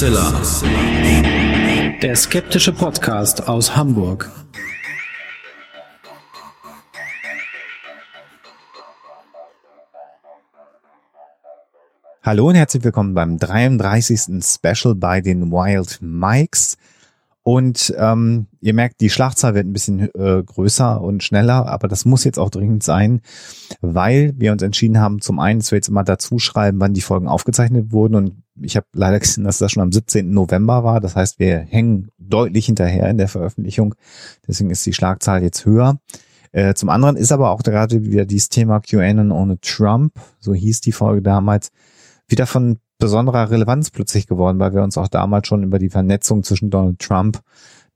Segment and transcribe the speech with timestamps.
[0.00, 0.32] Mixella.
[2.00, 4.30] Der skeptische Podcast aus Hamburg.
[12.22, 14.42] Hallo und herzlich willkommen beim 33.
[14.42, 16.78] Special bei den Wild Mikes.
[17.42, 22.06] Und ähm, ihr merkt, die Schlagzahl wird ein bisschen äh, größer und schneller, aber das
[22.06, 23.20] muss jetzt auch dringend sein,
[23.80, 27.00] weil wir uns entschieden haben, zum einen, dass wir jetzt immer dazu schreiben, wann die
[27.00, 28.14] Folgen aufgezeichnet wurden.
[28.14, 30.30] Und ich habe leider gesehen, dass das schon am 17.
[30.30, 31.00] November war.
[31.00, 33.94] Das heißt, wir hängen deutlich hinterher in der Veröffentlichung.
[34.46, 35.98] Deswegen ist die Schlagzahl jetzt höher.
[36.52, 40.80] Äh, zum anderen ist aber auch gerade wieder dieses Thema QAnon ohne Trump, so hieß
[40.80, 41.70] die Folge damals,
[42.26, 46.42] wieder von besonderer Relevanz plötzlich geworden, weil wir uns auch damals schon über die Vernetzung
[46.42, 47.40] zwischen Donald Trump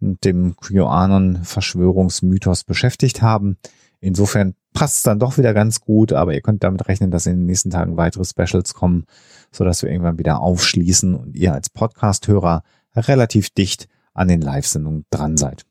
[0.01, 3.57] und dem QAnon-Verschwörungsmythos beschäftigt haben.
[4.01, 7.39] Insofern passt es dann doch wieder ganz gut, aber ihr könnt damit rechnen, dass in
[7.39, 9.07] den nächsten Tagen weitere Specials kommen,
[9.55, 12.63] so dass wir irgendwann wieder aufschließen und ihr als Podcast-Hörer
[12.95, 15.65] relativ dicht an den Live-Sendungen dran seid.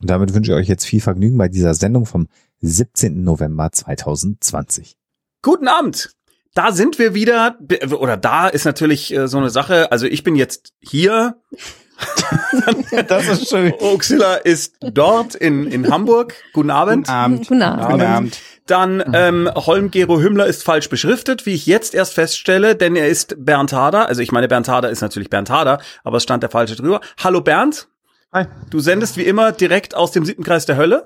[0.00, 2.28] Und damit wünsche ich euch jetzt viel Vergnügen bei dieser Sendung vom
[2.60, 3.22] 17.
[3.22, 4.96] November 2020.
[5.42, 6.14] Guten Abend!
[6.54, 7.58] Da sind wir wieder,
[7.98, 11.36] oder da ist natürlich äh, so eine Sache, also ich bin jetzt hier.
[13.08, 13.74] das ist schön.
[13.78, 16.34] Oxilla ist dort in, in Hamburg.
[16.52, 17.06] Guten Abend.
[17.06, 17.48] Guten Abend.
[17.48, 17.90] Guten Abend.
[17.90, 18.40] Guten Abend.
[18.66, 23.08] Dann ähm, Holm Gero Hümmler ist falsch beschriftet, wie ich jetzt erst feststelle, denn er
[23.08, 24.06] ist Bernd Hader.
[24.06, 27.00] Also ich meine, Bernd Hader ist natürlich Bernd Hader, aber es stand der falsche drüber.
[27.22, 27.88] Hallo Bernd.
[28.32, 28.46] Hi.
[28.70, 31.04] Du sendest wie immer direkt aus dem siebten Kreis der Hölle.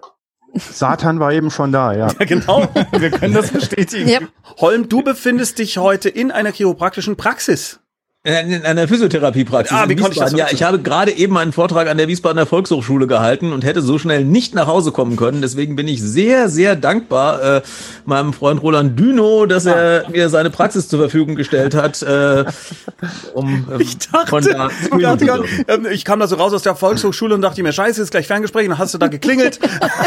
[0.57, 2.09] Satan war eben schon da, ja.
[2.19, 2.69] Ja, genau.
[2.93, 4.09] Wir können das bestätigen.
[4.09, 4.29] Yep.
[4.59, 7.81] Holm, du befindest dich heute in einer chiropraktischen Praxis.
[8.27, 9.77] In einer Physiotherapiepraxis.
[9.77, 10.39] Ah, in wie konnte ich das Wiesbaden.
[10.39, 13.99] Ja, ich habe gerade eben einen Vortrag an der Wiesbadener Volkshochschule gehalten und hätte so
[13.99, 15.43] schnell nicht nach Hause kommen können.
[15.43, 17.63] Deswegen bin ich sehr, sehr dankbar äh,
[18.07, 22.47] meinem Freund Roland Düno, dass er mir seine Praxis zur Verfügung gestellt hat, äh,
[23.35, 26.55] um äh, Ich dachte, von da ich, dachte gar, ähm, ich kam da so raus
[26.55, 29.09] aus der Volkshochschule und dachte mir, scheiße, ist gleich Ferngespräch, und dann hast du da
[29.09, 29.61] geklingelt.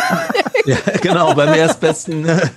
[0.66, 2.48] ja, genau, beim erstbesten äh,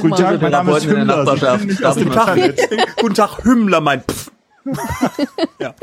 [0.00, 2.54] Guten Tag, mein Name ist Therapeuten in der Hümmler.
[3.00, 4.32] Guten Tag, Hümmler, mein Pff.
[5.60, 5.74] ja.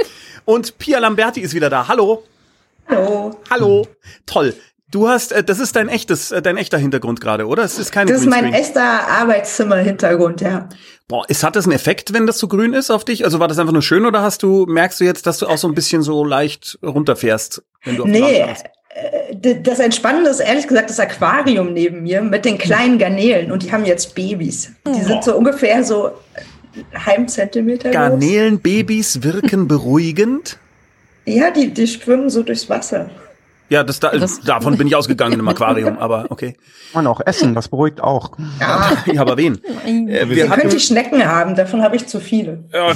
[0.45, 1.87] Und Pia Lamberti ist wieder da.
[1.87, 2.23] Hallo.
[2.87, 3.37] Hallo.
[3.49, 3.87] Hallo.
[4.25, 4.53] Toll.
[4.91, 7.63] Du hast, äh, das ist dein echtes, äh, dein echter Hintergrund gerade, oder?
[7.63, 10.69] Es ist keine Das ist mein echter Arbeitszimmer-Hintergrund, ja.
[11.07, 13.25] Boah, ist, hat das einen Effekt, wenn das so grün ist auf dich?
[13.25, 15.57] Also war das einfach nur schön oder hast du, merkst du jetzt, dass du auch
[15.57, 18.45] so ein bisschen so leicht runterfährst, wenn du auf Nee,
[18.89, 23.63] äh, das Entspannende ist ehrlich gesagt das Aquarium neben mir mit den kleinen Garnelen und
[23.63, 24.71] die haben jetzt Babys.
[24.87, 26.11] Die sind so ungefähr so
[26.75, 27.93] einen halben Zentimeter groß.
[27.93, 30.57] Garnelenbabys wirken beruhigend.
[31.25, 33.09] Ja, die, die schwimmen so durchs Wasser.
[33.69, 36.55] Ja, das, da, Das- davon bin ich ausgegangen im Aquarium, aber okay.
[36.93, 38.31] Man auch essen, das beruhigt auch.
[38.59, 39.59] Ja, Ja, aber wen?
[39.85, 42.65] Äh, ihr wir hatten, könnt die Schnecken haben, davon habe ich zu viele.
[42.71, 42.93] Ja,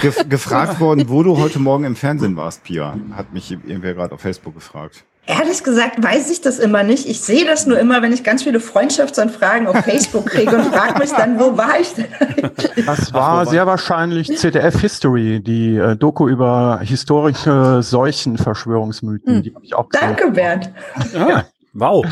[0.00, 2.96] Gef gefragt worden, wo du heute Morgen im Fernsehen warst, Pia.
[3.16, 5.02] Hat mich irgendwer gerade auf Facebook gefragt.
[5.26, 7.06] Ehrlich gesagt weiß ich das immer nicht.
[7.08, 10.98] Ich sehe das nur immer, wenn ich ganz viele Freundschaftsanfragen auf Facebook kriege und frage
[11.00, 12.86] mich dann, wo war ich denn eigentlich?
[12.86, 19.42] Das war sehr wahrscheinlich ZDF History, die äh, Doku über historische Seuchenverschwörungsmythen.
[19.42, 20.06] Die habe ich auch gesehen.
[20.16, 20.70] Danke, Bernd.
[21.16, 22.06] Ah, wow.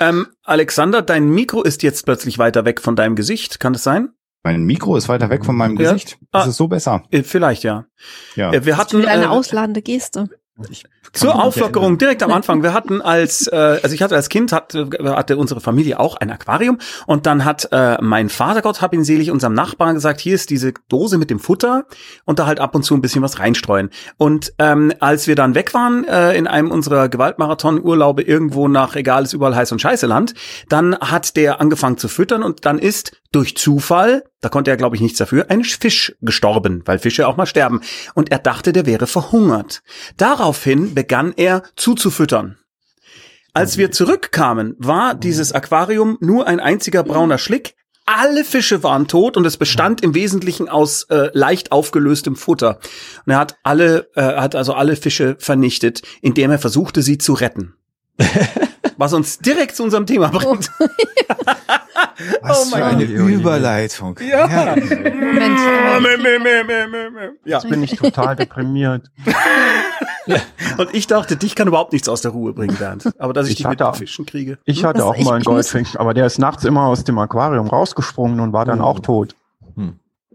[0.00, 3.60] Ähm, Alexander, dein Mikro ist jetzt plötzlich weiter weg von deinem Gesicht.
[3.60, 4.10] Kann das sein?
[4.42, 5.92] Mein Mikro ist weiter weg von meinem Ja.
[5.92, 6.18] Gesicht.
[6.30, 6.48] Das Ah.
[6.48, 7.02] ist so besser.
[7.10, 7.86] Äh, vielleicht, ja.
[8.36, 8.52] Ja.
[8.52, 10.28] Äh, wir hatten Wieder eine äh, ausladende Geste.
[11.12, 12.62] Zur Auflockerung direkt am Anfang.
[12.62, 16.30] Wir hatten als, äh, also ich hatte als Kind hatte, hatte unsere Familie auch ein
[16.30, 20.34] Aquarium und dann hat äh, mein Vater Gott hab ihn selig unserem Nachbarn gesagt, hier
[20.34, 21.86] ist diese Dose mit dem Futter
[22.24, 23.90] und da halt ab und zu ein bisschen was reinstreuen.
[24.16, 29.24] Und ähm, als wir dann weg waren äh, in einem unserer Gewaltmarathon-Urlaube irgendwo nach egal
[29.24, 30.34] ist überall heiß und scheiße Land,
[30.68, 34.96] dann hat der angefangen zu füttern und dann ist durch Zufall, da konnte er glaube
[34.96, 37.80] ich nichts dafür, ein Fisch gestorben, weil Fische auch mal sterben.
[38.14, 39.82] Und er dachte, der wäre verhungert.
[40.16, 42.58] Daraufhin begann er zuzufüttern.
[43.52, 47.76] Als wir zurückkamen, war dieses Aquarium nur ein einziger brauner Schlick.
[48.04, 52.78] Alle Fische waren tot und es bestand im Wesentlichen aus äh, leicht aufgelöstem Futter.
[53.24, 57.32] Und er hat alle, äh, hat also alle Fische vernichtet, indem er versuchte, sie zu
[57.32, 57.74] retten.
[58.96, 60.70] Was uns direkt zu unserem Thema bringt.
[62.42, 63.28] Was Oh mein für eine Gott.
[63.28, 64.18] Überleitung.
[64.26, 64.76] Ja.
[64.76, 65.60] Mensch,
[67.44, 67.58] Ja.
[67.58, 69.10] Jetzt bin ich total deprimiert.
[70.78, 73.12] Und ich dachte, dich kann überhaupt nichts aus der Ruhe bringen, Bernd.
[73.18, 74.58] Aber dass ich, Ich dich mit hatte- Fischen kriege.
[74.64, 77.18] Ich hatte Das- auch ich- mal einen Goldfisch, aber der ist nachts immer aus dem
[77.18, 79.34] Aquarium rausgesprungen und war dann auch tot.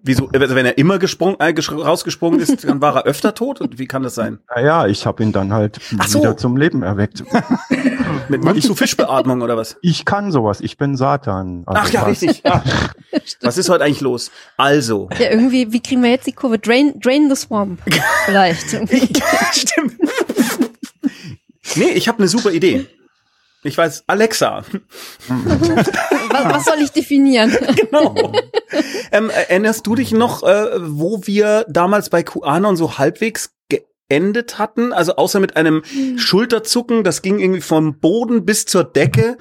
[0.03, 3.61] Wieso, also wenn er immer gesprungen, äh, rausgesprungen ist, dann war er öfter tot?
[3.61, 4.39] Und wie kann das sein?
[4.53, 6.19] Naja, ich habe ihn dann halt so.
[6.19, 7.23] wieder zum Leben erweckt.
[8.29, 9.77] Mit wirklich so Fischbeatmung oder was?
[9.81, 11.63] Ich kann sowas, ich bin Satan.
[11.65, 12.23] Also Ach ja, fast.
[12.23, 12.43] richtig.
[13.41, 14.31] Was ist heute eigentlich los?
[14.57, 15.09] Also.
[15.19, 16.59] Ja, irgendwie, wie kriegen wir jetzt die Kurve?
[16.59, 17.81] Drain, drain the swamp.
[18.25, 18.69] Vielleicht.
[19.51, 19.97] Stimmt.
[21.75, 22.87] Nee, ich habe eine super Idee.
[23.63, 24.63] Ich weiß, Alexa.
[25.27, 27.55] was, was soll ich definieren?
[27.75, 28.31] Genau.
[29.11, 34.93] ähm, erinnerst du dich noch, äh, wo wir damals bei QAnon so halbwegs geendet hatten?
[34.93, 35.83] Also außer mit einem
[36.17, 39.37] Schulterzucken, das ging irgendwie vom Boden bis zur Decke.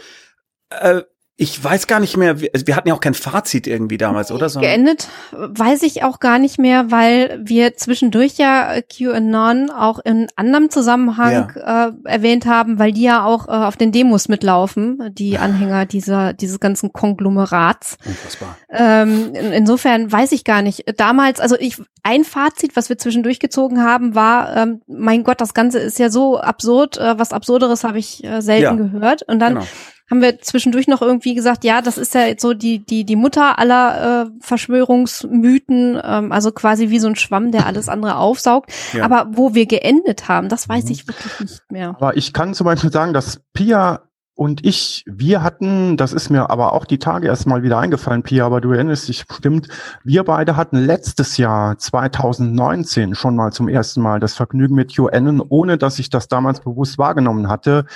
[0.71, 1.03] Äh,
[1.40, 4.32] ich weiß gar nicht mehr, wir, also wir hatten ja auch kein Fazit irgendwie damals,
[4.32, 4.49] oder?
[4.49, 10.00] Sondern- Geendet weiß ich auch gar nicht mehr, weil wir zwischendurch ja äh, QAnon auch
[10.00, 15.11] in anderem Zusammenhang äh, erwähnt haben, weil die ja auch äh, auf den Demos mitlaufen,
[15.12, 17.99] die Anhänger dieser dieses ganzen Konglomerats.
[18.05, 18.56] Unfassbar.
[18.70, 20.85] Ähm, in, insofern weiß ich gar nicht.
[20.99, 25.55] Damals, also ich ein Fazit, was wir zwischendurch gezogen haben, war, ähm, mein Gott, das
[25.55, 26.96] Ganze ist ja so absurd.
[26.99, 28.73] Äh, was Absurderes habe ich äh, selten Ja.
[28.73, 29.23] gehört.
[29.23, 29.67] Und dann Genau.
[30.10, 33.16] Haben wir zwischendurch noch irgendwie gesagt, ja, das ist ja jetzt so die die die
[33.16, 38.70] Mutter aller äh, Verschwörungsmythen, ähm, also quasi wie so ein Schwamm, der alles andere aufsaugt.
[38.93, 39.05] Ja.
[39.05, 41.90] Aber wo wir geendet haben, das weiß ich wirklich nicht mehr.
[41.90, 44.02] Aber ich kann zum Beispiel sagen, dass Pia
[44.38, 48.23] und ich, wir hatten, das ist mir aber auch die Tage erst mal wieder eingefallen,
[48.23, 49.67] Pia, aber du erinnerst dich bestimmt,
[50.05, 55.40] wir beide hatten letztes Jahr, 2019, schon mal zum ersten Mal das Vergnügen mit QAnon,
[55.40, 57.87] ohne dass ich das damals bewusst wahrgenommen hatte.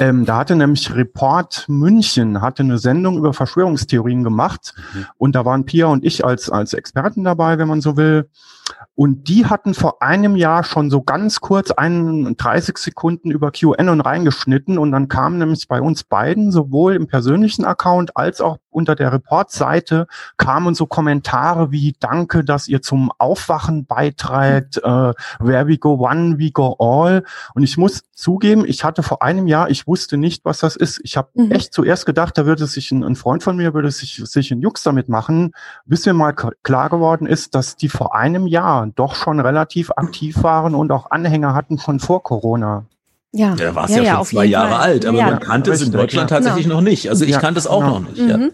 [0.00, 4.74] Ähm, da hatte nämlich Report München, hatte eine Sendung über Verschwörungstheorien gemacht
[5.16, 8.28] und da waren Pia und ich als, als Experten dabei, wenn man so will.
[8.96, 14.00] Und die hatten vor einem Jahr schon so ganz kurz einen 30 Sekunden über QAnon
[14.00, 14.78] reingeschnitten.
[14.78, 19.12] Und dann kamen nämlich bei uns beiden sowohl im persönlichen Account als auch unter der
[19.12, 20.06] Report-Seite
[20.36, 26.38] kamen so Kommentare wie Danke, dass ihr zum Aufwachen beiträgt, äh, Where we go one,
[26.38, 27.22] we go all.
[27.54, 31.00] Und ich muss zugeben, ich hatte vor einem Jahr, ich wusste nicht, was das ist.
[31.04, 31.50] Ich habe Mhm.
[31.50, 34.60] echt zuerst gedacht, da würde sich ein, ein Freund von mir würde sich sich einen
[34.62, 35.52] Jux damit machen,
[35.84, 40.42] bis mir mal klar geworden ist, dass die vor einem Jahr doch schon relativ aktiv
[40.42, 42.84] waren und auch Anhänger hatten von vor Corona.
[43.36, 44.80] Ja, Ja, war es ja, schon auf zwei Jahre Fall.
[44.80, 45.26] alt, aber ja.
[45.26, 46.36] man kannte es in Deutschland ja.
[46.36, 47.08] tatsächlich noch nicht.
[47.10, 47.98] Also ich Ja, kannte es auch genau.
[47.98, 48.18] noch nicht.
[48.18, 48.36] Ja.
[48.36, 48.52] Mhm.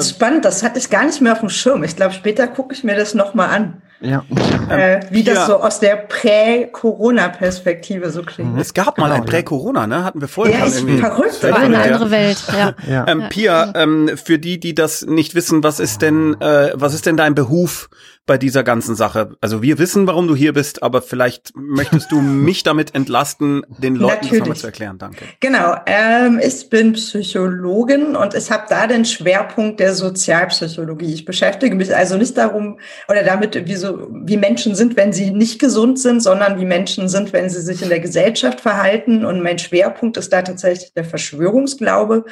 [0.00, 1.84] Spannend, das hatte ich gar nicht mehr auf dem Schirm.
[1.84, 4.24] Ich glaube, später gucke ich mir das nochmal an, Ja.
[4.70, 5.34] äh, wie ja.
[5.34, 8.58] das so aus der Prä-Corona-Perspektive so klingt.
[8.60, 10.04] Es gab mal Genau, ein Prä-Corona, ne?
[10.04, 10.98] Hatten wir vorher Ja, ist irgendwie.
[10.98, 11.82] verrückt, War eine Ja.
[11.82, 12.74] andere Welt, ja.
[12.88, 13.06] Ja.
[13.08, 17.06] Ähm, Pia, ähm, für die, die das nicht wissen, was ist denn, äh, was ist
[17.06, 17.88] denn dein Behuf
[18.24, 19.30] bei dieser ganzen Sache?
[19.40, 23.96] Also wir wissen, warum du hier bist, aber vielleicht möchtest du mich damit entlasten, den
[23.96, 24.40] Leuten das Natürlich.
[24.40, 24.98] nochmal zu erklären.
[24.98, 25.24] Danke.
[25.40, 31.12] Genau, ähm, ich bin Psychologin und ich habe da den Schwerpunkt der Sozialpsychologie.
[31.14, 32.78] Ich beschäftige mich also nicht darum
[33.08, 37.08] oder damit, wie, so, wie Menschen sind, wenn sie nicht gesund sind, sondern wie Menschen
[37.08, 39.24] sind, wenn sie sich in der Gesellschaft verhalten.
[39.24, 42.24] Und mein Schwerpunkt ist da tatsächlich der Verschwörungsglaube.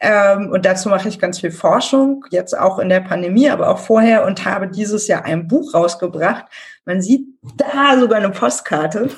[0.00, 3.78] Ähm, und dazu mache ich ganz viel Forschung, jetzt auch in der Pandemie, aber auch
[3.78, 6.46] vorher und habe dieses Jahr ein Buch rausgebracht.
[6.84, 9.10] Man sieht da sogar eine Postkarte.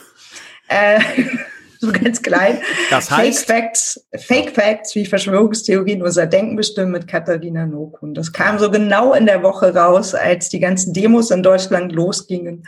[0.69, 1.01] Äh,
[1.87, 2.59] so ganz klein.
[2.91, 3.47] Das heißt?
[3.47, 8.13] Fake Facts, Fake Facts, wie Verschwörungstheorien unser Denken bestimmen mit Katharina Nokun.
[8.13, 12.65] Das kam so genau in der Woche raus, als die ganzen Demos in Deutschland losgingen.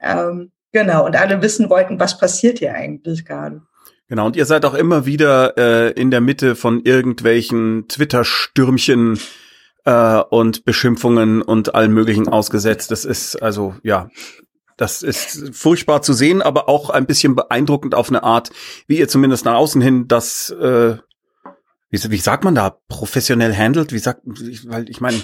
[0.00, 3.60] Ähm, genau, und alle wissen wollten, was passiert hier eigentlich gerade.
[4.08, 9.18] Genau, und ihr seid auch immer wieder äh, in der Mitte von irgendwelchen Twitter-Stürmchen
[9.84, 12.90] äh, und Beschimpfungen und allem möglichen ausgesetzt.
[12.90, 14.08] Das ist also, ja,
[14.76, 18.50] das ist furchtbar zu sehen, aber auch ein bisschen beeindruckend auf eine Art,
[18.86, 20.96] wie ihr zumindest nach außen hin das, äh,
[21.90, 23.92] wie, wie sagt man da, professionell handelt?
[23.92, 25.20] Wie sagt, weil ich meine,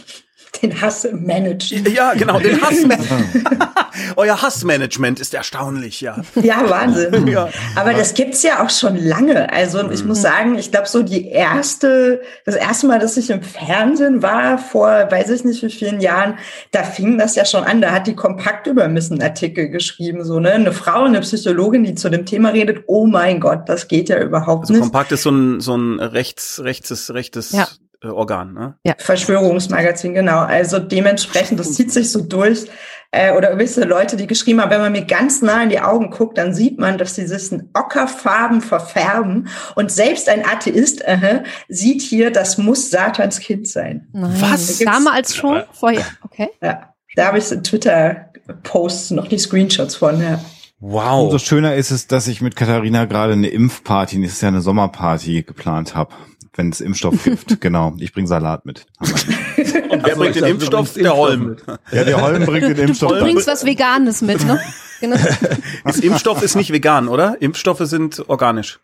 [0.62, 1.90] Den Hass managen.
[1.92, 2.75] ja, genau, den Hass.
[4.16, 6.16] Euer Hassmanagement ist erstaunlich, ja.
[6.35, 7.26] Ja, Wahnsinn.
[7.32, 7.49] Ja.
[7.76, 9.50] Aber das gibt's ja auch schon lange.
[9.52, 13.42] Also ich muss sagen, ich glaube so die erste, das erste Mal, dass ich im
[13.42, 16.35] Fernsehen war, vor weiß ich nicht wie vielen Jahren,
[16.73, 17.80] da fing das ja schon an.
[17.80, 22.11] Da hat die kompakt übermissen Artikel geschrieben, so ne, eine Frau, eine Psychologin, die zu
[22.11, 22.85] dem Thema redet.
[22.87, 24.82] Oh mein Gott, das geht ja überhaupt Also nicht.
[24.82, 27.68] kompakt ist so ein, so ein rechts, rechtes, rechtes Ja.
[28.02, 28.75] Äh, Organ, ne?
[28.99, 30.40] Verschwörungsmagazin, genau.
[30.40, 32.66] Also dementsprechend, das zieht sich so durch.
[33.14, 36.11] Äh, oder gewisse Leute, die geschrieben haben, wenn man mir ganz nah in die Augen
[36.11, 39.49] guckt, dann sieht man, dass sie sich in Ockerfarben verfärben.
[39.75, 44.09] Und selbst ein Atheist äh, sieht hier, das muss Satans Kind sein.
[44.12, 44.35] Nein.
[44.40, 44.78] Was?
[44.78, 45.62] Damals schon?
[45.73, 46.06] Vorher.
[46.23, 46.49] Okay.
[46.62, 50.18] Ja, da habe ich in Twitter-Posts noch die Screenshots von.
[50.18, 50.40] Ja.
[50.80, 51.25] Wow.
[51.25, 54.62] Umso schöner ist es, dass ich mit Katharina gerade eine Impfparty, das ist ja eine
[54.62, 56.14] Sommerparty, geplant habe,
[56.54, 57.61] wenn es Impfstoff gibt.
[57.61, 58.87] genau, ich bringe Salat mit.
[59.00, 60.94] Und wer bringt den Impfstoff?
[60.94, 61.56] Der Holm.
[61.90, 63.12] Ja, der Holm bringt den Impfstoff.
[63.12, 64.61] du bringst was Veganes mit, ne?
[65.00, 65.16] Genau.
[65.85, 67.40] Ist Impfstoff ist nicht vegan, oder?
[67.42, 68.78] Impfstoffe sind organisch.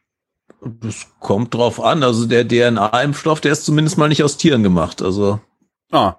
[0.61, 2.03] Das kommt drauf an.
[2.03, 5.01] Also der DNA-Impfstoff, der ist zumindest mal nicht aus Tieren gemacht.
[5.03, 5.39] Also,
[5.93, 6.17] Ah,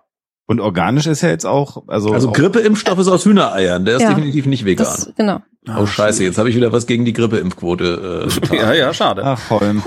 [0.47, 3.83] Und organisch ist ja jetzt auch, also, also Grippeimpfstoff ist aus Hühnereiern.
[3.83, 4.09] Der ist Ja.
[4.13, 4.85] definitiv nicht vegan.
[4.85, 5.41] Das, genau.
[5.67, 8.27] Oh Scheiße, jetzt habe ich wieder was gegen die Grippeimpfquote.
[8.27, 8.57] Äh, getan.
[8.57, 9.23] ja, ja, schade.
[9.23, 9.83] ach Holm.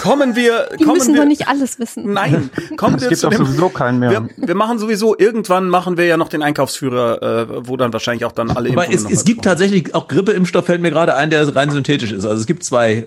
[0.00, 2.12] Kommen wir, Die kommen müssen wir, doch nicht alles wissen.
[2.12, 4.10] Nein, kommen Es wir gibt zu doch dem, sowieso keinen mehr.
[4.10, 8.24] wir, wir machen sowieso, irgendwann machen wir ja noch den Einkaufsführer, äh, wo dann wahrscheinlich
[8.24, 11.14] auch dann alle Aber Impfungen es, noch es gibt tatsächlich auch Grippeimpfstoff, fällt mir gerade
[11.14, 12.24] ein, der rein synthetisch ist.
[12.24, 12.94] Also es gibt zwei.
[12.94, 13.04] Äh,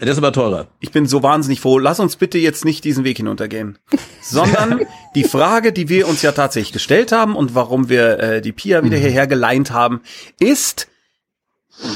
[0.00, 0.66] der ist aber teurer.
[0.80, 1.78] Ich bin so wahnsinnig froh.
[1.78, 3.78] Lass uns bitte jetzt nicht diesen Weg hinuntergehen,
[4.20, 4.80] sondern
[5.14, 8.82] die Frage, die wir uns ja tatsächlich gestellt haben und warum wir äh, die Pia
[8.82, 10.00] wieder hierher geleint haben,
[10.40, 10.88] ist,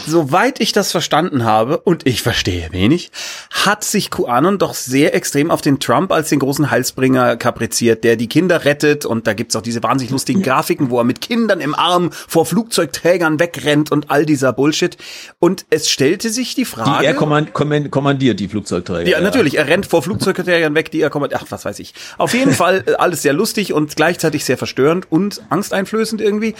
[0.06, 3.10] soweit ich das verstanden habe, und ich verstehe wenig,
[3.50, 8.16] hat sich QAnon doch sehr extrem auf den Trump als den großen Heilsbringer kapriziert, der
[8.16, 9.04] die Kinder rettet.
[9.06, 12.46] Und da gibt's auch diese wahnsinnig lustigen Grafiken, wo er mit Kindern im Arm vor
[12.46, 14.96] Flugzeugträgern wegrennt und all dieser Bullshit.
[15.38, 17.00] Und es stellte sich die Frage.
[17.00, 19.10] Die er kommand, kommand, kommandiert, die Flugzeugträger.
[19.10, 19.58] Ja, natürlich.
[19.58, 21.34] Er rennt vor Flugzeugträgern weg, die er kommt.
[21.34, 21.94] Ach, was weiß ich.
[22.18, 26.54] Auf jeden Fall äh, alles sehr lustig und gleichzeitig sehr verstörend und angsteinflößend irgendwie.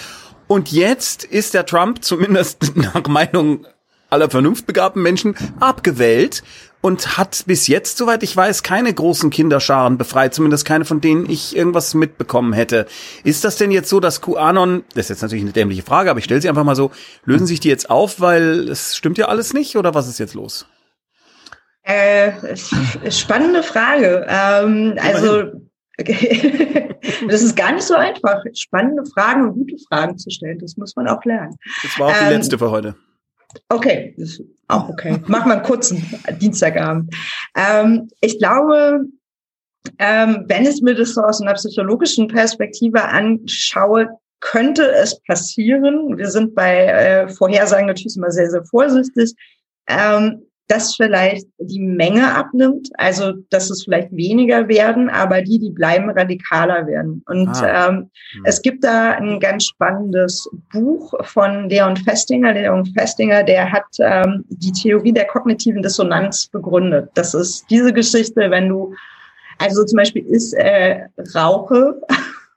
[0.49, 3.67] Und jetzt ist der Trump, zumindest nach Meinung
[4.09, 6.43] aller vernunftbegabten Menschen, abgewählt
[6.81, 11.29] und hat bis jetzt, soweit ich weiß, keine großen Kinderscharen befreit, zumindest keine, von denen
[11.29, 12.87] ich irgendwas mitbekommen hätte.
[13.25, 16.21] Ist das denn jetzt so, dass QAnon, das ist jetzt natürlich eine dämliche Frage, aber
[16.21, 16.93] ich stelle sie einfach mal so,
[17.25, 20.35] lösen sich die jetzt auf, weil es stimmt ja alles nicht oder was ist jetzt
[20.35, 20.67] los?
[21.83, 22.33] Äh,
[23.11, 24.27] spannende Frage.
[24.29, 25.51] Ähm, also
[27.29, 30.59] das ist gar nicht so einfach, spannende Fragen und gute Fragen zu stellen.
[30.59, 31.57] Das muss man auch lernen.
[31.83, 32.95] Das war auch die Ähm, letzte für heute.
[33.69, 35.19] Okay, das ist auch okay.
[35.27, 36.05] Machen wir einen kurzen
[36.41, 37.15] Dienstagabend.
[37.57, 39.07] Ähm, ich glaube,
[39.99, 44.09] ähm, wenn ich mir das so aus einer psychologischen Perspektive anschaue,
[44.41, 49.35] könnte es passieren, wir sind bei äh, Vorhersagen natürlich immer sehr, sehr vorsichtig,
[49.89, 55.71] ähm, dass vielleicht die Menge abnimmt, also dass es vielleicht weniger werden, aber die, die
[55.71, 57.23] bleiben, radikaler werden.
[57.27, 57.89] Und Ah.
[57.89, 58.11] ähm,
[58.45, 62.53] es gibt da ein ganz spannendes Buch von Leon Festinger.
[62.53, 67.11] Leon Festinger, der hat ähm, die Theorie der kognitiven Dissonanz begründet.
[67.15, 68.95] Das ist diese Geschichte, wenn du,
[69.59, 72.01] also zum Beispiel ist äh, rauche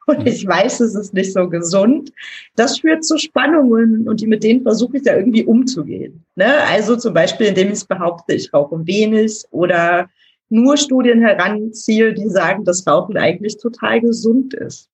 [0.09, 2.11] und ich weiß, es ist nicht so gesund.
[2.55, 6.25] Das führt zu Spannungen und mit denen versuche ich da irgendwie umzugehen.
[6.35, 6.63] Ne?
[6.69, 10.09] Also zum Beispiel, indem ich behaupte, ich rauche wenig oder
[10.49, 14.89] nur Studien heranziehe, die sagen, dass Rauchen eigentlich total gesund ist.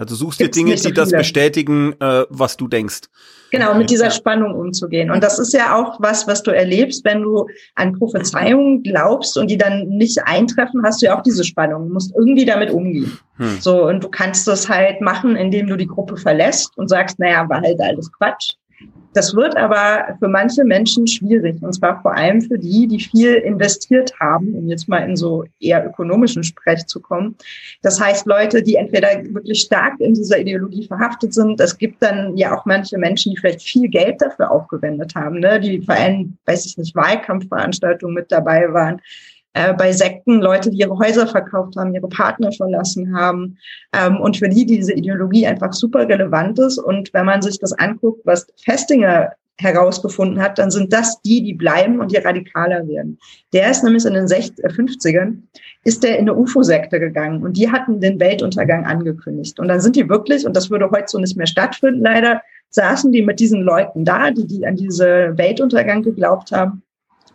[0.00, 3.02] Also du suchst dir Dinge, so die das bestätigen, äh, was du denkst.
[3.50, 4.10] Genau, mit dieser.
[4.10, 5.10] Spannung umzugehen.
[5.10, 9.50] Und das ist ja auch was, was du erlebst, wenn du an Prophezeiungen glaubst und
[9.50, 11.88] die dann nicht eintreffen, hast du ja auch diese Spannung.
[11.88, 13.18] Du musst irgendwie damit umgehen.
[13.36, 13.58] Hm.
[13.60, 17.46] So, und du kannst das halt machen, indem du die Gruppe verlässt und sagst, naja,
[17.50, 18.54] war halt alles Quatsch.
[19.12, 21.60] Das wird aber für manche Menschen schwierig.
[21.62, 25.44] Und zwar vor allem für die, die viel investiert haben, um jetzt mal in so
[25.58, 27.34] eher ökonomischen Sprech zu kommen.
[27.82, 31.58] Das heißt, Leute, die entweder wirklich stark in dieser Ideologie verhaftet sind.
[31.60, 35.58] Es gibt dann ja auch manche Menschen, die vielleicht viel Geld dafür aufgewendet haben, ne?
[35.58, 39.00] die vor allem, weiß ich nicht, Wahlkampfveranstaltungen mit dabei waren.
[39.52, 43.58] Äh, bei Sekten Leute, die ihre Häuser verkauft haben, ihre Partner verlassen haben
[43.92, 46.78] ähm, und für die diese Ideologie einfach super relevant ist.
[46.78, 51.52] Und wenn man sich das anguckt, was Festinger herausgefunden hat, dann sind das die, die
[51.52, 53.18] bleiben und die radikaler werden.
[53.52, 55.42] Der ist nämlich in den 60, äh, 50ern,
[55.82, 59.58] ist der in eine UFO-Sekte gegangen und die hatten den Weltuntergang angekündigt.
[59.58, 62.40] Und dann sind die wirklich, und das würde heute so nicht mehr stattfinden, leider,
[62.70, 66.84] saßen die mit diesen Leuten da, die, die an diese Weltuntergang geglaubt haben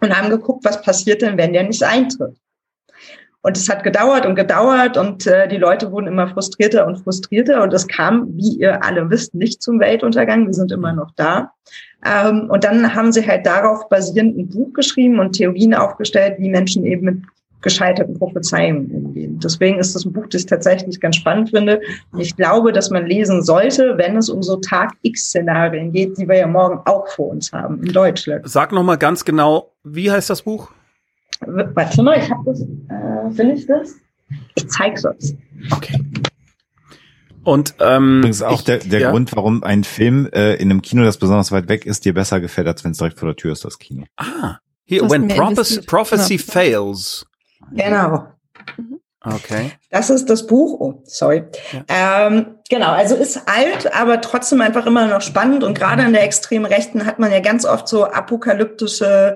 [0.05, 2.37] und haben geguckt, was passiert denn, wenn der nicht eintritt.
[3.41, 7.61] Und es hat gedauert und gedauert und äh, die Leute wurden immer frustrierter und frustrierter
[7.61, 10.47] und es kam, wie ihr alle wisst, nicht zum Weltuntergang.
[10.47, 11.51] Wir sind immer noch da.
[12.03, 16.49] Ähm, und dann haben sie halt darauf basierend ein Buch geschrieben und Theorien aufgestellt, wie
[16.49, 17.23] Menschen eben mit
[17.65, 19.39] gescheiterten Prophezeiungen umgehen.
[19.43, 21.81] Deswegen ist das ein Buch, das ich tatsächlich ganz spannend finde.
[22.13, 26.37] Und ich glaube, dass man lesen sollte, wenn es um so Tag-X-Szenarien geht, die wir
[26.37, 28.47] ja morgen auch vor uns haben in Deutschland.
[28.49, 30.71] Sag noch mal ganz genau, wie heißt das Buch?
[31.41, 32.61] Warte mal, ich habe das.
[32.61, 33.95] Äh, Finde ich das?
[34.55, 35.35] Ich zeig's uns.
[35.71, 35.99] Okay.
[37.43, 39.11] Und ähm, Übrigens auch ich- der, der ja?
[39.11, 42.39] Grund, warum ein Film äh, in einem Kino, das besonders weit weg ist, dir besser
[42.39, 44.05] gefällt, als wenn es direkt vor der Tür ist, das Kino.
[44.17, 46.51] Ah, hier, when prophecy, prophecy Genau.
[46.51, 47.25] fails.
[47.71, 48.27] Genau.
[49.23, 49.71] Okay.
[49.89, 50.79] Das ist das Buch.
[50.79, 51.45] Oh, sorry.
[51.87, 55.63] Ähm, genau, also ist alt, aber trotzdem einfach immer noch spannend.
[55.63, 59.35] Und gerade an der extremen Rechten hat man ja ganz oft so apokalyptische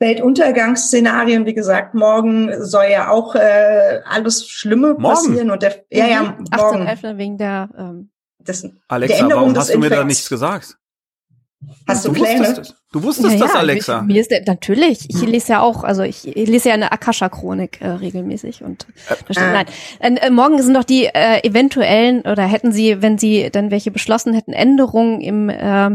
[0.00, 1.46] Weltuntergangsszenarien.
[1.46, 5.02] Wie gesagt, morgen soll ja auch äh, alles Schlimme Morgen?
[5.02, 5.50] passieren.
[5.50, 6.44] Und der, ja, ja, Mhm.
[6.56, 6.86] morgen.
[6.86, 7.16] 18.11.
[7.16, 10.08] wegen der ähm, Das, Alexa, der Änderung warum des hast du mir da Infekts.
[10.08, 10.76] nichts gesagt?
[11.86, 12.62] Hast du, wusstest Pläne?
[12.92, 14.06] Du wusstest ja, das, ja, Alexa.
[14.08, 15.08] Ist der, natürlich.
[15.08, 19.38] Ich lese ja auch, also ich lese ja eine Akasha-Chronik äh, regelmäßig und da steht,
[19.38, 19.52] Ah.
[19.52, 19.66] nein.
[20.00, 23.92] Äh, äh, morgen sind doch die äh, eventuellen oder hätten Sie, wenn Sie dann welche
[23.92, 25.90] beschlossen hätten, Änderungen im äh,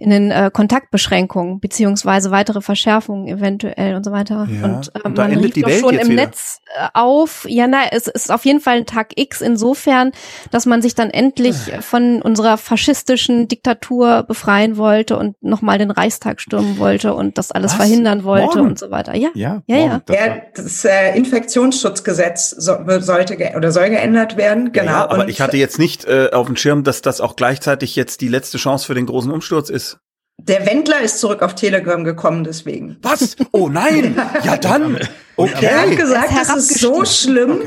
[0.00, 4.48] in den äh, Kontaktbeschränkungen beziehungsweise weitere Verschärfungen eventuell und so weiter.
[4.50, 6.24] Ja, Und, äh, und da man endet rief die doch schon im wieder.
[6.26, 7.44] Netz äh, auf.
[7.48, 10.12] Ja, na, es ist auf jeden Fall ein Tag X insofern,
[10.50, 15.90] dass man sich dann endlich von unserer faschistischen Diktatur befreien wollte und nochmal den
[16.20, 17.78] Reichstag stürmen wollte und das alles Was?
[17.78, 18.70] verhindern wollte Morgen?
[18.70, 19.14] und so weiter.
[19.16, 19.30] Ja.
[19.34, 19.90] Ja, Ja, morgen.
[19.90, 20.02] ja.
[20.06, 24.72] Das Ja, das äh, Infektionsschutzgesetz so, sollte ge oder soll geändert werden.
[24.72, 24.86] Genau.
[24.90, 27.96] Ja, aber Und ich hatte jetzt nicht äh, auf dem Schirm, dass das auch gleichzeitig
[27.96, 29.98] jetzt die letzte Chance für den großen Umsturz ist.
[30.50, 32.96] Der Wendler ist zurück auf Telegram gekommen, deswegen.
[33.02, 33.36] Was?
[33.52, 34.16] Oh nein!
[34.42, 34.98] Ja dann!
[35.36, 35.66] Okay.
[35.66, 37.60] Er hat gesagt, ist das ist so schlimm.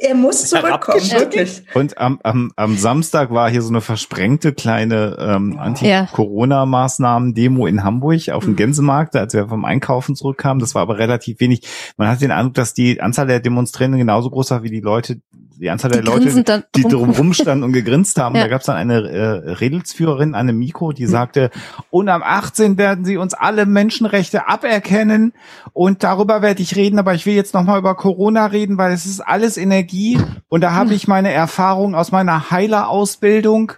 [0.00, 1.62] Er muss zurückkommen, wirklich.
[1.72, 8.28] Und am, am, am Samstag war hier so eine versprengte kleine ähm, Anti-Corona-Maßnahmen-Demo in Hamburg
[8.30, 10.58] auf dem Gänsemarkt, als wir vom Einkaufen zurückkamen.
[10.58, 11.62] Das war aber relativ wenig.
[11.96, 15.20] Man hat den Eindruck, dass die Anzahl der Demonstrierenden genauso groß war wie die Leute,
[15.60, 18.34] die Anzahl der Die Leute, da die drum- drum rumstanden und gegrinst haben.
[18.40, 18.42] Ja.
[18.44, 21.50] Da gab es dann eine äh, Redelsführerin an einem Mikro, die sagte,
[21.90, 25.32] und am 18 werden sie uns alle Menschenrechte aberkennen
[25.72, 29.04] und darüber werde ich reden, aber ich will jetzt nochmal über Corona reden, weil es
[29.04, 33.72] ist alles Energie und da habe ich meine Erfahrung aus meiner Heilerausbildung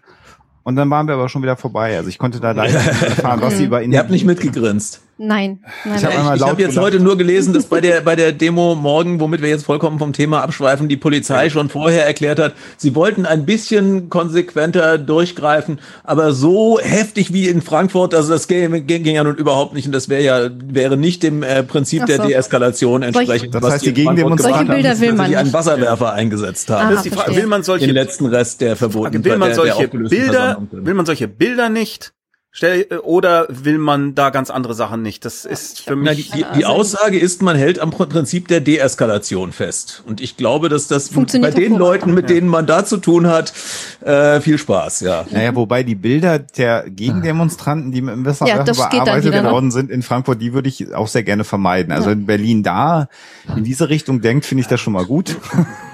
[0.64, 1.96] und dann waren wir aber schon wieder vorbei.
[1.96, 5.00] Also ich konnte da leider nicht erfahren, was sie über Ihr habt nicht mitgegrinst.
[5.24, 5.60] Nein.
[5.84, 6.76] nein, Ich hab habe jetzt gelacht.
[6.86, 10.12] heute nur gelesen, dass bei der bei der Demo morgen, womit wir jetzt vollkommen vom
[10.12, 16.32] Thema abschweifen, die Polizei schon vorher erklärt hat, sie wollten ein bisschen konsequenter durchgreifen, aber
[16.32, 20.08] so heftig wie in Frankfurt, also das ging, ging ja nun überhaupt nicht und das
[20.08, 22.26] wäre ja wäre nicht dem äh, Prinzip Ach der so.
[22.26, 23.54] Deeskalation entsprechend.
[23.54, 25.52] Das was heißt, die Gegendemonstranten- gemacht haben, Solche Bilder will dass man sie einen.
[25.52, 26.80] Wasserwerfer eingesetzt haben.
[26.82, 29.50] Aha, Das ist die Frage, will man Den solche, letzten Rest der verboten will man
[29.50, 32.12] der, solche der aufgelösten Bilder, will man solche Bilder nicht?
[32.54, 35.24] Stell, äh, oder will man da ganz andere Sachen nicht?
[35.24, 36.30] Das ist für Na, mich.
[36.30, 40.02] die, die, die Aussage ist, man hält am Prinzip der Deeskalation fest.
[40.06, 41.72] Und ich glaube, dass das bei den.
[41.72, 43.54] Leuten, mit denen man da zu tun hat,
[44.02, 45.24] äh, viel Spaß, ja.
[45.30, 49.50] Naja, wobei die Bilder der Gegendemonstranten, die mit dem Wasserwerfer Ja, bearbeitet ne?
[49.50, 51.90] worden sind in Frankfurt, die würde ich auch sehr gerne vermeiden.
[51.92, 53.08] Also in Berlin da
[53.56, 55.38] in diese Richtung denkt, finde ich das schon mal gut.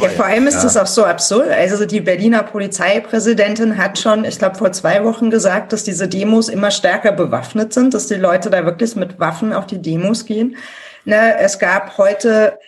[0.00, 1.50] Ja, vor allem ist es auch so absurd.
[1.50, 6.48] Also die Berliner Polizeipräsidentin hat schon, ich glaube, vor zwei Wochen gesagt, dass diese Demos
[6.48, 10.56] immer stärker bewaffnet sind, dass die Leute da wirklich mit Waffen auf die Demos gehen.
[11.04, 12.58] Ne, es gab heute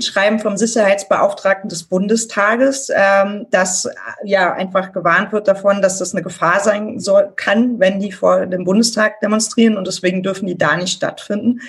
[0.00, 3.90] Schreiben vom Sicherheitsbeauftragten des Bundestages, ähm, dass äh,
[4.24, 8.46] ja einfach gewarnt wird davon, dass das eine Gefahr sein soll, kann, wenn die vor
[8.46, 11.60] dem Bundestag demonstrieren und deswegen dürfen die da nicht stattfinden.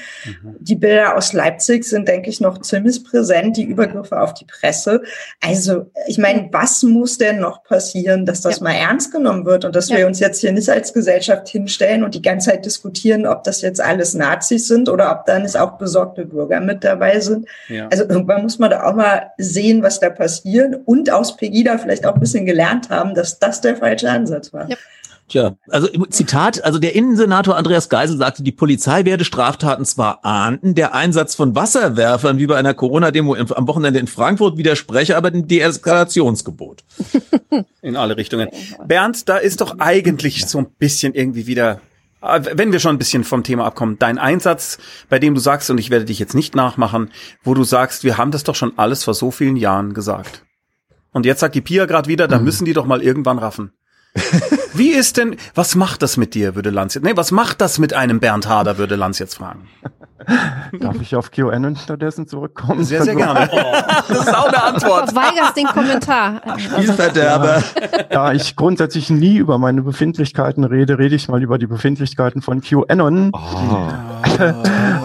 [0.59, 5.03] Die Bilder aus Leipzig sind, denke ich, noch ziemlich präsent, die Übergriffe auf die Presse.
[5.39, 8.63] Also, ich meine, was muss denn noch passieren, dass das Ja.
[8.63, 9.97] mal ernst genommen wird und dass Ja.
[9.97, 13.61] wir uns jetzt hier nicht als Gesellschaft hinstellen und die ganze Zeit diskutieren, ob das
[13.61, 17.47] jetzt alles Nazis sind oder ob da nicht auch besorgte Bürger mit dabei sind.
[17.69, 17.87] Ja.
[17.89, 22.05] Also irgendwann muss man da auch mal sehen, was da passiert und aus Pegida vielleicht
[22.05, 24.69] auch ein bisschen gelernt haben, dass das der falsche Ansatz war.
[24.69, 24.77] Ja.
[25.29, 30.23] Tja, also im Zitat, also der Innensenator Andreas Geisel sagte, die Polizei werde Straftaten zwar
[30.23, 35.29] ahnden, der Einsatz von Wasserwerfern wie bei einer Corona-Demo am Wochenende in Frankfurt widerspreche aber
[35.29, 36.85] dem Deeskalationsgebot.
[37.81, 38.47] in alle Richtungen.
[38.85, 41.81] Bernd, da ist doch eigentlich so ein bisschen irgendwie wieder,
[42.21, 45.77] wenn wir schon ein bisschen vom Thema abkommen, dein Einsatz, bei dem du sagst, und
[45.77, 47.11] ich werde dich jetzt nicht nachmachen,
[47.43, 50.45] wo du sagst, wir haben das doch schon alles vor so vielen Jahren gesagt.
[51.11, 53.71] Und jetzt sagt die Pia gerade wieder, da müssen die doch mal irgendwann raffen.
[54.73, 57.79] Wie ist denn, was macht das mit dir, würde Lanz jetzt, nee, was macht das
[57.79, 59.67] mit einem Bernd Hader, würde Lanz jetzt fragen.
[60.79, 62.83] Darf ich auf QAnon stattdessen zurückkommen?
[62.83, 63.49] Sehr, sehr gerne.
[64.07, 65.11] Das ist auch eine Antwort.
[65.11, 66.41] Verweigerst den Kommentar.
[66.57, 67.61] Spielverderber.
[68.09, 72.61] Da ich grundsätzlich nie über meine Befindlichkeiten rede, rede ich mal über die Befindlichkeiten von
[72.61, 73.31] QAnon.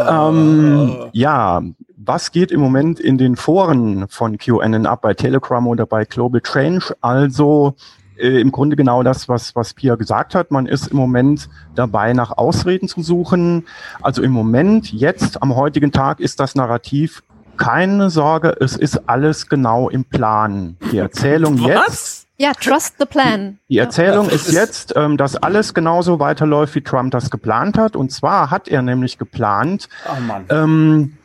[0.08, 1.62] ähm, ja,
[1.96, 6.40] was geht im Moment in den Foren von QAnon ab, bei Telegram oder bei Global
[6.40, 6.94] Change?
[7.00, 7.74] Also
[8.22, 10.50] äh, im Grunde genau das, was, was Pia gesagt hat.
[10.50, 13.66] Man ist im Moment dabei, nach Ausreden zu suchen.
[14.00, 17.22] Also im Moment, jetzt, am heutigen Tag, ist das Narrativ
[17.56, 20.76] keine Sorge, es ist alles genau im Plan.
[20.90, 21.78] Die Erzählung jetzt.
[21.86, 22.26] Was?
[22.38, 23.58] Ja, trust the plan.
[23.68, 27.94] Die Erzählung Ja, ist jetzt, ähm, dass alles genauso weiterläuft, wie Trump das geplant hat.
[27.94, 30.44] Und zwar hat er nämlich geplant, Oh Mann.
[30.48, 31.18] ähm,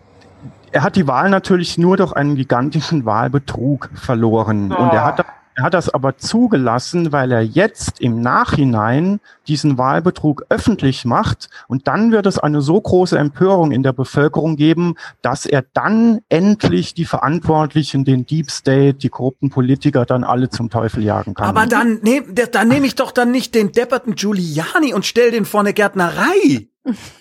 [0.72, 4.72] er hat die Wahl natürlich nur durch einen gigantischen Wahlbetrug verloren.
[4.72, 5.26] Und er hat
[5.58, 11.88] Er hat das aber zugelassen, weil er jetzt im Nachhinein diesen Wahlbetrug öffentlich macht und
[11.88, 14.94] dann wird es eine so große Empörung in der Bevölkerung geben,
[15.24, 20.70] dass er dann endlich die Verantwortlichen, den Deep State, die korrupten Politiker dann alle zum
[20.70, 21.48] Teufel jagen kann.
[21.48, 25.46] Aber dann, nehm, dann nehme ich doch dann nicht den depperten Giuliani und stell den
[25.46, 26.68] vor eine Gärtnerai.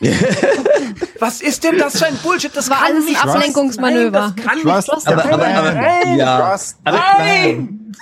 [1.19, 2.51] Was ist denn das für ein Bullshit?
[2.55, 4.11] Das war alles ein Ablenkungsmanöver.
[4.11, 5.09] Nein, das kann Trust nicht.
[5.09, 6.51] aber, aber, aber, Nein, ja.
[6.51, 7.95] Trust Aber, Nein!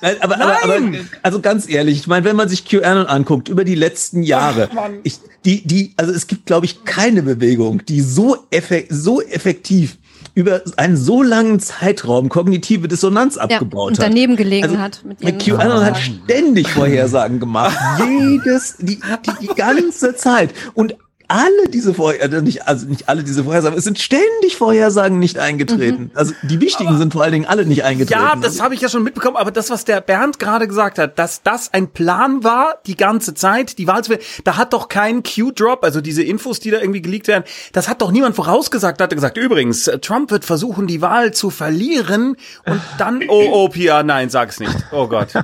[0.00, 0.80] Nein, aber, aber, aber,
[1.22, 4.68] also ganz ehrlich, ich meine, wenn man sich QAnon anguckt über die letzten Jahre,
[5.04, 9.96] ich, die, die, also es gibt, glaube ich, keine Bewegung, die so, effek so effektiv
[10.34, 14.06] über einen so langen Zeitraum kognitive Dissonanz Ja, abgebaut und hat.
[14.06, 15.04] daneben gelegen Also, hat.
[15.20, 17.78] Mit QAnon hat ständig Vorhersagen gemacht.
[17.98, 20.50] Jedes, die, die, die ganze Zeit.
[20.74, 20.96] Und
[21.28, 25.38] alle diese Vorhersagen, also nicht, also nicht alle diese Vorhersagen, es sind ständig Vorhersagen nicht
[25.38, 26.10] eingetreten.
[26.14, 28.20] Also die wichtigen sind vor allen Dingen alle nicht eingetreten.
[28.20, 31.18] Ja, das habe ich ja schon mitbekommen, aber das, was der Bernd gerade gesagt hat,
[31.18, 34.88] dass das ein Plan war, die ganze Zeit, die Wahl zu wählen, da hat doch
[34.88, 38.98] kein Q-Drop, also diese Infos, die da irgendwie geleakt werden, das hat doch niemand vorausgesagt.
[38.98, 43.22] Da hat er gesagt, übrigens, äh, Trump wird versuchen, die Wahl zu verlieren und dann,
[43.28, 44.74] oh, oh, Pia, nein, sag's nicht.
[44.92, 45.28] Oh Gott.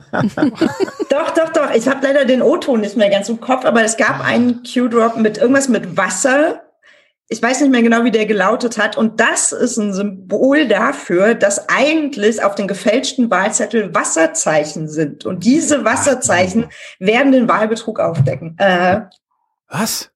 [1.10, 1.70] Doch, doch, doch.
[1.72, 5.16] Ich habe leider den O-Ton nicht mehr ganz im Kopf, aber es gab einen Q-Drop
[5.16, 6.62] mit irgendwas mit Wasser.
[7.28, 8.96] Ich weiß nicht mehr genau, wie der gelautet hat.
[8.98, 15.24] Und das ist ein Symbol dafür, dass eigentlich auf den gefälschten Wahlzettel Wasserzeichen sind.
[15.24, 16.66] Und diese Wasserzeichen
[16.98, 18.56] werden den Wahlbetrug aufdecken.
[18.58, 19.02] Äh,
[19.68, 20.10] Was?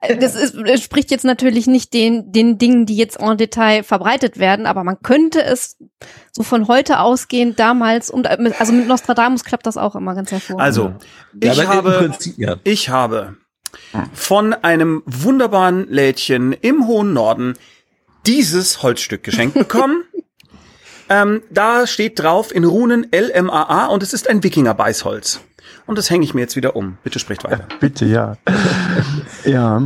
[0.00, 3.82] Äh, Das ist, es spricht jetzt natürlich nicht den, den Dingen, die jetzt en Detail
[3.82, 5.76] verbreitet werden, aber man könnte es
[6.32, 8.22] so von heute ausgehend damals, um,
[8.58, 10.62] also mit Nostradamus klappt das auch immer ganz hervorragend.
[10.62, 10.92] Also,
[11.42, 12.56] Ja, ich im habe, Prinzip, ja.
[12.62, 13.36] ich habe
[14.12, 17.54] von einem wunderbaren Lädchen im hohen Norden
[18.26, 20.04] dieses Holzstück geschenkt bekommen.
[21.08, 25.40] ähm, da steht drauf in Runen LMAA und es ist ein Wikinger-Beißholz.
[25.86, 26.98] Und das hänge ich mir jetzt wieder um.
[27.04, 27.66] Bitte spricht weiter.
[27.78, 28.36] Bitte, ja.
[29.44, 29.80] ja.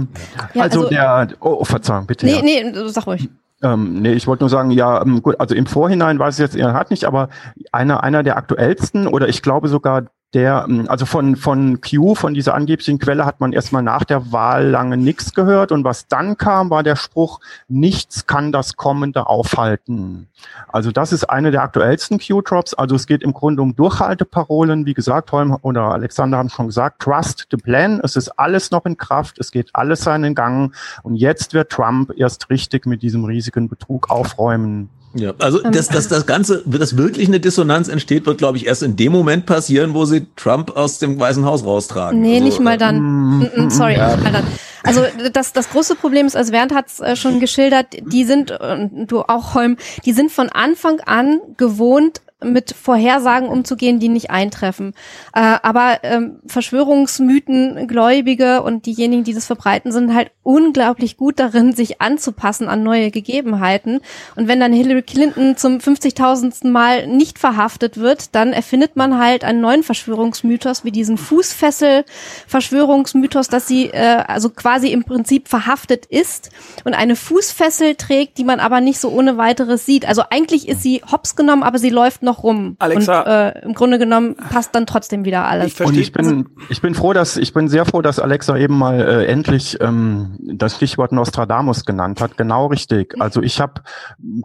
[0.55, 2.25] Ja, also, also- der, oh, oh, Verzeihung, bitte.
[2.27, 2.43] nee, ja.
[2.43, 3.29] nee, sag ruhig.
[3.63, 6.57] Ähm, nee, ich wollte nur sagen, ja, ähm, gut, also im Vorhinein weiß ich jetzt
[6.57, 7.29] er hat nicht, aber
[7.73, 12.35] einer, einer der aktuellsten oder ich glaube sogar der, ähm, also von, von Q, von
[12.35, 16.37] dieser angeblichen Quelle hat man erstmal nach der Wahl lange nichts gehört und was dann
[16.37, 20.29] kam, war der Spruch, nichts kann das Kommende aufhalten.
[20.69, 22.75] Also das ist eine der aktuellsten Q-Drops.
[22.75, 24.87] Also es geht im Grunde um Durchhalteparolen.
[24.87, 28.01] Wie gesagt, Holm oder Alexander haben schon gesagt, trust the plan.
[28.03, 29.39] Es ist alles noch in Kraft.
[29.39, 30.75] Es geht alles seinen Gang.
[31.03, 34.91] Und jetzt wird Trump erst richtig mit diesem riesigen Betrug aufräumen.
[35.15, 38.67] Ja, also Ähm, dass das, das Ganze, dass wirklich eine Dissonanz entsteht, wird, glaube ich,
[38.67, 42.21] erst in dem Moment passieren, wo sie Trump aus dem Weißen Haus raustragen.
[42.21, 42.99] Nee, also, nicht mal äh, dann.
[43.39, 44.45] mm, Mm, Sorry, nicht mal dann.
[44.83, 48.51] Also das, das große Problem ist, als Bernd hat es äh, schon geschildert, die sind,
[48.53, 54.31] und du auch Holm, die sind von Anfang an gewohnt, mit Vorhersagen umzugehen, die nicht
[54.31, 54.95] eintreffen.
[55.35, 61.73] Äh, aber ähm, Verschwörungsmythen, Gläubige und diejenigen, die das verbreiten, sind halt unglaublich gut darin,
[61.73, 64.01] sich anzupassen an neue Gegebenheiten.
[64.37, 66.71] Und wenn dann Hillary Clinton zum 50.000.
[66.71, 73.67] Mal nicht verhaftet wird, dann erfindet man halt einen neuen Verschwörungsmythos, wie diesen Fußfessel-Verschwörungsmythos, dass
[73.67, 76.51] sie äh, also quasi im Prinzip verhaftet ist
[76.85, 80.07] und eine Fußfessel trägt, die man aber nicht so ohne weiteres sieht.
[80.07, 82.77] Also eigentlich ist sie hops genommen, aber sie läuft noch rum.
[82.79, 83.21] Alexa.
[83.21, 85.69] Und äh, im Grunde genommen passt dann trotzdem wieder alles.
[85.69, 85.99] Ich verstehe.
[85.99, 89.01] Und ich bin, ich bin froh, dass ich bin sehr froh, dass Alexa eben mal
[89.01, 92.37] äh, endlich ähm, das Stichwort Nostradamus genannt hat.
[92.37, 93.15] Genau richtig.
[93.21, 93.83] Also ich habe,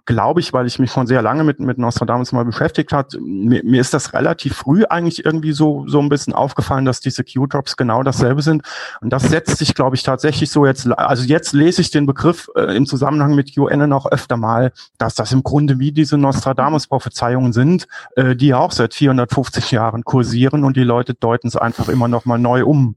[0.06, 3.64] glaube ich, weil ich mich schon sehr lange mit mit Nostradamus mal beschäftigt hat, mir,
[3.64, 7.78] mir ist das relativ früh eigentlich irgendwie so so ein bisschen aufgefallen, dass diese Q-Drops
[7.78, 8.64] genau dasselbe sind.
[9.02, 10.88] Und das setzt sich, glaube ich, tatsächlich so jetzt.
[10.98, 15.16] Also jetzt lese ich den Begriff äh, im Zusammenhang mit QAnon auch öfter mal, dass
[15.16, 17.75] das im Grunde wie diese Nostradamus-Prophezeiungen sind,
[18.16, 22.08] äh, die ja auch seit 450 Jahren kursieren und die Leute deuten es einfach immer
[22.08, 22.96] noch mal neu um.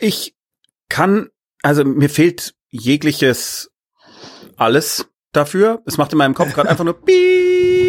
[0.00, 0.34] Ich
[0.88, 1.28] kann,
[1.62, 3.70] also mir fehlt jegliches
[4.56, 5.82] alles dafür.
[5.86, 7.83] Es macht in meinem Kopf gerade einfach nur piep.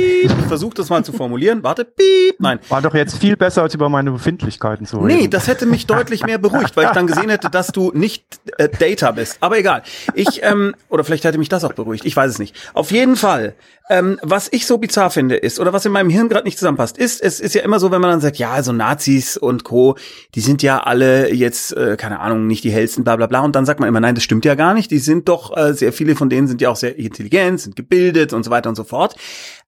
[0.46, 1.64] Ich versuche das mal zu formulieren.
[1.64, 2.36] Warte, piep.
[2.38, 2.60] Nein.
[2.70, 5.22] War doch jetzt viel besser, als über meine Befindlichkeiten zu reden.
[5.22, 8.24] Nee, das hätte mich deutlich mehr beruhigt, weil ich dann gesehen hätte, dass du nicht
[8.60, 9.38] äh, Data bist.
[9.40, 9.82] Aber egal.
[10.14, 12.06] Ich, ähm, oder vielleicht hätte mich das auch beruhigt.
[12.06, 12.56] Ich weiß es nicht.
[12.76, 13.56] Auf jeden Fall.
[13.88, 16.98] Ähm, was ich so bizarr finde, ist, oder was in meinem Hirn gerade nicht zusammenpasst,
[16.98, 19.96] ist, es ist ja immer so, wenn man dann sagt, ja, also Nazis und Co.,
[20.34, 23.42] die sind ja alle jetzt, äh, keine Ahnung, nicht die hellsten, bla bla bla.
[23.42, 24.90] Und dann sagt man immer, nein, das stimmt ja gar nicht.
[24.90, 28.34] Die sind doch, äh, sehr viele von denen sind ja auch sehr intelligent, sind gebildet
[28.34, 29.16] und so weiter und so fort.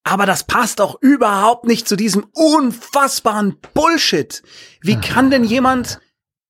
[0.04, 4.42] Aber das passt auch überhaupt nicht zu diesem unfassbaren Bullshit.
[4.80, 6.00] Wie kann denn jemand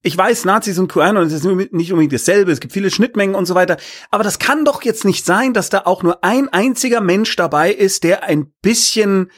[0.02, 3.56] ich weiß, Nazis und QAnon, ist nicht unbedingt dasselbe, es gibt viele Schnittmengen und so
[3.56, 3.76] weiter,
[4.10, 7.72] aber das kann doch jetzt nicht sein, dass da auch nur ein einziger Mensch dabei
[7.72, 9.30] ist, der ein bisschen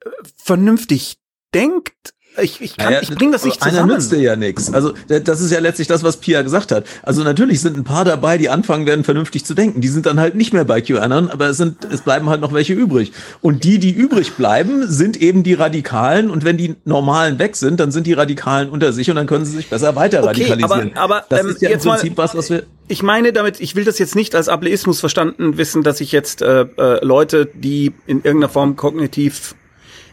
[0.00, 0.08] äh,
[0.42, 1.18] vernünftig
[1.54, 3.92] denkt ich, ich, kann, Naja, ich bring das nicht Einer zusammen.
[3.94, 4.72] nützt dir ja nichts.
[4.72, 6.84] Also das ist ja letztlich das, was Pia gesagt hat.
[7.02, 9.80] Also natürlich sind ein paar dabei, die anfangen werden, vernünftig zu denken.
[9.80, 12.52] Die sind dann halt nicht mehr bei QAnon, aber es sind, es bleiben halt noch
[12.52, 13.12] welche übrig.
[13.40, 16.30] Und die, die übrig bleiben, sind eben die Radikalen.
[16.30, 19.44] Und wenn die Normalen weg sind, dann sind die Radikalen unter sich und dann können
[19.44, 20.92] sie sich besser weiter Okay, radikalisieren.
[20.96, 23.32] aber- aber, das ähm, ist ja im jetzt mal- Prinzip was, was wir Ich meine
[23.32, 27.04] damit, ich will das jetzt nicht als Ableismus verstanden wissen, dass ich jetzt äh, äh,
[27.04, 29.54] Leute, die in irgendeiner Form kognitiv,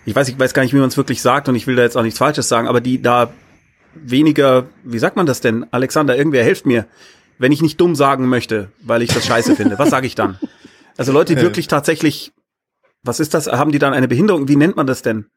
[0.10, 1.84] ich weiß, ich weiß gar nicht, wie man es wirklich sagt und ich will da
[1.84, 3.32] jetzt auch nichts Falsches sagen, aber die da
[3.94, 5.66] weniger, wie sagt man das denn?
[5.72, 6.86] Alexander, irgendwer helft mir,
[7.38, 9.80] wenn ich nicht dumm sagen möchte, weil ich das scheiße finde.
[9.80, 10.40] Was sage ich dann?
[10.98, 12.34] Also Leute, die wirklich tatsächlich,
[13.04, 13.48] was ist das?
[13.48, 14.48] Haben die dann eine Behinderung?
[14.48, 15.28] Wie nennt man das denn?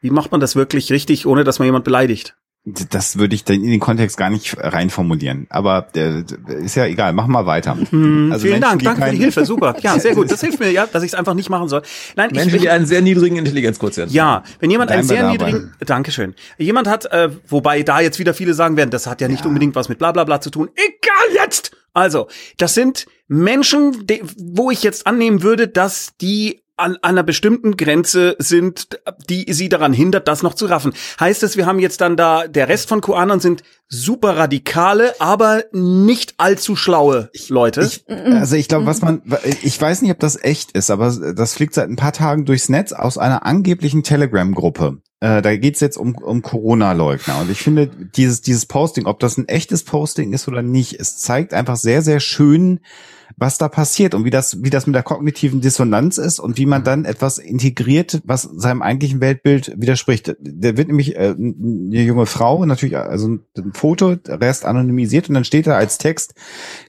[0.00, 2.36] Wie macht man das wirklich richtig, ohne dass man jemand beleidigt?
[2.64, 5.48] Das würde ich dann in den Kontext gar nicht reinformulieren.
[5.50, 6.22] Aber äh,
[6.62, 7.76] ist ja egal, mach mal weiter.
[7.90, 9.74] Hm, Also vielen Menschen, Dank, die danke für die Hilfe, super.
[9.80, 10.30] Ja, sehr gut.
[10.30, 11.82] Das hilft mir, ja, dass ich es einfach nicht machen soll.
[12.14, 15.38] Nein, ich, Menschen, ich, die einen sehr niedrigen Intelligenzquotient ja, wenn jemand einen Bleiben wir
[15.38, 16.34] sehr niedrigen, Dankeschön.
[16.56, 19.74] Jemand hat, äh, wobei da jetzt wieder viele sagen werden, das hat ja nicht unbedingt
[19.74, 20.70] was mit bla bla bla zu tun.
[20.76, 21.72] Egal jetzt!
[21.94, 27.76] Also, das sind Menschen, die, wo ich jetzt annehmen würde, dass die an einer bestimmten
[27.76, 30.92] Grenze sind, die sie daran hindert, das noch zu raffen.
[31.20, 35.64] Heißt es, wir haben jetzt dann da, der Rest von QAnon sind super radikale, aber
[35.72, 37.82] nicht allzu schlaue Leute.
[37.82, 39.22] Ich, also ich glaube, was man,
[39.62, 42.68] ich weiß nicht, ob das echt ist, aber das fliegt seit ein paar Tagen durchs
[42.68, 45.02] Netz aus einer angeblichen Telegram-Gruppe.
[45.20, 47.40] Äh, da geht's jetzt um, um Corona-Leugner.
[47.42, 51.18] Und ich finde, dieses, dieses Posting, ob das ein echtes Posting ist oder nicht, es
[51.18, 52.80] zeigt einfach sehr, sehr schön,
[53.36, 56.66] was da passiert und wie das, wie das mit der kognitiven Dissonanz ist und wie
[56.66, 60.36] man dann etwas integriert, was seinem eigentlichen Weltbild widerspricht.
[60.40, 65.34] Der wird nämlich äh, eine junge Frau, natürlich, also ein Foto, der Rest anonymisiert und
[65.34, 66.34] dann steht da als Text,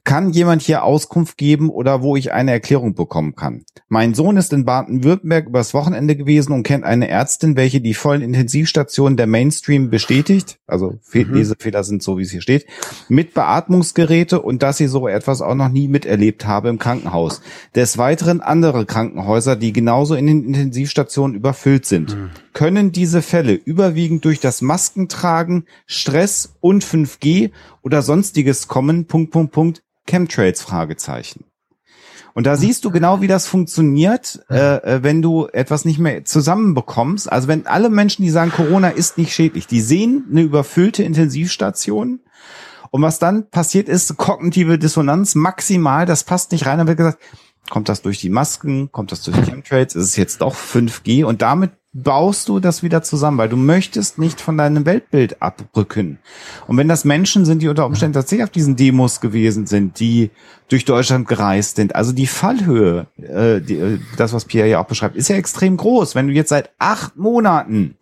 [0.04, 3.64] kann jemand hier Auskunft geben oder wo ich eine Erklärung bekommen kann?
[3.88, 8.22] Mein Sohn ist in Baden-Württemberg übers Wochenende gewesen und kennt eine Ärztin, welche die vollen
[8.22, 10.60] Intensivstationen der Mainstream bestätigt.
[10.66, 11.34] Also Mhm.
[11.34, 12.66] Lesefehler sind so, wie es hier steht.
[13.10, 17.42] Mit Beatmungsgeräte und dass sie so etwas auch noch nie miterlebt habe im Krankenhaus.
[17.76, 22.18] Des Weiteren andere Krankenhäuser, die genauso in den Intensivstationen überfüllt sind.
[22.54, 29.06] Können diese Fälle überwiegend durch das Maskentragen, Stress und 5G oder sonstiges kommen?
[29.06, 29.84] Punkt, Punkt, Punkt.
[30.06, 30.62] Chemtrails?
[30.62, 31.46] Fragezeichen.
[32.34, 36.26] Und da siehst du genau, wie das funktioniert, äh, äh, wenn du etwas nicht mehr
[36.26, 37.32] zusammenbekommst.
[37.32, 42.22] Also wenn alle Menschen, die sagen, Corona ist nicht schädlich, die sehen eine überfüllte Intensivstation.
[42.94, 46.78] Und was dann passiert ist, kognitive Dissonanz maximal, das passt nicht rein.
[46.78, 47.18] Dann wird gesagt,
[47.72, 51.42] kommt das durch die Masken, kommt das durch Chemtrails, ist es jetzt doch 5G und
[51.42, 56.20] damit baust du das wieder zusammen, weil du möchtest nicht von deinem Weltbild abrücken.
[56.68, 60.30] Und wenn das Menschen sind, die unter Umständen tatsächlich auf diesen Demos gewesen sind, die
[60.70, 64.88] durch Deutschland gereist sind, also die Fallhöhe, äh, die, äh, das, was Pierre ja auch
[64.88, 66.14] beschreibt, ist ja extrem groß.
[66.14, 67.98] Wenn du jetzt seit acht Monaten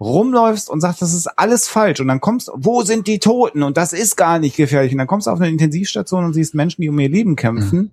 [0.00, 2.00] rumläufst und sagst, das ist alles falsch.
[2.00, 3.62] Und dann kommst, wo sind die Toten?
[3.62, 4.92] Und das ist gar nicht gefährlich.
[4.92, 7.92] Und dann kommst du auf eine Intensivstation und siehst Menschen, die um ihr Leben kämpfen,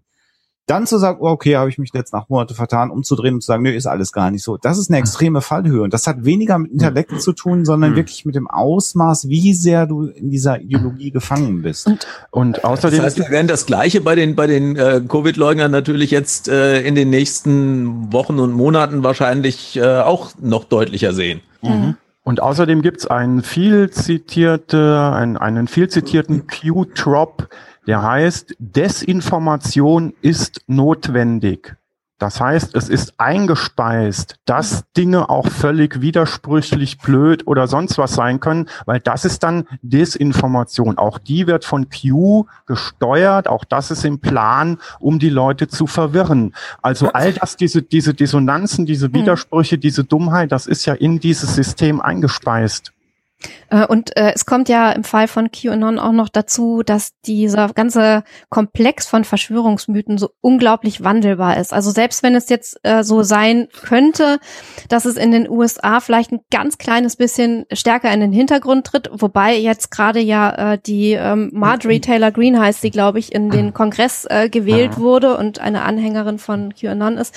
[0.65, 3.47] dann zu sagen, oh, okay, habe ich mich jetzt nach Monate vertan, umzudrehen und zu
[3.47, 4.58] sagen, nö, ist alles gar nicht so.
[4.58, 8.26] Das ist eine extreme Fallhöhe und das hat weniger mit Intellekt zu tun, sondern wirklich
[8.26, 11.91] mit dem Ausmaß, wie sehr du in dieser Ideologie gefangen bist.
[12.32, 16.12] Und Das außerdem heißt, wir werden das Gleiche bei den, bei den äh, Covid-Leugnern natürlich
[16.12, 21.41] jetzt äh, in den nächsten Wochen und Monaten wahrscheinlich äh, auch noch deutlicher sehen.
[22.23, 27.49] Und außerdem gibt's einen viel zitierte, einen, einen viel zitierten Q-Trop,
[27.88, 31.76] der heißt, Desinformation ist notwendig.
[32.24, 38.39] Das heißt, es ist eingespeist, dass Dinge auch völlig widersprüchlich, blöd oder sonst was sein
[38.39, 40.98] können, weil das ist dann Desinformation.
[40.98, 45.86] Auch die wird von Q gesteuert, auch das ist im Plan, um die Leute zu
[45.86, 46.54] verwirren.
[46.82, 51.56] Also all das, diese, diese Dissonanzen, diese Widersprüche, diese Dummheit, das ist ja in dieses
[51.56, 52.93] System eingespeist.
[53.69, 57.69] Äh, Und äh, es kommt ja im Fall von QAnon auch noch dazu, dass dieser
[57.69, 61.73] ganze Komplex von Verschwörungsmythen so unglaublich wandelbar ist.
[61.73, 64.39] Also selbst wenn es jetzt äh, so sein könnte,
[64.89, 69.10] dass es in den USA vielleicht ein ganz kleines bisschen stärker in den Hintergrund tritt,
[69.12, 73.49] wobei jetzt gerade ja äh, die ähm, Marjorie Taylor Greene heißt sie, glaube ich, in
[73.49, 77.36] den Kongress äh, gewählt wurde und eine Anhängerin von QAnon ist.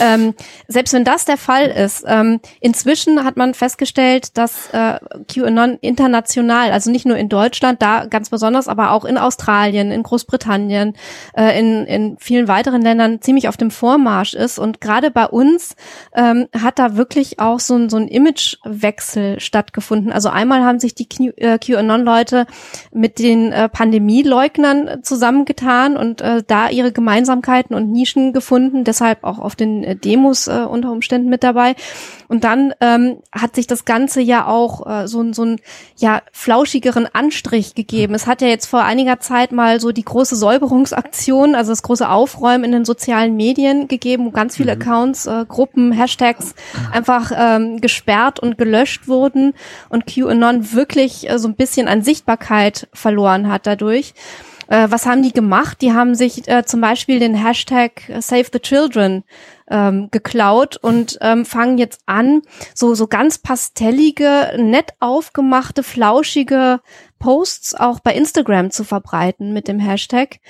[0.00, 0.34] Ähm,
[0.68, 4.98] selbst wenn das der Fall ist, ähm, inzwischen hat man festgestellt, dass äh,
[5.32, 9.90] QAnon QAnon international, also nicht nur in Deutschland, da ganz besonders, aber auch in Australien,
[9.90, 10.94] in Großbritannien,
[11.36, 14.58] äh, in, in vielen weiteren Ländern ziemlich auf dem Vormarsch ist.
[14.58, 15.76] Und gerade bei uns
[16.14, 20.12] ähm, hat da wirklich auch so ein, so ein Imagewechsel stattgefunden.
[20.12, 22.46] Also einmal haben sich die äh, QAnon-Leute
[22.92, 29.38] mit den äh, Pandemieleugnern zusammengetan und äh, da ihre Gemeinsamkeiten und Nischen gefunden, deshalb auch
[29.38, 31.74] auf den äh, Demos äh, unter Umständen mit dabei.
[32.28, 35.60] Und dann ähm, hat sich das Ganze ja auch äh, so, so einen
[35.96, 38.14] ja, flauschigeren Anstrich gegeben.
[38.14, 42.08] Es hat ja jetzt vor einiger Zeit mal so die große Säuberungsaktion, also das große
[42.08, 44.82] Aufräumen in den sozialen Medien gegeben, wo ganz viele mhm.
[44.82, 46.54] Accounts, äh, Gruppen, Hashtags
[46.92, 49.54] einfach ähm, gesperrt und gelöscht wurden
[49.88, 54.14] und QAnon wirklich äh, so ein bisschen an Sichtbarkeit verloren hat dadurch.
[54.68, 55.80] Äh, was haben die gemacht?
[55.82, 59.24] Die haben sich äh, zum Beispiel den Hashtag Save the Children
[59.70, 62.42] ähm, geklaut und ähm, fangen jetzt an,
[62.74, 66.80] so, so ganz pastellige, nett aufgemachte, flauschige
[67.18, 70.40] Posts auch bei Instagram zu verbreiten mit dem Hashtag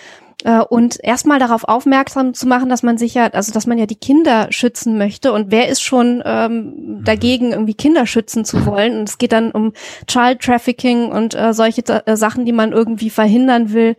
[0.44, 3.86] äh, und erstmal darauf aufmerksam zu machen, dass man sich ja, also dass man ja
[3.86, 8.98] die Kinder schützen möchte und wer ist schon ähm, dagegen, irgendwie Kinder schützen zu wollen?
[8.98, 9.72] Und es geht dann um
[10.06, 13.96] Child Trafficking und äh, solche äh, Sachen, die man irgendwie verhindern will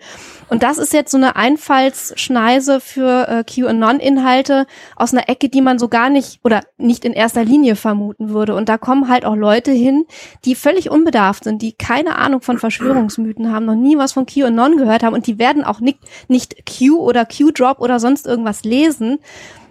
[0.49, 5.79] und das ist jetzt so eine Einfallsschneise für äh, QAnon-Inhalte aus einer Ecke, die man
[5.79, 8.55] so gar nicht oder nicht in erster Linie vermuten würde.
[8.55, 10.05] Und da kommen halt auch Leute hin,
[10.45, 14.77] die völlig unbedarft sind, die keine Ahnung von Verschwörungsmythen haben, noch nie was von QAnon
[14.77, 19.19] gehört haben und die werden auch nicht, nicht Q oder Q-Drop oder sonst irgendwas lesen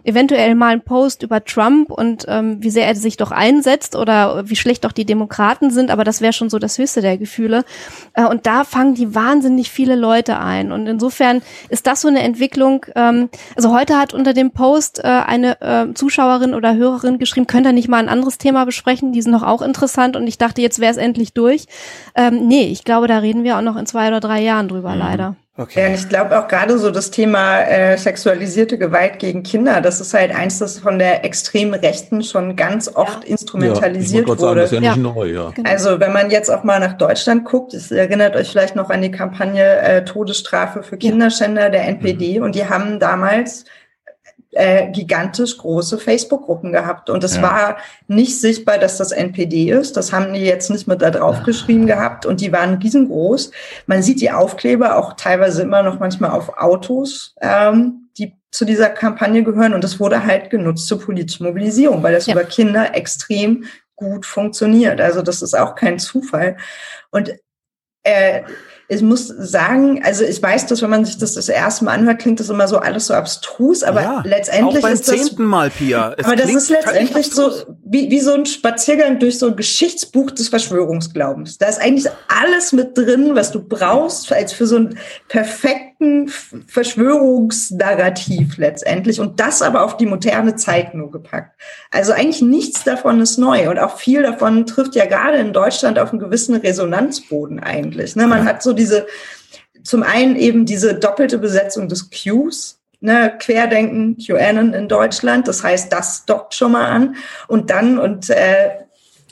[0.04, 4.48] eventuell mal einen Post über Trump und ähm, wie sehr er sich doch einsetzt oder
[4.48, 7.64] wie schlecht doch die Demokraten sind, aber das wäre schon so das höchste der Gefühle.
[8.12, 10.72] Äh, und da fangen die wahnsinnig viele Leute ein.
[10.72, 12.86] Und insofern ist das so eine Entwicklung.
[12.94, 17.66] Ähm, also heute hat unter dem Post äh, eine äh, Zuschauerin oder Hörerin geschrieben, könnt
[17.66, 19.12] ihr nicht mal ein anderes Thema besprechen?
[19.12, 20.16] Die sind noch auch interessant.
[20.16, 21.66] Und ich dachte, jetzt wäre es endlich durch.
[22.14, 24.92] Ähm, nee, ich glaube, da reden wir auch noch in zwei oder drei Jahren drüber,
[24.92, 24.98] mhm.
[24.98, 25.36] leider.
[25.56, 25.82] Okay.
[25.82, 30.12] Ja, ich glaube auch gerade so das Thema äh, sexualisierte Gewalt gegen Kinder, das ist
[30.12, 33.30] halt eins, das von der extremen Rechten schon ganz oft ja.
[33.30, 34.66] instrumentalisiert ja, wurde.
[34.66, 34.96] Sagen, ja ja.
[34.96, 35.50] Neu, ja.
[35.50, 35.70] Genau.
[35.70, 39.00] Also wenn man jetzt auch mal nach Deutschland guckt, es erinnert euch vielleicht noch an
[39.00, 42.46] die Kampagne äh, Todesstrafe für Kinderschänder der NPD mhm.
[42.46, 43.64] und die haben damals
[44.54, 47.10] äh, gigantisch große Facebook-Gruppen gehabt.
[47.10, 47.42] Und es ja.
[47.42, 49.96] war nicht sichtbar, dass das NPD ist.
[49.96, 53.50] Das haben die jetzt nicht mit da drauf geschrieben gehabt und die waren riesengroß.
[53.86, 58.90] Man sieht die Aufkleber auch teilweise immer noch manchmal auf Autos, ähm, die zu dieser
[58.90, 59.74] Kampagne gehören.
[59.74, 62.34] Und das wurde halt genutzt zur politischen Mobilisierung, weil das ja.
[62.34, 63.64] über Kinder extrem
[63.96, 65.00] gut funktioniert.
[65.00, 66.56] Also das ist auch kein Zufall.
[67.10, 67.32] Und
[68.04, 68.42] äh,
[68.88, 72.20] ich muss sagen, also ich weiß, dass wenn man sich das das erste Mal anhört,
[72.20, 75.44] klingt das immer so alles so abstrus, aber ja, letztendlich auch beim ist das zehnten
[75.44, 76.14] Mal, Pia.
[76.18, 77.50] Es aber das ist letztendlich so
[77.84, 81.58] wie, wie so ein Spaziergang durch so ein Geschichtsbuch des Verschwörungsglaubens.
[81.58, 85.93] Da ist eigentlich alles mit drin, was du brauchst als für so einen perfekten
[86.66, 91.58] Verschwörungsnarrativ letztendlich und das aber auf die moderne Zeit nur gepackt.
[91.90, 95.98] Also eigentlich nichts davon ist neu und auch viel davon trifft ja gerade in Deutschland
[95.98, 98.16] auf einen gewissen Resonanzboden eigentlich.
[98.16, 98.26] Ne?
[98.26, 99.06] Man hat so diese,
[99.82, 105.46] zum einen eben diese doppelte Besetzung des Qs, ne, Querdenken, QAnon in Deutschland.
[105.46, 107.16] Das heißt, das dockt schon mal an.
[107.48, 108.70] Und dann, und äh,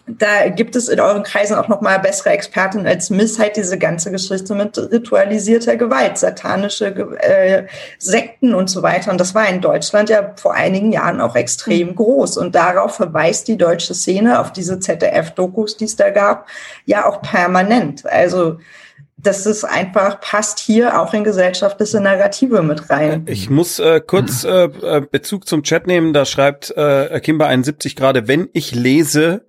[0.06, 3.78] da gibt es in euren Kreisen auch noch mal bessere Experten als Miss halt diese
[3.78, 6.86] ganze Geschichte mit ritualisierter Gewalt, satanische
[7.20, 7.66] äh,
[7.98, 9.12] Sekten und so weiter.
[9.12, 11.96] Und das war in Deutschland ja vor einigen Jahren auch extrem mhm.
[11.96, 12.36] groß.
[12.36, 16.48] Und darauf verweist die deutsche Szene auf diese ZDF-Dokus, die es da gab,
[16.84, 18.04] ja auch permanent.
[18.04, 18.58] Also
[19.16, 23.24] das ist einfach, passt hier auch in gesellschaftliche Narrative mit rein.
[23.28, 26.12] Ich muss äh, kurz äh, äh Bezug zum Chat nehmen.
[26.12, 29.44] Da schreibt äh, Kimber 71 gerade, wenn ich lese,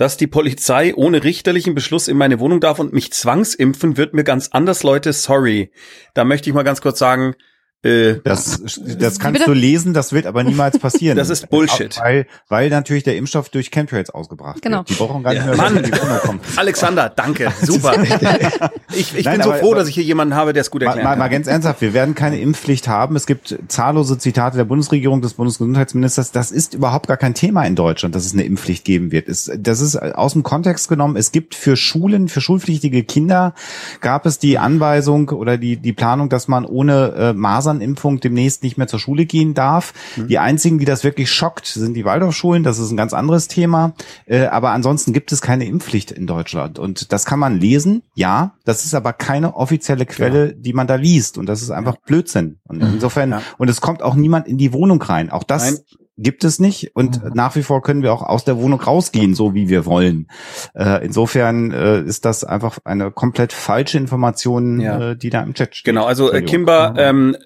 [0.00, 4.24] dass die Polizei ohne richterlichen Beschluss in meine Wohnung darf und mich zwangsimpfen, wird mir
[4.24, 5.72] ganz anders, Leute, sorry.
[6.14, 7.34] Da möchte ich mal ganz kurz sagen,
[7.82, 8.60] äh, das,
[8.98, 11.16] das kannst du lesen, das wird aber niemals passieren.
[11.16, 11.98] das ist Bullshit.
[11.98, 14.78] Weil, weil natürlich der Impfstoff durch Chemtrails ausgebracht genau.
[14.78, 14.90] wird.
[14.90, 15.54] Die brauchen gar nicht ja.
[15.54, 15.82] mehr Mann.
[15.82, 16.40] die kommen.
[16.56, 17.94] Alexander, danke, super.
[18.92, 21.04] ich ich Nein, bin so froh, dass ich hier jemanden habe, der es gut erklärt.
[21.04, 23.16] Mal, mal, mal ganz ernsthaft, wir werden keine Impfpflicht haben.
[23.16, 26.32] Es gibt zahllose Zitate der Bundesregierung, des Bundesgesundheitsministers.
[26.32, 29.26] Das ist überhaupt gar kein Thema in Deutschland, dass es eine Impfpflicht geben wird.
[29.26, 31.16] Es, das ist aus dem Kontext genommen.
[31.16, 33.54] Es gibt für Schulen, für schulpflichtige Kinder
[34.02, 38.62] gab es die Anweisung oder die, die Planung, dass man ohne äh, Masern Masernimpfung demnächst
[38.62, 39.92] nicht mehr zur Schule gehen darf.
[40.16, 40.28] Mhm.
[40.28, 42.62] Die einzigen, die das wirklich schockt, sind die Waldorfschulen.
[42.62, 43.94] Das ist ein ganz anderes Thema.
[44.26, 46.78] Äh, aber ansonsten gibt es keine Impfpflicht in Deutschland.
[46.78, 48.54] Und das kann man lesen, ja.
[48.64, 50.52] Das ist aber keine offizielle Quelle, ja.
[50.56, 51.38] die man da liest.
[51.38, 52.58] Und das ist einfach Blödsinn.
[52.64, 53.42] Und insofern, ja.
[53.58, 55.30] und es kommt auch niemand in die Wohnung rein.
[55.30, 55.80] Auch das Nein
[56.22, 57.30] gibt es nicht und Mhm.
[57.32, 60.26] nach wie vor können wir auch aus der Wohnung rausgehen, so wie wir wollen.
[60.74, 65.12] Äh, insofern äh, ist das einfach eine komplett falsche Information, Ja.
[65.12, 65.86] äh, die da im Chat steht.
[65.86, 66.42] Genau, also äh.
[66.42, 67.36] Kimber, ähm,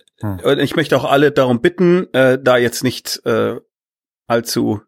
[0.43, 0.59] Hm.
[0.59, 3.57] ich möchte auch alle darum bitten, äh, da jetzt nicht äh,
[4.27, 4.81] allzu,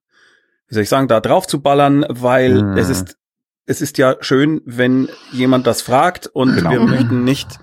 [0.69, 2.77] wie soll ich sagen, da drauf zu ballern, weil Hm.
[2.77, 3.17] es ist
[3.69, 6.71] es ist ja schön, wenn jemand das fragt und Genau.
[6.71, 7.59] wir möchten nicht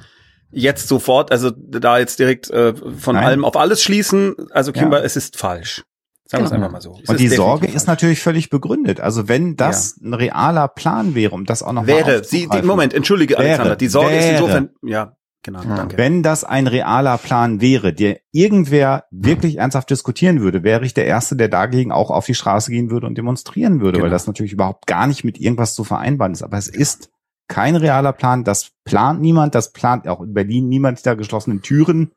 [0.52, 3.24] jetzt sofort, also da jetzt direkt äh, von Nein.
[3.26, 4.36] allem auf alles schließen.
[4.52, 5.06] Also Kimber, Ja.
[5.06, 5.84] es ist falsch.
[6.26, 6.66] Sagen wir es Genau.
[6.66, 7.00] einfach mal so.
[7.02, 7.76] Es Und die Sorge falsch.
[7.78, 9.00] ist natürlich völlig begründet.
[9.00, 12.62] Also wenn das ein realer Plan wäre, um das auch noch wäre mal sie die,
[12.64, 14.34] Moment, entschuldige Wäre, Alexander, die Sorge ist wäre.
[14.36, 15.76] insofern ja, genau, Ja.
[15.76, 15.98] danke.
[15.98, 21.06] Wenn das ein realer Plan wäre, der irgendwer wirklich ernsthaft diskutieren würde, wäre ich der
[21.06, 24.06] Erste, der dagegen auch auf die Straße gehen würde und demonstrieren würde, Genau.
[24.06, 26.42] weil das natürlich überhaupt gar nicht mit irgendwas zu vereinbaren ist.
[26.44, 27.10] Aber es ist
[27.50, 32.12] kein realer Plan, das plant niemand, das plant auch in Berlin niemand hinter geschlossenen Türen.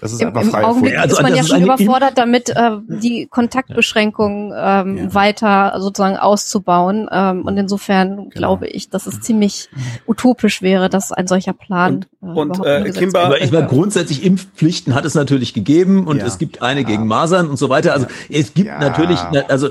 [0.00, 1.10] Das ist Im, einfach im frei Augenblick erfunden.
[1.10, 5.14] Also ist man ja ist schon überfordert damit, äh, die Kontaktbeschränkungen ähm, Ja.
[5.14, 7.08] weiter sozusagen auszubauen.
[7.10, 9.68] Ähm, und insofern glaube ich, dass es ziemlich
[10.06, 15.04] utopisch wäre, dass ein solcher Plan äh, und, äh, Kimber- ich meine, grundsätzlich Impfpflichten hat
[15.04, 16.26] es natürlich gegeben und Ja.
[16.26, 17.92] es gibt eine gegen Masern und so weiter.
[17.94, 18.78] Also es gibt Ja.
[18.78, 19.70] natürlich, na, also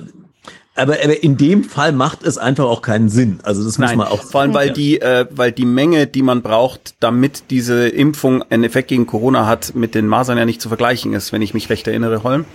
[0.75, 3.39] aber, aber in dem Fall macht es einfach auch keinen Sinn.
[3.43, 4.73] Also das muss Nein, man auch vor allem weil Ja.
[4.73, 9.45] die, äh, weil die Menge, die man braucht, damit diese Impfung einen Effekt gegen Corona
[9.47, 12.45] hat, mit den Masern ja nicht zu vergleichen ist, wenn ich mich recht erinnere, Holm.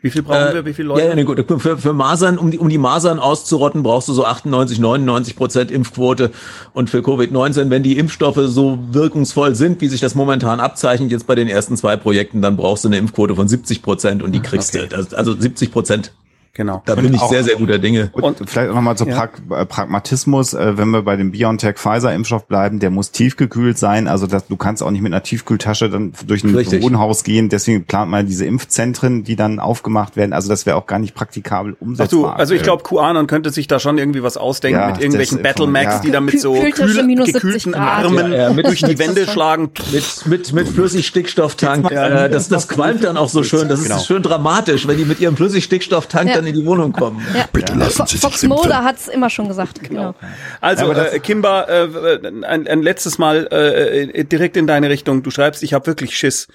[0.00, 0.64] Wie viel brauchen Äh, wir?
[0.64, 1.02] Wie viele Leute?
[1.02, 1.44] Ja, ja, nee, gut.
[1.60, 5.70] Für, für Masern, um die, um die Masern auszurotten, brauchst du so 98, 99 Prozent
[5.72, 6.30] Impfquote.
[6.72, 11.26] Und für Covid-19, wenn die Impfstoffe so wirkungsvoll sind, wie sich das momentan abzeichnet, jetzt
[11.26, 14.40] bei den ersten zwei Projekten, dann brauchst du eine Impfquote von 70 Prozent und die
[14.40, 14.86] kriegst Okay.
[14.88, 15.16] du.
[15.16, 16.12] Also 70 Prozent.
[16.58, 16.82] Genau.
[16.86, 18.10] Da bin ich auch- sehr, sehr guter Dinge.
[18.12, 19.14] Und, vielleicht auch nochmal zu Ja.
[19.14, 24.08] Prag äh, Pragmatismus, äh, wenn wir bei dem BioNTech-Pfizer-Impfstoff bleiben, der muss tiefgekühlt sein.
[24.08, 26.82] Also das, du kannst auch nicht mit einer Tiefkühltasche dann durch ein Richtig.
[26.82, 27.48] Wohnhaus gehen.
[27.48, 30.32] Deswegen plant man diese Impfzentren, die dann aufgemacht werden.
[30.32, 32.36] Also das wäre auch gar nicht praktikabel Ach du, umsetzbar.
[32.40, 35.84] also ich glaube, QAnon könnte sich da schon irgendwie was ausdenken Ja, mit irgendwelchen Battlemax,
[35.94, 36.00] ja.
[36.00, 37.74] die da mit so kühl, minus 70 gekühlten.
[37.74, 39.70] Armen Ja, ja, mit- durch die Wände schlagen.
[39.92, 41.90] Mit, mit, mit Flüssigstickstofftank.
[41.90, 42.24] Ja.
[42.24, 43.68] Äh, das, das qualmt dann auch so schön.
[43.68, 43.96] Das Genau.
[43.96, 46.34] ist schön dramatisch, wenn die mit ihrem Flüssigstickstofftank Ja.
[46.36, 47.24] dann in die Wohnung kommen.
[47.34, 47.44] ja.
[47.52, 48.48] Bitte lassen Sie Fox sich.
[48.48, 49.82] Mulder hat es immer schon gesagt.
[49.82, 50.14] Genau.
[50.60, 54.88] Also, Ja, aber das- äh, Kimber, äh, ein, ein letztes Mal äh, direkt in deine
[54.90, 55.22] Richtung.
[55.22, 56.48] Du schreibst, ich habe wirklich Schiss.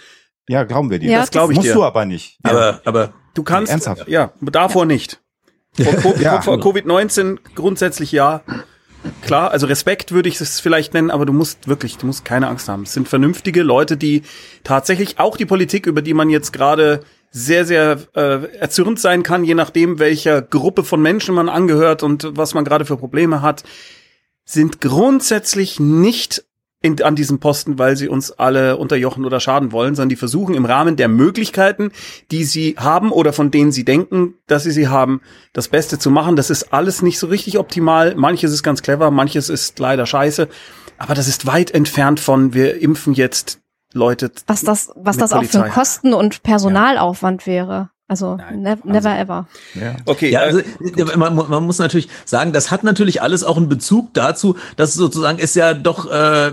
[0.47, 1.09] ja, glauben wir dir.
[1.11, 1.73] Ja, Das glaube ich Musst dir.
[1.75, 2.37] du aber nicht.
[2.43, 4.07] Aber, aber Du kannst, ernsthaft?
[4.07, 5.19] ja, davor nicht.
[6.01, 6.41] Vor, Ja.
[6.41, 8.41] vor Covid-19 grundsätzlich ja.
[9.25, 12.47] Klar, also Respekt würde ich es vielleicht nennen, aber du musst wirklich, du musst keine
[12.47, 12.83] Angst haben.
[12.83, 14.21] Es sind vernünftige Leute, die
[14.63, 17.01] tatsächlich auch die Politik, über die man jetzt gerade
[17.35, 22.29] sehr, sehr äh, erzürnt sein kann, je nachdem, welcher Gruppe von Menschen man angehört und
[22.37, 23.63] was man gerade für Probleme hat,
[24.45, 26.45] sind grundsätzlich nicht
[26.83, 30.53] in, an diesem Posten, weil sie uns alle unterjochen oder schaden wollen, sondern die versuchen
[30.53, 31.91] im Rahmen der Möglichkeiten,
[32.29, 35.21] die sie haben oder von denen sie denken, dass sie sie haben,
[35.53, 36.35] das Beste zu machen.
[36.35, 38.13] Das ist alles nicht so richtig optimal.
[38.15, 40.49] Manches ist ganz clever, manches ist leider scheiße.
[40.99, 43.62] Aber das ist weit entfernt von, wir impfen jetzt
[43.93, 44.31] Leute.
[44.47, 47.89] Was das, was das auch für ein Kosten- und Personalaufwand wäre.
[48.07, 49.47] Also Nein, ne never ever.
[49.73, 49.95] Ja.
[50.05, 53.69] Okay, Ja, also, äh, man, man muss natürlich sagen, das hat natürlich alles auch einen
[53.69, 56.51] Bezug dazu, dass sozusagen es ja doch äh,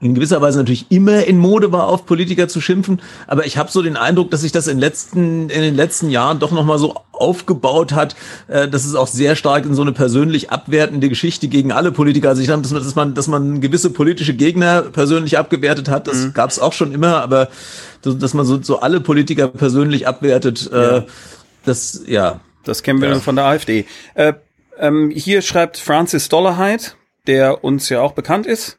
[0.00, 3.00] in gewisser Weise natürlich immer in Mode war, auf Politiker zu schimpfen.
[3.26, 6.38] Aber ich habe so den Eindruck, dass sich das in, letzten, in den letzten Jahren
[6.38, 8.14] doch nochmal so aufgebaut hat,
[8.48, 12.28] äh, dass es auch sehr stark in so eine persönlich abwertende Geschichte gegen alle Politiker.
[12.28, 16.08] Also ich glaube, dass man, dass man, dass man gewisse politische Gegner persönlich abgewertet hat,
[16.08, 17.48] das gab es auch schon immer, aber
[18.02, 21.02] dass, dass man so, so alle Politiker persönlich abwertet, äh,
[21.64, 22.40] das, ja.
[22.64, 23.20] Das kennen wir Ja.
[23.20, 23.86] von der AfD.
[24.14, 24.34] Äh,
[24.78, 28.78] ähm, hier schreibt Francis Dollarheit, der uns ja auch bekannt ist.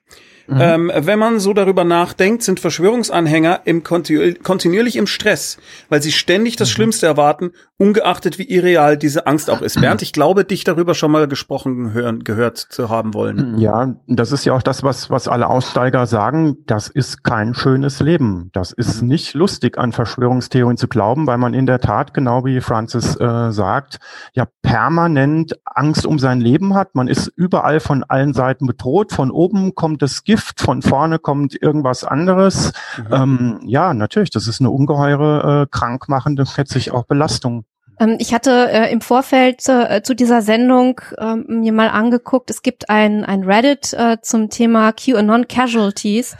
[0.50, 5.58] Ähm, wenn man so darüber nachdenkt, sind Verschwörungsanhänger im kontinu kontinuierlich im Stress,
[5.90, 9.80] weil sie ständig das Schlimmste erwarten, ungeachtet wie irreal diese Angst auch ist.
[9.82, 13.58] Bernd, ich glaube, dich darüber schon mal gesprochen hören, gehört zu haben wollen.
[13.60, 16.58] Ja, das ist ja auch das, was, was alle Aussteiger sagen.
[16.66, 18.50] Das ist kein schönes Leben.
[18.54, 22.62] Das ist nicht lustig, an Verschwörungstheorien zu glauben, weil man in der Tat, genau wie
[22.62, 24.00] Francis äh, sagt,
[24.34, 26.96] ja permanent Angst um sein Leben hat.
[26.96, 29.14] Man ist überall von allen Seiten bedroht.
[29.14, 32.74] Von oben kommt das Gift, von vorne kommt irgendwas anderes.
[33.12, 37.66] Ähm, ja, natürlich, das ist eine ungeheure, äh, krankmachende, letztlich auch Belastung.
[38.00, 42.62] Ähm, ich hatte äh, im Vorfeld äh, zu dieser Sendung ähm, mir mal angeguckt, es
[42.62, 46.36] gibt ein, ein Reddit äh, zum Thema QAnon Casualties,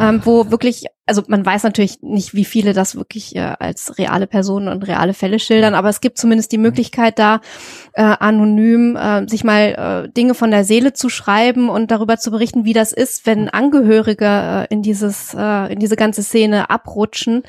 [0.00, 4.26] ähm, wo wirklich also man weiß natürlich nicht, wie viele das wirklich äh, als reale
[4.26, 7.40] Personen und reale Fälle schildern, aber es gibt zumindest die Möglichkeit da,
[7.94, 12.30] äh, anonym äh, sich mal äh, Dinge von der Seele zu schreiben und darüber zu
[12.30, 17.42] berichten, wie das ist, wenn Angehörige äh, in dieses, äh, in diese ganze Szene abrutschen.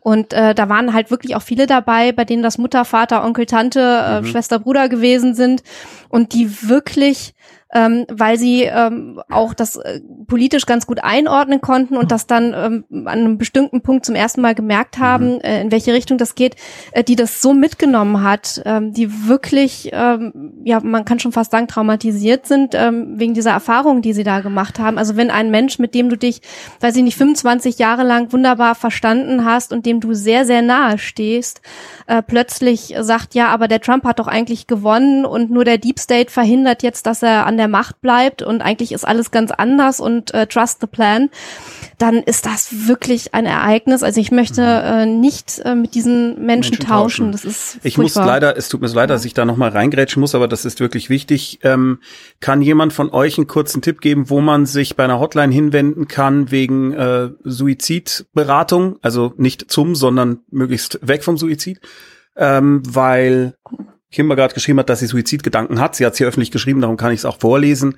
[0.00, 3.46] Und äh, da waren halt wirklich auch viele dabei, bei denen das Mutter, Vater, Onkel,
[3.46, 4.26] Tante, äh, mhm.
[4.26, 5.62] Schwester, Bruder gewesen sind
[6.08, 7.34] und die wirklich
[7.74, 12.54] ähm, weil sie ähm, auch das äh, politisch ganz gut einordnen konnten und das dann
[12.54, 15.40] ähm, an einem bestimmten Punkt zum ersten Mal gemerkt haben, mhm.
[15.40, 16.54] äh, in welche Richtung das geht,
[16.92, 21.50] äh, die das so mitgenommen hat, ähm, die wirklich, ähm, ja, man kann schon fast
[21.50, 24.96] sagen, traumatisiert sind ähm, wegen dieser Erfahrung, die sie da gemacht haben.
[24.96, 26.42] Also wenn ein Mensch, mit dem du dich,
[26.80, 30.98] weiß ich nicht, 25 Jahre lang wunderbar verstanden hast und dem du sehr, sehr nahe
[30.98, 31.60] stehst,
[32.06, 35.98] äh, plötzlich sagt, ja, aber der Trump hat doch eigentlich gewonnen und nur der Deep
[35.98, 40.00] State verhindert jetzt, dass er an der Macht bleibt und eigentlich ist alles ganz anders
[40.00, 41.30] und äh, trust the plan,
[41.98, 44.02] dann ist das wirklich ein Ereignis.
[44.02, 44.98] Also ich möchte mhm.
[44.98, 47.32] äh, nicht äh, mit diesen Menschen, Menschen tauschen.
[47.32, 50.34] Das ist ich muss leider, es tut mir leid, dass ich da nochmal reingrätschen muss,
[50.34, 51.60] aber das ist wirklich wichtig.
[51.62, 51.98] Ähm,
[52.40, 56.08] kann jemand von euch einen kurzen Tipp geben, wo man sich bei einer Hotline hinwenden
[56.08, 58.98] kann wegen äh, Suizidberatung?
[59.02, 61.80] Also nicht zum, sondern möglichst weg vom Suizid
[62.36, 63.56] ähm, weil
[64.14, 65.96] Kimber gerade geschrieben hat, dass sie Suizidgedanken hat.
[65.96, 67.96] Sie hat sie öffentlich geschrieben, darum kann ich es auch vorlesen.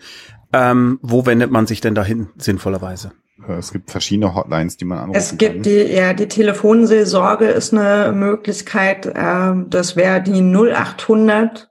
[0.53, 3.13] Ähm, wo wendet man sich denn dahin sinnvollerweise?
[3.49, 5.63] Es gibt verschiedene Hotlines, die man anrufen Es gibt kann.
[5.63, 9.13] die, ja, die Telefonseelsorge ist eine Möglichkeit.
[9.15, 11.71] Ähm, das wäre die 0800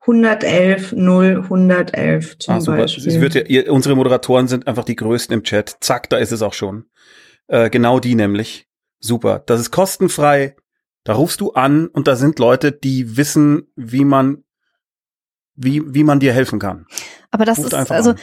[0.00, 2.76] 111 0 111 zum ah, super.
[2.78, 3.08] Beispiel.
[3.08, 5.76] Es wird ja, ihr, unsere Moderatoren sind einfach die größten im Chat.
[5.80, 6.86] Zack, da ist es auch schon.
[7.48, 8.68] Äh, genau die nämlich.
[8.98, 9.42] Super.
[9.46, 10.56] Das ist kostenfrei.
[11.06, 14.42] Da rufst du an und da sind Leute, die wissen, wie man
[15.54, 16.84] wie, wie man dir helfen kann.
[17.30, 18.16] Aber das Ruft ist, also, an.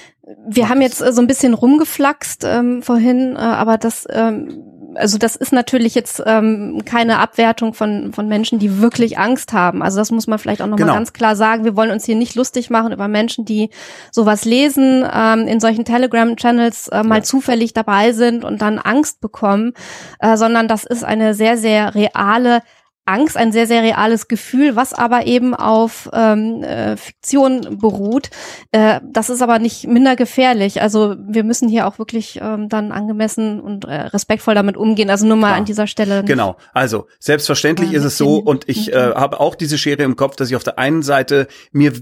[0.48, 4.62] wir Mach haben jetzt äh, so ein bisschen rumgeflaxt ähm, vorhin, äh, aber das, ähm,
[4.96, 9.82] also das ist natürlich jetzt ähm, keine Abwertung von, von Menschen, die wirklich Angst haben.
[9.82, 10.94] Also das muss man vielleicht auch nochmal genau.
[10.96, 11.64] ganz klar sagen.
[11.64, 13.70] Wir wollen uns hier nicht lustig machen über Menschen, die
[14.12, 17.24] sowas lesen, ähm, in solchen Telegram-Channels äh, mal ja.
[17.24, 19.74] zufällig dabei sind und dann Angst bekommen,
[20.20, 22.62] äh, sondern das ist eine sehr, sehr reale
[23.06, 28.30] Angst, ein sehr, sehr reales Gefühl, was aber eben auf ähm, äh, Fiktion beruht.
[28.72, 30.82] Äh, das ist aber nicht minder gefährlich.
[30.82, 35.10] Also wir müssen hier auch wirklich ähm, dann angemessen und äh, respektvoll damit umgehen.
[35.10, 35.58] Also nur mal Klar.
[35.58, 36.24] an dieser Stelle.
[36.24, 36.56] Genau.
[36.74, 40.50] Also selbstverständlich ist es so und ich äh, habe auch diese Schere im Kopf, dass
[40.50, 41.94] ich auf der einen Seite mir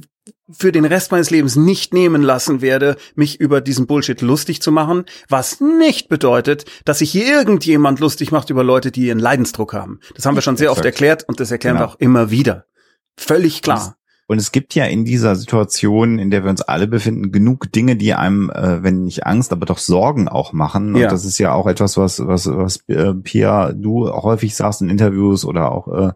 [0.58, 4.72] für den Rest meines Lebens nicht nehmen lassen werde, mich über diesen Bullshit lustig zu
[4.72, 9.74] machen, was nicht bedeutet, dass sich hier irgendjemand lustig macht über Leute, die ihren Leidensdruck
[9.74, 10.00] haben.
[10.16, 11.88] Das haben wir schon sehr oft erklärt und das erklären genau.
[11.88, 12.66] wir auch immer wieder.
[13.18, 13.96] Völlig klar.
[14.32, 17.98] Und es gibt ja in dieser Situation, in der wir uns alle befinden, genug Dinge,
[17.98, 20.96] die einem, äh, wenn nicht Angst, aber doch Sorgen auch machen.
[20.96, 21.10] Und ja.
[21.10, 25.44] das ist ja auch etwas, was, was, was äh, Pia, du häufig sagst in Interviews
[25.44, 26.12] oder auch äh,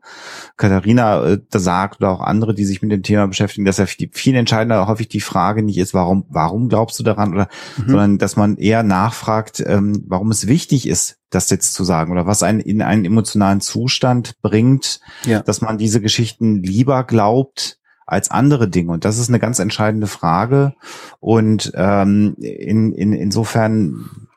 [0.55, 3.85] Katharina äh, da sagt oder auch andere, die sich mit dem Thema beschäftigen, dass ja
[3.85, 7.89] viel entscheidender häufig die Frage nicht ist, warum, warum glaubst du daran, oder, mhm.
[7.89, 12.25] sondern dass man eher nachfragt, ähm, warum es wichtig ist, das jetzt zu sagen oder
[12.25, 15.41] was einen in einen emotionalen Zustand bringt, ja.
[15.41, 18.91] dass man diese Geschichten lieber glaubt, als andere Dinge.
[18.91, 20.73] Und das ist eine ganz entscheidende Frage.
[21.19, 24.27] Und ähm, in, in, insofern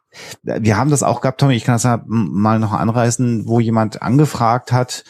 [0.42, 4.72] wir haben das auch gehabt, Tommy, ich kann das mal noch anreißen, wo jemand angefragt
[4.72, 5.04] hat,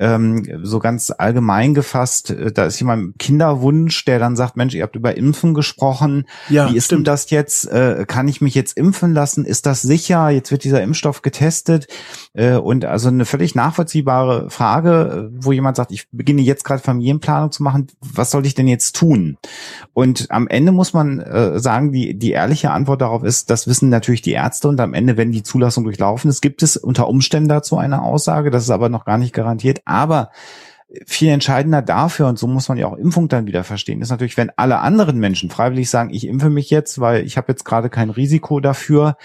[0.00, 4.82] ähm, so ganz allgemein gefasst, äh, da ist jemand Kinderwunsch, der dann sagt, Mensch, ihr
[4.82, 6.24] habt über Impfen gesprochen.
[6.48, 7.00] Ja, Wie ist stimmt.
[7.06, 7.70] denn das jetzt?
[7.70, 9.44] Äh, kann ich mich jetzt impfen lassen?
[9.44, 10.30] Ist das sicher?
[10.30, 11.86] Jetzt wird dieser Impfstoff getestet.
[12.32, 16.82] Äh, und also eine völlig nachvollziehbare Frage, äh, wo jemand sagt, ich beginne jetzt gerade
[16.82, 17.88] Familienplanung zu machen.
[18.00, 19.36] Was soll ich denn jetzt tun?
[19.92, 23.90] Und am Ende muss man äh, sagen, die, die ehrliche Antwort darauf ist, das wissen
[23.90, 27.50] natürlich die Ärzte und am Ende, wenn die Zulassung durchlaufen ist, gibt es unter Umständen
[27.50, 28.50] dazu eine Aussage.
[28.50, 29.82] Das ist aber noch gar nicht garantiert.
[29.90, 30.30] Aber
[31.06, 34.36] viel entscheidender dafür, und so muss man ja auch Impfung dann wieder verstehen, ist natürlich,
[34.36, 37.88] wenn alle anderen Menschen freiwillig sagen, ich impfe mich jetzt, weil ich habe jetzt gerade
[37.88, 39.16] kein Risiko dafür,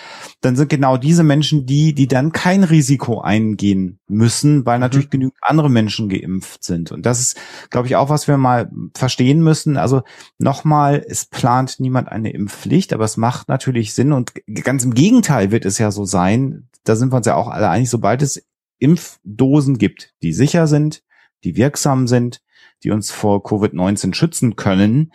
[0.42, 5.12] dann sind genau diese Menschen die, die dann kein Risiko eingehen müssen, weil natürlich mhm.
[5.12, 6.92] genügend andere Menschen geimpft sind.
[6.92, 7.38] Und das ist,
[7.72, 9.78] glaube ich, auch, was wir mal verstehen müssen.
[9.78, 10.04] Also
[10.38, 15.50] nochmal, es plant niemand eine Impfpflicht, aber es macht natürlich Sinn und ganz im Gegenteil
[15.50, 18.44] wird es ja so sein, da sind wir uns ja auch alle einig, sobald es
[18.80, 21.04] Impfdosen gibt, die sicher sind,
[21.44, 22.42] die wirksam sind,
[22.84, 25.12] die uns vor Covid-19 schützen können,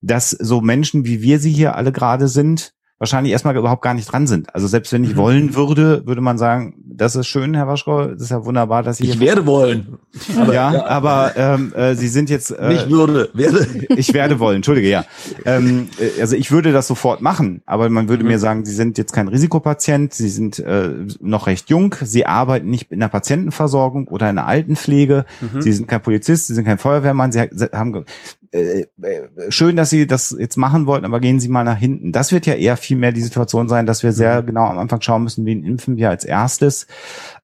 [0.00, 4.10] dass so Menschen wie wir sie hier alle gerade sind, wahrscheinlich erstmal überhaupt gar nicht
[4.12, 4.54] dran sind.
[4.54, 5.16] Also selbst wenn ich Mhm.
[5.16, 8.98] wollen würde, würde man sagen, das ist schön, Herr Waschkau, das ist ja wunderbar, dass
[8.98, 9.98] Sie Ich werde wollen.
[10.38, 13.66] Aber, ja, aber ähm, äh, Sie sind jetzt äh, Nicht würde, werde.
[13.96, 15.04] ich werde wollen, entschuldige, ja.
[15.44, 18.98] Ähm, äh, also ich würde das sofort machen, aber man würde mir sagen, Sie sind
[18.98, 20.90] jetzt kein Risikopatient, Sie sind äh,
[21.20, 25.24] noch recht jung, Sie arbeiten nicht in der Patientenversorgung oder in der Altenpflege,
[25.58, 28.04] Sie sind kein Polizist, Sie sind kein Feuerwehrmann, Sie ha- Sie haben
[28.52, 32.12] äh, äh, schön, dass Sie das jetzt machen wollten, aber gehen Sie mal nach hinten.
[32.12, 35.00] Das wird ja eher viel mehr die Situation sein, dass wir sehr genau am Anfang
[35.00, 36.86] schauen müssen, wen impfen wir als erstes.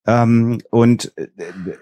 [0.08, 1.26] Ähm, und äh,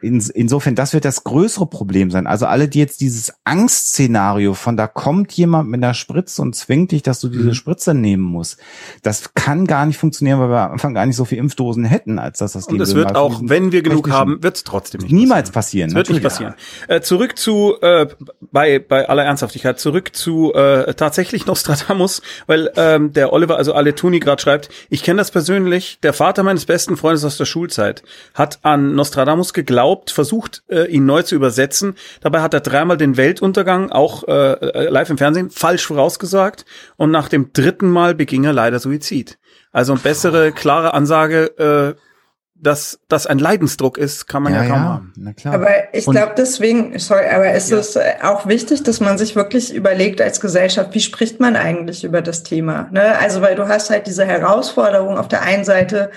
[0.03, 2.27] in, insofern, das wird das größere Problem sein.
[2.27, 6.91] Also alle, die jetzt dieses Angstszenario von da kommt jemand mit einer Spritze und zwingt
[6.91, 8.59] dich, dass du diese Spritze nehmen musst,
[9.05, 12.18] das kann gar nicht funktionieren, weil wir am Anfang gar nicht so viele Impfdosen hätten,
[12.18, 15.03] als dass das Und gehen es wird auch, wenn wir genug haben, wird es trotzdem
[15.03, 15.91] nicht niemals passieren.
[15.91, 16.55] Es wird nicht passieren.
[16.89, 18.09] Äh, zurück zu, äh,
[18.41, 24.18] bei, bei aller Ernsthaftigkeit, zurück zu äh, tatsächlich Nostradamus, weil ähm, der Oliver, also Aletuni
[24.18, 28.03] gerade schreibt, ich kenne das persönlich, der Vater meines besten Freundes aus der Schulzeit
[28.35, 31.95] hat an Nostradamus geglaubt, versucht, äh, ihn neu zu übersetzen.
[32.21, 36.64] Dabei hat er dreimal den Weltuntergang, auch äh, live im Fernsehen, falsch vorausgesagt
[36.97, 39.39] und nach dem dritten Mal beging er leider Suizid.
[39.73, 42.01] Also eine bessere, klare Ansage, äh,
[42.59, 45.12] dass das ein Leidensdruck ist, kann man ja, Ja, kaum ja, haben.
[45.17, 45.55] na klar.
[45.55, 49.75] Aber ich glaube deswegen, sorry, aber es ist äh, auch wichtig, dass man sich wirklich
[49.75, 52.89] überlegt als Gesellschaft, wie spricht man eigentlich über das Thema?
[52.93, 53.19] Ne?
[53.19, 56.11] Also weil du hast halt diese Herausforderung auf der einen Seite,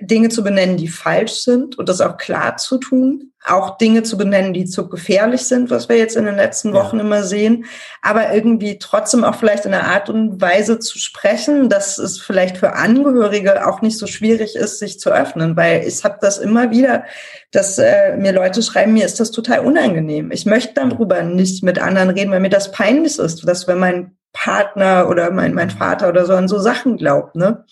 [0.00, 4.16] Dinge zu benennen, die falsch sind und das auch klar zu tun, auch Dinge zu
[4.18, 7.66] benennen, die zu gefährlich sind, was wir jetzt in den letzten Wochen immer sehen,
[8.02, 12.56] aber irgendwie trotzdem auch vielleicht in einer Art und Weise zu sprechen, dass es vielleicht
[12.56, 16.70] für Angehörige auch nicht so schwierig ist, sich zu öffnen, weil ich habe das immer
[16.70, 17.04] wieder,
[17.52, 20.32] dass äh, mir Leute schreiben, mir ist das total unangenehm.
[20.32, 24.16] Ich möchte darüber nicht mit anderen reden, weil mir das peinlich ist, dass wenn mein
[24.32, 27.64] Partner oder mein, mein Vater oder so an so Sachen glaubt, ne?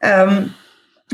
[0.00, 0.54] Ähm,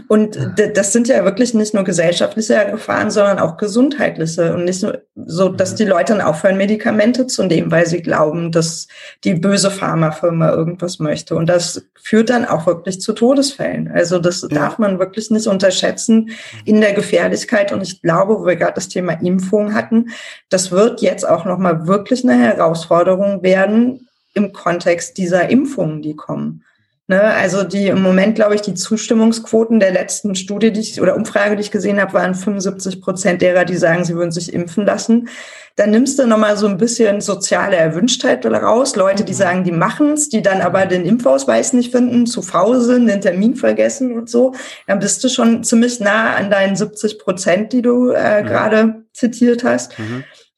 [0.08, 0.38] und
[0.74, 4.52] das sind ja wirklich nicht nur gesellschaftliche Gefahren, sondern auch gesundheitliche.
[4.54, 8.50] Und nicht nur so, dass die Leute dann aufhören, Medikamente zu nehmen, weil sie glauben,
[8.50, 8.88] dass
[9.22, 11.36] die böse Pharmafirma irgendwas möchte.
[11.36, 13.90] Und das führt dann auch wirklich zu Todesfällen.
[13.92, 16.30] Also das darf man wirklich nicht unterschätzen
[16.64, 17.72] in der Gefährlichkeit.
[17.72, 20.10] Und ich glaube, wo wir gerade das Thema Impfung hatten,
[20.50, 26.64] das wird jetzt auch nochmal wirklich eine Herausforderung werden im Kontext dieser Impfungen, die kommen.
[27.06, 31.16] Ne, also die im Moment, glaube ich, die Zustimmungsquoten der letzten Studie, die ich oder
[31.16, 34.86] Umfrage, die ich gesehen habe, waren 75 Prozent derer, die sagen, sie würden sich impfen
[34.86, 35.28] lassen.
[35.76, 38.96] Dann nimmst du nochmal so ein bisschen soziale Erwünschtheit raus.
[38.96, 43.06] Leute, die sagen, die machen's, die dann aber den Impfausweis nicht finden, zu faul sind,
[43.06, 44.54] den Termin vergessen und so.
[44.86, 49.62] Dann bist du schon ziemlich nah an deinen 70 Prozent, die du äh, gerade zitiert
[49.62, 49.92] hast.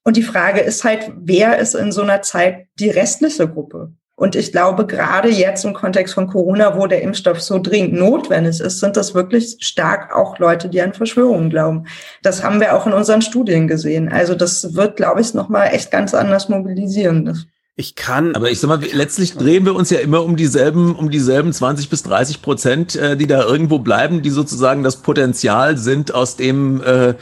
[0.04, 3.90] Und die Frage ist halt, wer ist in so einer Zeit die restliche Gruppe?
[4.18, 8.60] Und ich glaube, gerade jetzt im Kontext von Corona, wo der Impfstoff so dringend notwendig
[8.60, 11.86] ist, sind das wirklich stark auch Leute, die an Verschwörungen glauben.
[12.22, 14.10] Das haben wir auch in unseren Studien gesehen.
[14.10, 17.26] Also das wird, glaube ich, nochmal echt ganz anders mobilisieren.
[17.26, 17.44] Das
[17.76, 21.10] Ich kann, Aber ich sag mal, letztlich drehen wir uns ja immer um dieselben, um
[21.10, 26.14] dieselben 20 bis 30 Prozent, äh, die da irgendwo bleiben, die sozusagen das Potenzial sind,
[26.14, 27.12] aus dem, äh,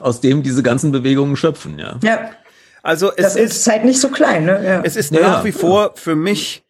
[0.00, 1.96] aus dem diese ganzen Bewegungen schöpfen, ja.
[2.02, 2.30] ja,
[2.82, 4.44] also es das ist, ist halt nicht so klein.
[4.44, 4.60] Ne?
[4.64, 4.80] Ja.
[4.82, 6.64] Es ist Ja, nach wie vor für mich,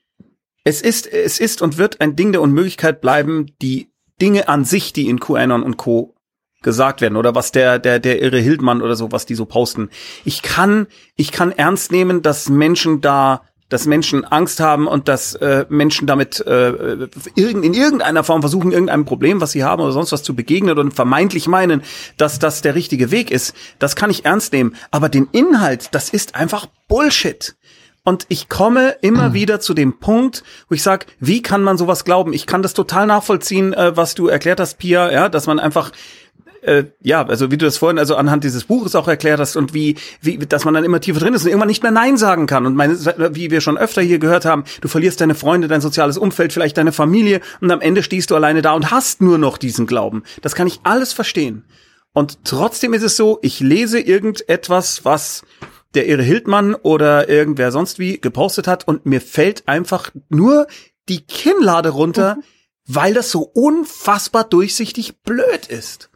[0.64, 3.88] es ist, es ist und wird ein Ding der Unmöglichkeit bleiben, die
[4.20, 6.14] Dinge an sich, die in QAnon und Co.
[6.62, 9.90] gesagt werden oder was der, der, der irre Hildmann oder so, was die so posten.
[10.24, 10.86] Ich kann,
[11.16, 13.42] ich kann ernst nehmen, dass Menschen da,
[13.72, 19.04] dass Menschen Angst haben und dass äh, Menschen damit äh, in irgendeiner Form versuchen, irgendeinem
[19.04, 21.82] Problem, was sie haben oder sonst was zu begegnen und vermeintlich meinen,
[22.18, 23.54] dass das der richtige Weg ist.
[23.78, 24.76] Das kann ich ernst nehmen.
[24.90, 27.56] Aber den Inhalt, das ist einfach Bullshit.
[28.04, 32.04] Und ich komme immer wieder zu dem Punkt, wo ich sage, wie kann man sowas
[32.04, 32.32] glauben?
[32.32, 35.92] Ich kann das total nachvollziehen, äh, was du erklärt hast, Pia, ja, dass man einfach
[36.62, 39.74] äh, ja, also wie du das vorhin also anhand dieses Buches auch erklärt hast und
[39.74, 42.46] wie, wie, dass man dann immer tiefer drin ist und irgendwann nicht mehr Nein sagen
[42.46, 42.66] kann.
[42.66, 42.96] Und meine,
[43.34, 46.78] wie wir schon öfter hier gehört haben, du verlierst deine Freunde, dein soziales Umfeld, vielleicht
[46.78, 50.22] deine Familie und am Ende stehst du alleine da und hast nur noch diesen Glauben.
[50.40, 51.64] Das kann ich alles verstehen.
[52.12, 55.42] Und trotzdem ist es so, ich lese irgendetwas, was
[55.94, 60.66] der Irre Hildmann oder irgendwer sonst wie gepostet hat und mir fällt einfach nur
[61.08, 62.38] die Kinnlade runter,
[62.86, 66.11] weil das so unfassbar durchsichtig blöd ist.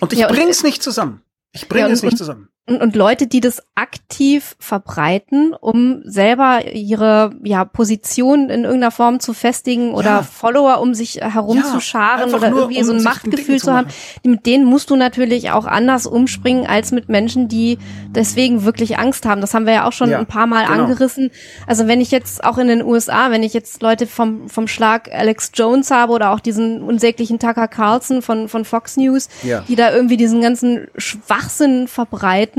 [0.00, 1.22] Und ich Ja, und- bring's nicht zusammen.
[1.52, 2.48] Ich bringe Ja, es nicht zusammen.
[2.68, 9.20] Und, und Leute, die das aktiv verbreiten, um selber ihre ja, Position in irgendeiner Form
[9.20, 10.22] zu festigen oder Ja.
[10.22, 11.96] Follower um sich herum Ja, zu
[12.34, 14.30] oder irgendwie um so ein Machtgefühl zu zu haben, machen.
[14.30, 17.78] mit denen musst du natürlich auch anders umspringen als mit Menschen, die
[18.10, 19.40] deswegen wirklich Angst haben.
[19.40, 20.84] Das haben wir ja auch schon Ja, ein paar Mal genau.
[20.84, 21.30] angerissen.
[21.66, 25.08] Also wenn ich jetzt auch in den USA, wenn ich jetzt Leute vom, vom Schlag
[25.12, 29.28] Alex Jones habe oder auch diesen unsäglichen Tucker Carlson von, von Fox News,
[29.68, 32.55] die da irgendwie diesen ganzen Schwachsinn verbreiten,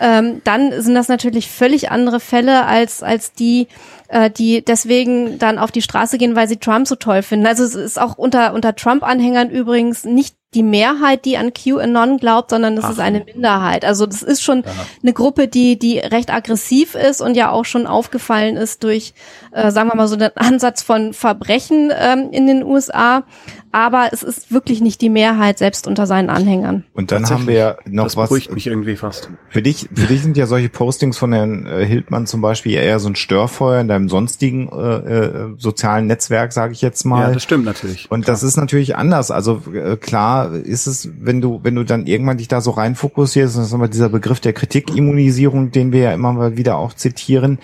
[0.00, 3.68] ähm, dann sind das natürlich völlig andere Fälle als, als die,
[4.08, 7.46] äh, die deswegen dann auf die Straße gehen, weil sie Trump so toll finden.
[7.46, 12.50] Also es ist auch unter, unter Trump-Anhängern übrigens nicht die Mehrheit, die an QAnon glaubt,
[12.50, 13.84] sondern das ist eine Minderheit.
[13.84, 14.64] Also das ist schon
[15.02, 19.12] eine Gruppe, die, die recht aggressiv ist und ja auch schon aufgefallen ist durch,
[19.52, 23.24] äh, sagen wir mal so den Ansatz von Verbrechen ähm, in den USA.
[23.72, 26.84] Aber es ist wirklich nicht die Mehrheit, selbst unter seinen Anhängern.
[26.94, 28.28] Und dann haben wir ja noch das was.
[28.28, 29.30] beruhigt mich irgendwie fast.
[29.48, 32.98] Für dich, für dich sind ja solche Postings von Herrn äh, Hildmann zum Beispiel eher
[32.98, 37.28] so ein Störfeuer in deinem sonstigen äh, äh, sozialen Netzwerk, sage ich jetzt mal.
[37.28, 38.10] Ja, das stimmt natürlich.
[38.10, 39.30] Und das ist natürlich anders.
[39.30, 42.94] Also äh, klar ist es, wenn du, wenn du dann irgendwann dich da so rein
[42.94, 46.94] fokussierst, das ist immer dieser Begriff der Kritikimmunisierung, den wir ja immer mal wieder auch
[46.94, 47.58] zitieren.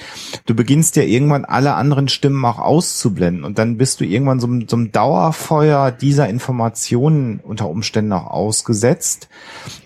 [0.47, 4.49] Du beginnst ja irgendwann alle anderen Stimmen auch auszublenden und dann bist du irgendwann so,
[4.69, 9.29] so einem Dauerfeuer dieser Informationen unter Umständen auch ausgesetzt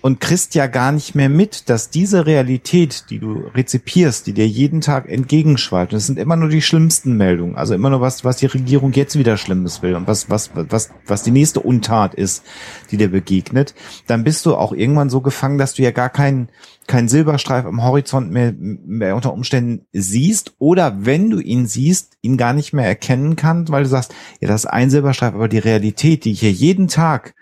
[0.00, 4.46] und kriegst ja gar nicht mehr mit, dass diese Realität, die du rezipierst, die dir
[4.46, 8.38] jeden Tag entgegenschweift, das sind immer nur die schlimmsten Meldungen, also immer nur was, was
[8.38, 12.44] die Regierung jetzt wieder Schlimmes will und was, was, was, was die nächste Untat ist,
[12.90, 13.74] die dir begegnet,
[14.06, 16.48] dann bist du auch irgendwann so gefangen, dass du ja gar keinen
[16.88, 22.36] kein Silberstreif am Horizont mehr, mehr unter Umständen siehst oder wenn du ihn siehst, ihn
[22.36, 25.58] gar nicht mehr erkennen kannst, weil du sagst, ja, das ist ein Silberstreif, aber die
[25.58, 27.34] Realität, die hier jeden Tag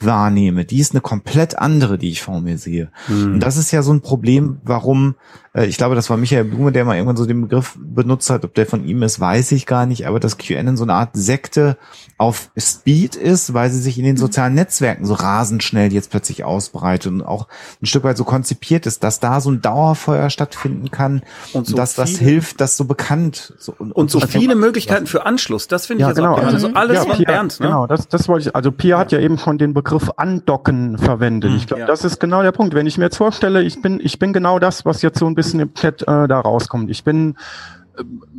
[0.00, 2.90] wahrnehme, die ist eine komplett andere, die ich vor mir sehe.
[3.08, 5.14] Und das ist ja so ein Problem, warum,
[5.54, 8.44] äh, ich glaube, das war Michael Blume, der mal irgendwann so den Begriff benutzt hat,
[8.44, 11.10] ob der von ihm ist, weiß ich gar nicht, aber dass QAnon so eine Art
[11.14, 11.78] Sekte
[12.18, 16.44] auf Speed ist, weil sie sich in den sozialen Netzwerken so rasend schnell jetzt plötzlich
[16.44, 17.46] ausbreitet und auch
[17.80, 21.22] ein Stück weit so konzipiert ist, dass da so ein Dauerfeuer stattfinden kann
[21.52, 25.06] Und und, so dass das viele- hilft, das so bekannt so, Und so viele Möglichkeiten
[25.06, 25.68] für Anschluss.
[25.68, 26.32] Das finde ich Ja, jetzt genau.
[26.34, 26.38] auch.
[26.42, 27.60] Also Also, alles ja, von Pia, Bernd.
[27.60, 27.66] Ne?
[27.68, 28.56] Genau, das, das wollte ich.
[28.56, 29.83] Also Pia hat ja eben schon den Begriff
[30.16, 31.52] andocken verwendet.
[31.56, 31.86] ich glaube, ja.
[31.86, 32.74] das ist genau der Punkt.
[32.74, 35.34] Wenn ich mir jetzt vorstelle, ich bin, ich bin genau das, was jetzt so ein
[35.34, 36.90] bisschen im Chat äh, da rauskommt.
[36.90, 37.36] Ich bin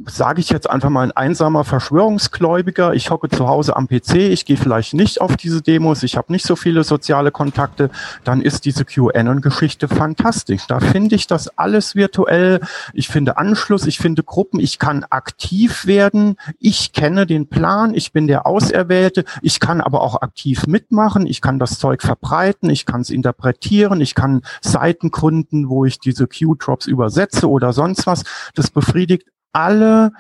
[0.06, 2.94] sage ich jetzt einfach mal ein einsamer Verschwörungsgläubiger.
[2.94, 6.32] Ich hocke zu Hause am PC, ich gehe vielleicht nicht auf diese Demos, ich habe
[6.32, 7.90] nicht so viele soziale Kontakte,
[8.24, 10.68] dann ist diese QAnon-Geschichte fantastisch.
[10.68, 12.60] Da finde ich das alles virtuell.
[12.94, 18.12] Ich finde Anschluss, ich finde Gruppen, ich kann aktiv werden, ich kenne den Plan, ich
[18.12, 22.86] bin der Auserwählte, ich kann aber auch aktiv mitmachen, ich kann das Zeug verbreiten, ich
[22.86, 28.24] kann es interpretieren, ich kann Seiten gründen, wo ich diese Q-Drops übersetze oder sonst was.
[28.54, 29.24] Das befriedigt
[29.56, 30.12] alle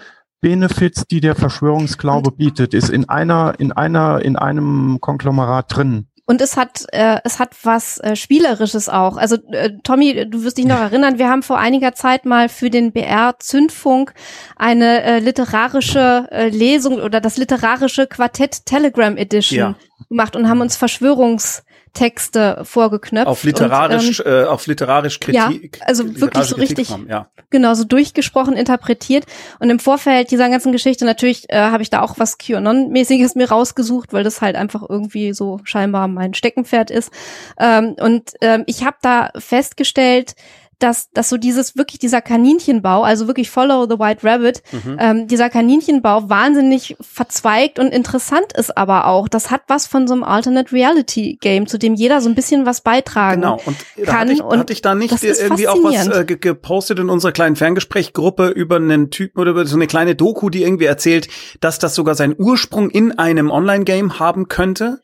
[0.41, 6.07] Benefits, die der Verschwörungsglaube bietet, ist in einer, in einer, in einem Konglomerat drin.
[6.27, 9.17] Und es hat, äh, es hat was äh, Spielerisches auch.
[9.17, 12.71] Also äh, Tommy, du wirst dich noch erinnern, wir haben vor einiger Zeit mal für
[12.71, 14.13] den BR Zündfunk
[14.55, 19.75] eine äh, literarische äh, Lesung oder das literarische Quartett Telegram Edition Ja.
[20.09, 20.75] gemacht und haben uns
[21.95, 23.27] Verschwörungstexte vorgeknöpft.
[23.27, 25.77] Auf literarisch, Und, ähm, äh, auf literarisch Kritik.
[25.79, 27.27] ja, also wirklich so richtig- Ja.
[27.49, 29.25] genau so durchgesprochen interpretiert
[29.59, 33.49] und im Vorfeld dieser ganzen Geschichte natürlich äh, habe ich da auch was QAnon-mäßiges mir
[33.49, 37.11] rausgesucht, weil das halt einfach irgendwie so scheinbar mein Steckenpferd ist
[37.59, 40.35] ähm, und ähm, ich habe da festgestellt
[40.85, 44.97] dass, dass so dieses wirklich dieser Kaninchenbau, also wirklich Follow the White Rabbit, Mhm.
[44.99, 49.27] ähm, dieser Kaninchenbau wahnsinnig verzweigt und interessant ist aber auch.
[49.27, 52.65] Das hat was von so einem Alternate Reality Game, zu dem jeder so ein bisschen
[52.65, 54.15] was beitragen Genau, und da kann.
[54.19, 57.31] hatte ich, und hatte ich da nicht irgendwie auch was äh, ge- gepostet in unserer
[57.31, 61.27] kleinen Ferngesprächgruppe über einen Typen oder über so eine kleine Doku, die irgendwie erzählt,
[61.61, 65.01] dass das sogar seinen Ursprung in einem Online-Game haben könnte?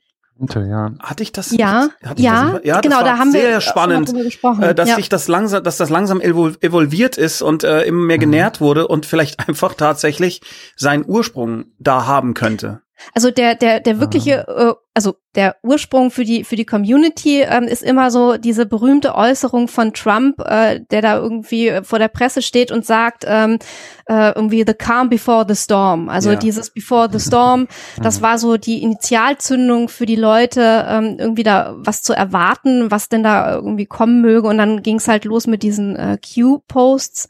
[0.49, 0.91] Ja.
[0.99, 1.51] Hatte ich das?
[1.51, 4.13] Ja, hatte ich ja, das, ja, das genau, war da haben sehr wir mal spannend,
[4.61, 4.95] äh, dass ja.
[4.95, 8.07] sich das langsam, dass das langsam evol evolviert ist und äh, immer Mhm.
[8.07, 10.41] mehr genährt wurde und vielleicht einfach tatsächlich
[10.75, 12.81] seinen Ursprung da haben könnte.
[13.13, 17.63] Also der der der wirkliche äh, also der Ursprung für die für die Community ähm,
[17.63, 22.09] ist immer so diese berühmte Äußerung von Trump, äh, der da irgendwie äh, vor der
[22.09, 23.59] Presse steht und sagt ähm,
[24.07, 26.09] äh, irgendwie the calm before the storm.
[26.09, 26.35] Also Ja.
[26.35, 27.67] dieses before the storm,
[28.03, 33.07] das war so die Initialzündung für die Leute, ähm, irgendwie da was zu erwarten, was
[33.07, 34.49] denn da irgendwie kommen möge.
[34.49, 37.29] Und dann ging es halt los mit diesen äh, Q-Posts.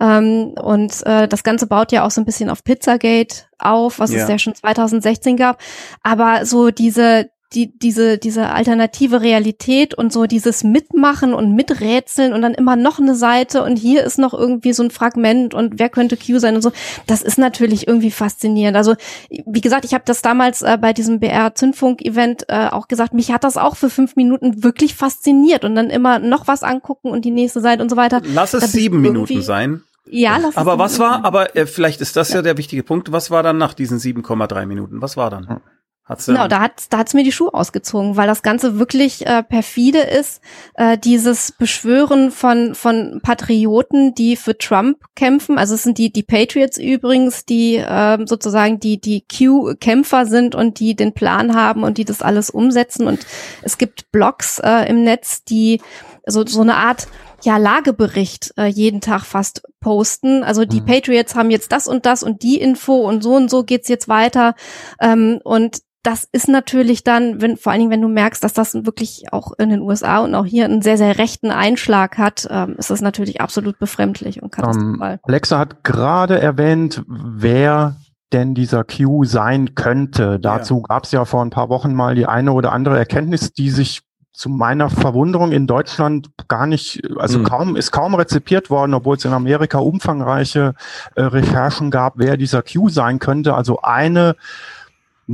[0.00, 4.12] Ähm, und äh, das Ganze baut ja auch so ein bisschen auf Pizzagate auf, was
[4.12, 4.22] Ja.
[4.22, 5.60] es ja schon 2016 gab.
[6.02, 12.42] Aber so diese die, diese, diese alternative Realität und so dieses Mitmachen und Miträtseln und
[12.42, 15.88] dann immer noch eine Seite und hier ist noch irgendwie so ein Fragment und wer
[15.88, 16.72] könnte Q sein und so.
[17.06, 18.76] Das ist natürlich irgendwie faszinierend.
[18.76, 18.94] Also,
[19.28, 23.44] wie gesagt, ich habe das damals äh, bei diesem BR-Zündfunk-Event äh, auch gesagt, mich hat
[23.44, 27.30] das auch für fünf Minuten wirklich fasziniert und dann immer noch was angucken und die
[27.30, 28.22] nächste Seite und so weiter.
[28.24, 29.82] Lass es sieben Minuten sein.
[30.06, 32.42] Ja, lass Aber was war, aber äh, vielleicht ist das ja.
[32.42, 33.12] der wichtige Punkt.
[33.12, 35.00] Was war dann nach diesen 7,3 Minuten?
[35.00, 35.60] Was war dann?
[36.04, 39.24] Hat's dann Genau, da hat da hat's mir die Schuhe ausgezogen, weil das Ganze wirklich
[39.24, 40.40] äh, perfide ist.
[40.74, 45.58] Äh, dieses Beschwören von von Patrioten, die für Trump kämpfen.
[45.58, 50.80] Also es sind die die Patriots übrigens, die äh, sozusagen die die Q-Kämpfer sind und
[50.80, 53.06] die den Plan haben und die das alles umsetzen.
[53.06, 53.24] Und
[53.62, 55.80] es gibt Blogs äh, im Netz, die
[56.26, 57.06] so so eine Art
[57.44, 60.42] ja, Lagebericht äh, jeden Tag fast posten.
[60.42, 63.64] Also die Patriots haben jetzt das und das und die Info und so und so
[63.64, 64.54] geht's jetzt weiter.
[65.00, 68.74] Ähm, und das ist natürlich dann, wenn, vor allen Dingen, wenn du merkst, dass das
[68.74, 72.74] wirklich auch in den USA und auch hier einen sehr, sehr rechten Einschlag hat, ähm,
[72.76, 75.20] ist das natürlich absolut befremdlich und Ähm, katastrophal.
[75.22, 77.96] Alexa hat gerade erwähnt, wer
[78.32, 80.40] denn dieser Q sein könnte.
[80.40, 83.70] Dazu gab es ja vor ein paar Wochen mal die eine oder andere Erkenntnis, die
[83.70, 84.00] sich
[84.32, 87.44] zu meiner Verwunderung in Deutschland gar nicht, also Mhm.
[87.44, 90.74] kaum, ist kaum rezipiert worden, obwohl es in Amerika umfangreiche
[91.14, 93.54] äh, Recherchen gab, wer dieser Q sein könnte.
[93.54, 94.36] Also eine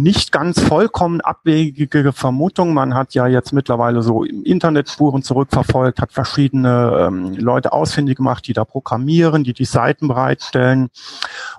[0.03, 2.75] nicht ganz vollkommen abwegige Vermutung.
[2.75, 8.17] Man hat ja jetzt mittlerweile so im Internet Spuren zurückverfolgt, hat verschiedene ähm, Leute ausfindig
[8.17, 10.91] gemacht, die da programmieren, die die Seiten bereitstellen.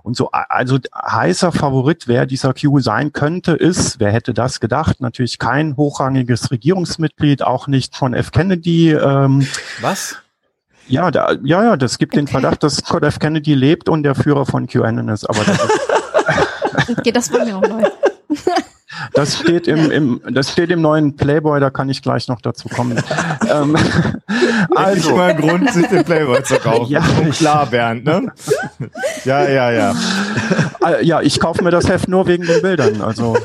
[0.03, 5.01] Und so, also heißer Favorit, wer dieser Q sein könnte, ist, wer hätte das gedacht,
[5.01, 8.31] natürlich kein hochrangiges Regierungsmitglied, auch nicht von F.
[8.31, 8.91] Kennedy.
[8.91, 9.47] Ähm,
[9.81, 10.17] was?
[10.87, 13.19] ja, da, ja, ja, das gibt den Verdacht, dass Scott F.
[13.19, 15.29] Kennedy lebt und der Führer von QAnon ist.
[15.29, 15.79] Aber das ist
[16.97, 17.83] Okay, das war mir auch neu.
[19.13, 22.67] Das steht im, im, das steht im neuen Playboy, da kann ich gleich noch dazu
[22.69, 23.01] kommen.
[23.49, 23.77] ähm,
[24.75, 26.91] Also mal ein Grund, sich den Playboy zu kaufen.
[26.91, 27.03] Ja.
[27.31, 28.31] Klar, Bernd, ne?
[29.25, 29.95] Ja, ja, ja.
[30.85, 33.01] äh, ja, ich kaufe mir das Heft nur wegen den Bildern.
[33.01, 33.37] Also,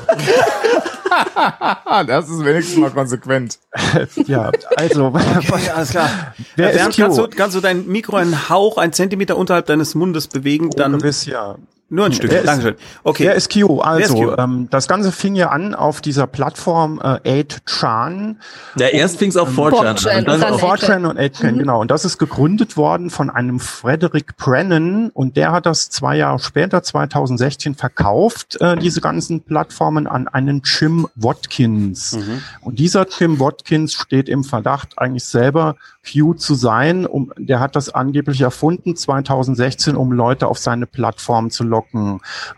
[1.47, 3.59] Ah, das ist wenigstens mal konsequent.
[4.27, 6.09] ja, also, Okay, alles klar.
[6.57, 7.03] Wer Bernd, ist Q?
[7.03, 10.71] kannst du, kannst du dein Mikro einen Hauch, einen Zentimeter unterhalb deines Mundes bewegen?
[10.71, 11.57] Dann gewiss, ja.
[11.95, 12.31] Nur ein Stück.
[12.31, 12.75] Wer ist- Dankeschön.
[13.03, 13.25] Okay.
[13.25, 13.81] Wer ist Q?
[13.81, 14.35] Also, Q?
[14.39, 18.37] Ähm, das Ganze fing ja an auf dieser Plattform äh, 8chan.
[18.79, 19.97] Ja, erst fing's auf 4chan an.
[19.97, 21.81] 4chan und dann und dann auf 4chan und 8chan, genau.
[21.81, 26.39] Und das ist gegründet worden von einem Frederick Brennan und der hat das zwei Jahre
[26.39, 32.19] später, 2016, verkauft, äh, diese ganzen Plattformen an einen Jim Watkins.
[32.61, 35.77] Und dieser Jim Watkins steht im Verdacht, eigentlich selber
[36.11, 37.07] Q zu sein.
[37.07, 41.84] Um, der hat das angeblich erfunden 2016, um Leute auf seine Plattform zu locken.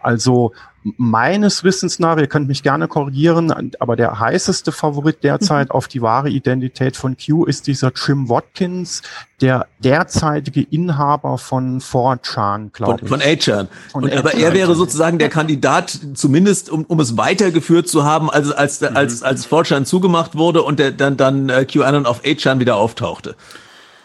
[0.01, 0.53] Also
[0.97, 6.01] meines Wissens nach, ihr könnt mich gerne korrigieren, aber der heißeste Favorit derzeit auf die
[6.01, 9.03] wahre Identität von Q ist dieser Jim Watkins,
[9.41, 13.27] der derzeitige Inhaber von 4chan, glaube Von, ich.
[13.43, 13.69] von 8chan.
[13.91, 14.39] Von Und, aber 8chan.
[14.39, 19.23] er wäre sozusagen der Kandidat, zumindest um, um es weitergeführt zu haben, als, als, als,
[19.23, 23.35] als 4chan zugemacht wurde und der, dann, dann äh, QAnon auf 8chan wieder auftauchte.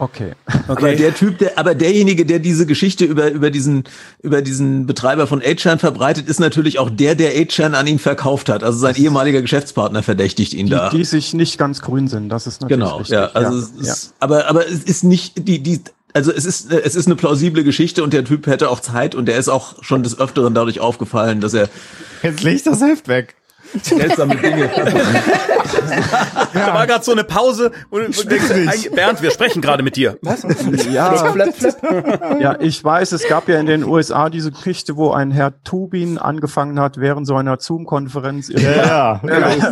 [0.02, 0.32] Okay.
[0.68, 3.84] Aber der Typ, der, aber derjenige, der diese Geschichte über, über diesen,
[4.24, 8.50] über diesen Betreiber von 8chan verbreitet, ist natürlich auch der, der 8chan an ihn verkauft
[8.50, 8.64] hat.
[8.64, 10.90] Also sein ehemaliger Geschäftspartner verdächtigt ihn Die, da.
[10.90, 13.14] die sich nicht ganz grün sind, das ist natürlich Genau, richtig.
[13.14, 13.28] ja.
[13.28, 15.82] Also es ist, aber, aber es ist nicht die, die,
[16.14, 19.28] also es ist, es ist eine plausible Geschichte und der Typ hätte auch Zeit und
[19.28, 21.70] der ist auch schon des Öfteren dadurch aufgefallen, dass er
[22.24, 23.36] Jetzt leg ich das Heft weg.
[23.82, 24.70] Seltsame Dinge.
[26.54, 30.18] Da war gerade so eine Pause und du denkst, Bernd, wir sprechen gerade mit dir.
[30.22, 30.44] Was?
[30.92, 31.34] Ja,
[32.40, 36.18] ja, ich weiß, es gab ja in den USA diese Geschichte, wo ein Herr Tubin
[36.18, 38.50] angefangen hat, während so einer Zoom-Konferenz.
[38.50, 39.22] Ja, ja.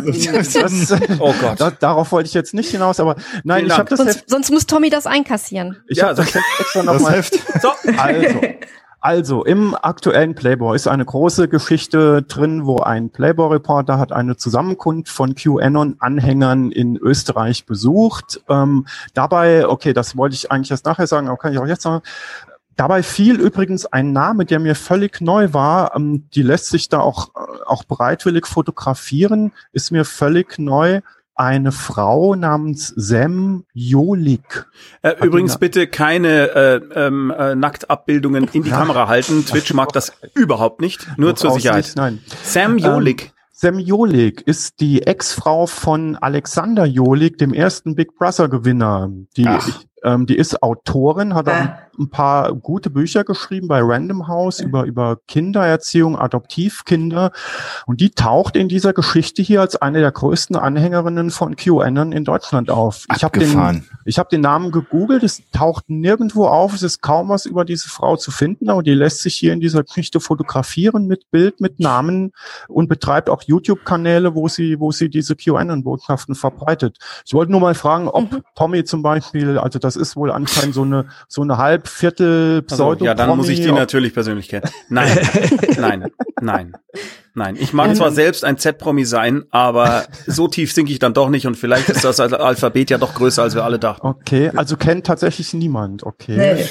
[0.60, 1.60] Das, Oh Gott.
[1.60, 4.30] da, darauf wollte ich jetzt nicht hinaus, aber nein, Vielen ich habe das Heft, Sonst,
[4.30, 5.76] sonst muss Tommy das einkassieren.
[5.88, 7.16] ich Ja, hab das Heft extra Das nochmal.
[7.18, 7.34] Heft.
[7.60, 8.40] So, Also,
[9.02, 15.08] also, im aktuellen Playboy ist eine große Geschichte drin, wo ein Playboy-Reporter hat eine Zusammenkunft
[15.08, 18.42] von QAnon-Anhängern in Österreich besucht.
[18.50, 21.82] Ähm, dabei, okay, das wollte ich eigentlich erst nachher sagen, aber kann ich auch jetzt
[21.82, 22.02] sagen.
[22.76, 25.96] Dabei fiel übrigens ein Name, der mir völlig neu war.
[25.96, 31.00] Ähm, die lässt sich da auch, äh, auch bereitwillig fotografieren, ist mir völlig neu.
[31.34, 34.66] Eine Frau namens Sam Jolik.
[35.02, 39.46] äh, übrigens bitte keine äh, ähm, äh, Nacktabbildungen in die Kamera halten.
[39.46, 41.06] Twitch mag das überhaupt nicht.
[41.16, 41.84] Nur zur Sicherheit.
[41.84, 42.20] nicht, nein.
[42.42, 43.32] Sam Jolik.
[43.52, 49.10] Sam Jolik ist die Ex-Frau von Alexander Jolik, dem ersten Big Brother Gewinner.
[49.36, 49.82] Die, Ach.
[50.02, 51.78] Ähm, die ist Autorin, hat auch Ah.
[51.98, 57.32] ein paar gute Bücher geschrieben bei Random House über, über Kindererziehung, Adoptivkinder.
[57.86, 62.24] Und die taucht in dieser Geschichte hier als eine der größten Anhängerinnen von QAnon in
[62.24, 63.04] Deutschland auf.
[63.14, 67.28] Ich habe den, ich hab den Namen gegoogelt, es taucht nirgendwo auf, es ist kaum
[67.28, 71.06] was über diese Frau zu finden, aber die lässt sich hier in dieser Geschichte fotografieren
[71.06, 72.32] mit Bild, mit Namen
[72.68, 76.98] und betreibt auch YouTube-Kanäle, wo sie, wo sie diese QAnon-Botschaften verbreitet.
[77.26, 78.42] Ich wollte nur mal fragen, ob Mhm.
[78.54, 82.76] Tommy zum Beispiel, also das ist wohl anscheinend so eine, so eine halb Viertel Also,
[82.76, 84.68] pseudo ja, dann muss ich die natürlich persönlich kennen.
[84.88, 85.18] Nein,
[85.78, 86.10] nein,
[86.40, 86.72] nein,
[87.34, 87.56] nein.
[87.58, 91.46] Ich mag zwar selbst ein Z-Promi sein, aber so tief sinke ich dann doch nicht
[91.46, 94.06] und vielleicht ist das Alphabet ja doch größer, als wir alle dachten.
[94.06, 96.36] Okay, also kennt tatsächlich niemand, okay.
[96.36, 96.64] Nee.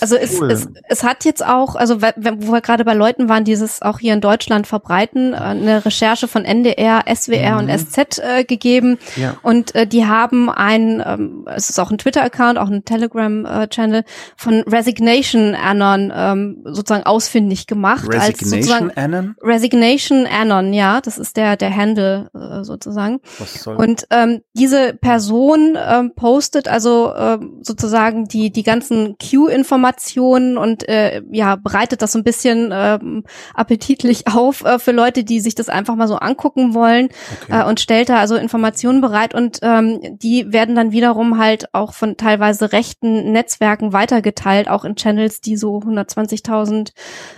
[0.00, 0.50] Also es, Cool.
[0.50, 4.14] es, es hat jetzt auch, also wo wir gerade bei Leuten waren, dieses auch hier
[4.14, 8.98] in Deutschland verbreiten, äh, eine Recherche von NDR, SWR und SZ äh, gegeben.
[9.16, 9.36] Ja.
[9.42, 14.04] Und äh, die haben ein, ähm, es ist auch ein Twitter-Account, auch ein Telegram-Channel
[14.36, 18.04] von Resignation Anon ähm, sozusagen ausfindig gemacht.
[18.08, 19.36] als Resignation sozusagen Anon?
[19.42, 23.20] Resignation Anon, ja, das ist der, der Handle äh, sozusagen.
[23.38, 30.58] Was soll Und ähm, diese Person ähm, postet also ähm, sozusagen die die ganzen Q-Informationen
[30.58, 33.24] und äh, ja bereitet das so ein bisschen ähm,
[33.54, 37.08] appetitlich auf äh, für Leute, die sich das einfach mal so angucken wollen
[37.42, 37.60] Okay.
[37.60, 41.94] äh, und stellt da also Informationen bereit und ähm, die werden dann wiederum halt auch
[41.94, 46.92] von teilweise rechten Netzwerken weitergeteilt, auch in Channels, die so 120.000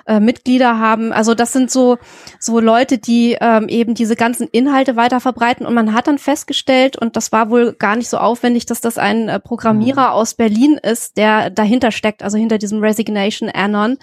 [0.07, 1.13] äh, Mitglieder haben.
[1.13, 1.99] Also das sind so
[2.41, 6.97] so Leute, die ähm, eben diese ganzen Inhalte weiter verbreiten und man hat dann festgestellt
[6.97, 10.79] und das war wohl gar nicht so aufwendig, dass das ein äh, Programmierer aus Berlin
[10.83, 13.99] ist, der dahinter steckt, also hinter diesem Resignation Anon.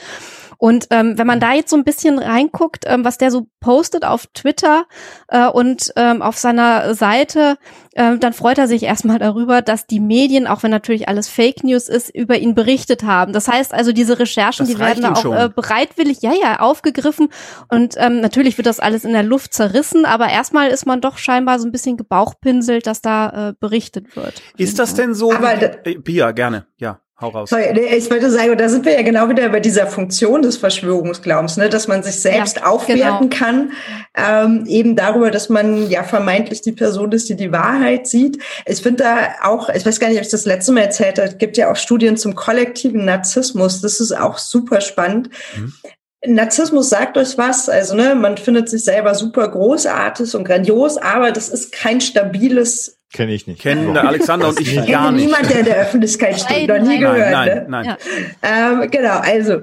[0.63, 4.05] Und ähm, wenn man da jetzt so ein bisschen reinguckt, ähm, was der so postet
[4.05, 4.85] auf Twitter
[5.27, 7.57] äh, und ähm, auf seiner Seite,
[7.95, 11.65] ähm, dann freut er sich erstmal darüber, dass die Medien, auch wenn natürlich alles Fake
[11.65, 13.33] News ist, über ihn berichtet haben.
[13.33, 15.35] Das heißt also, diese Recherchen, Das die werden da auch schon.
[15.35, 17.27] äh, bereitwillig, ja, ja, aufgegriffen.
[17.67, 21.17] Und ähm, natürlich wird das alles in der Luft zerrissen, aber erstmal ist man doch
[21.17, 24.41] scheinbar so ein bisschen gebauchpinselt, dass da äh, berichtet wird.
[24.55, 25.33] Ist das denn so?
[25.33, 26.67] Aber wie, äh, Pia, gerne.
[26.77, 27.49] Ja, hau raus.
[27.49, 30.41] Sorry, nee, ich wollte sagen, und da sind wir ja genau wieder bei dieser Funktion
[30.41, 33.43] des Verschwörungsglaubens, ne, dass man sich selbst Ja, aufwerten genau.
[33.45, 33.71] kann,
[34.15, 38.41] ähm, eben darüber, dass man ja vermeintlich die Person ist, die die Wahrheit sieht.
[38.65, 41.29] Ich finde da auch, ich weiß gar nicht, ob ich das letzte Mal erzählt habe,
[41.29, 43.81] es gibt ja auch Studien zum kollektiven Narzissmus.
[43.81, 45.29] Das ist auch super spannend.
[46.25, 51.31] Narzissmus sagt euch was, also ne, man findet sich selber super großartig und grandios, aber
[51.31, 53.61] das ist kein stabiles Kenne ich nicht.
[53.61, 55.25] Kennen der Alexander und ich gar nicht.
[55.25, 57.31] niemand, der in der Öffentlichkeit steht, noch nie Nein, gehört.
[57.31, 57.65] Nein, ne?
[57.69, 57.97] nein, nein.
[58.41, 58.81] Ja.
[58.81, 59.61] Ähm, genau, also.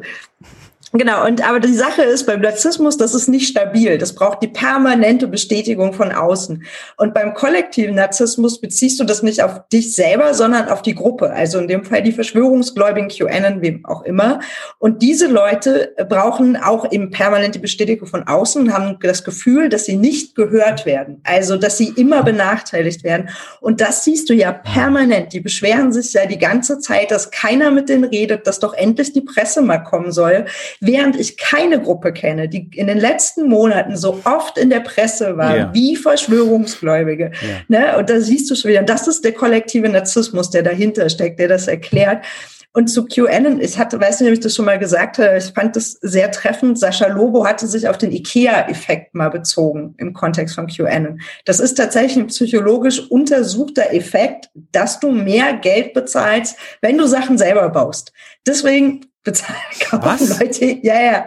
[0.93, 3.97] Genau, und aber die Sache ist, beim Narzissmus, das ist nicht stabil.
[3.97, 6.65] Das braucht die permanente Bestätigung von außen.
[6.97, 11.31] Und beim kollektiven Narzissmus beziehst du das nicht auf dich selber, sondern auf die Gruppe.
[11.31, 14.41] Also in dem Fall die Verschwörungsgläubigen, QAnon, wem auch immer.
[14.79, 19.97] Und diese Leute brauchen auch eben permanente Bestätigung von außen haben das Gefühl, dass sie
[19.97, 21.21] nicht gehört werden.
[21.23, 23.29] Also, dass sie immer benachteiligt werden.
[23.61, 25.33] Und das siehst du ja permanent.
[25.35, 29.13] Die beschweren sich ja die ganze Zeit, dass keiner mit denen redet, dass doch endlich
[29.13, 30.47] die Presse mal kommen soll.
[30.81, 35.37] Während ich keine Gruppe kenne, die in den letzten Monaten so oft in der Presse
[35.37, 35.71] war, Ja.
[35.75, 37.33] wie Verschwörungsgläubige.
[37.69, 37.97] Ne?
[37.99, 41.39] Und da siehst du schon wieder, und das ist der kollektive Narzissmus, der dahinter steckt,
[41.39, 42.25] der das erklärt.
[42.73, 45.47] Und zu QAnon, ich hatte, weiß nicht, ob ich das schon mal gesagt habe, ich
[45.53, 46.79] fand das sehr treffend.
[46.79, 51.21] Sascha Lobo hatte sich auf den IKEA-Effekt mal bezogen im Kontext von QAnon.
[51.45, 57.39] Das ist tatsächlich ein psychologisch untersuchter Effekt, dass du mehr Geld bezahlst, wenn du Sachen
[57.39, 58.13] selber baust.
[58.47, 60.39] Deswegen bezahlen kaufen Was?
[60.41, 61.27] Leute, ja, ja.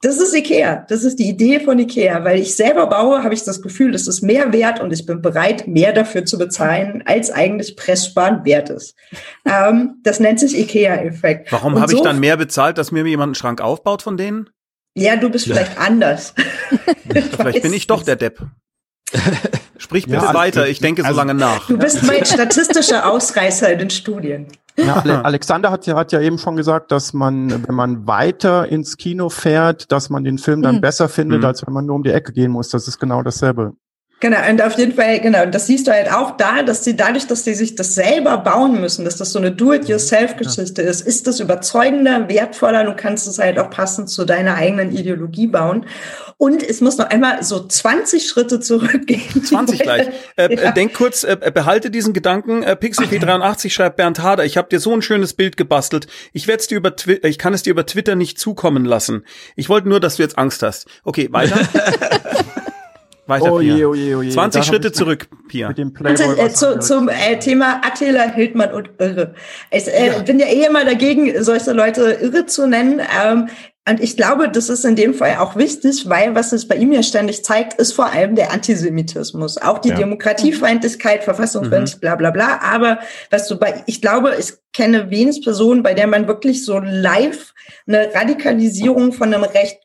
[0.00, 0.84] Das ist Ikea.
[0.88, 2.24] Das ist die Idee von Ikea.
[2.24, 5.20] Weil ich selber baue, habe ich das Gefühl, das ist mehr wert und ich bin
[5.22, 8.94] bereit, mehr dafür zu bezahlen, als eigentlich Presssparen wert ist.
[9.44, 11.50] ähm, das nennt sich Ikea-Effekt.
[11.52, 14.48] Warum habe ich so- dann mehr bezahlt, dass mir jemand einen Schrank aufbaut von denen?
[14.94, 16.34] Ja, du bist vielleicht anders.
[17.36, 18.40] Vielleicht bin ich doch der Depp.
[19.78, 21.66] Sprich bitte Ja, weiter, ich denke so also- lange nach.
[21.66, 24.46] Du bist mein statistischer Ausreißer in den Studien.
[24.76, 28.68] Ja, Ale Alexander hat ja, hat ja eben schon gesagt, dass man, wenn man weiter
[28.68, 30.80] ins Kino fährt, dass man den Film dann Mhm.
[30.80, 31.46] besser findet, Mhm.
[31.46, 32.70] als wenn man nur um die Ecke gehen muss.
[32.70, 33.74] Das ist genau dasselbe.
[34.22, 36.94] Genau, und auf jeden Fall, genau, und das siehst du halt auch da, dass sie
[36.94, 41.26] dadurch, dass sie sich das selber bauen müssen, dass das so eine Do-it-yourself-Geschichte ist, ist
[41.26, 45.86] das überzeugender, wertvoller, du kannst es halt auch passend zu deiner eigenen Ideologie bauen.
[46.36, 49.22] Und es muss noch einmal so 20 Schritte zurückgehen.
[49.44, 50.06] 20 gleich.
[50.36, 50.70] Äh, Ja.
[50.70, 52.62] äh, denk kurz, äh, behalte diesen Gedanken.
[52.62, 56.06] Äh, PixelP83 schreibt Bernd Hader, ich habe dir so ein schönes Bild gebastelt.
[56.32, 59.24] Ich werd's dir über Twi ich kann es dir über Twitter nicht zukommen lassen.
[59.56, 60.86] Ich wollte nur, dass du jetzt Angst hast.
[61.02, 61.58] Okay, weiter.
[63.32, 63.74] Weiter, Oh Pia.
[63.76, 64.30] je, oh je, oh je.
[64.30, 65.68] 20 Da Schritte zurück, Pia.
[65.68, 69.34] Mit dem Playboy äh, was zu, zum äh, Thema Attila Hildmann und Irre.
[69.70, 73.00] Ich äh, bin ja eh immer dagegen, solche Leute irre zu nennen.
[73.24, 73.48] Ähm,
[73.88, 76.92] und ich glaube, das ist in dem Fall auch wichtig, weil was es bei ihm
[76.92, 79.58] ja ständig zeigt, ist vor allem der Antisemitismus.
[79.58, 79.96] Auch die Ja.
[79.96, 82.60] Demokratiefeindlichkeit, Verfassungsfeindlichkeit, bla bla bla.
[82.62, 86.78] Aber was du bei, ich glaube, ich kenne wenig Personen, bei der man wirklich so
[86.78, 87.52] live
[87.88, 89.78] eine Radikalisierung von einem recht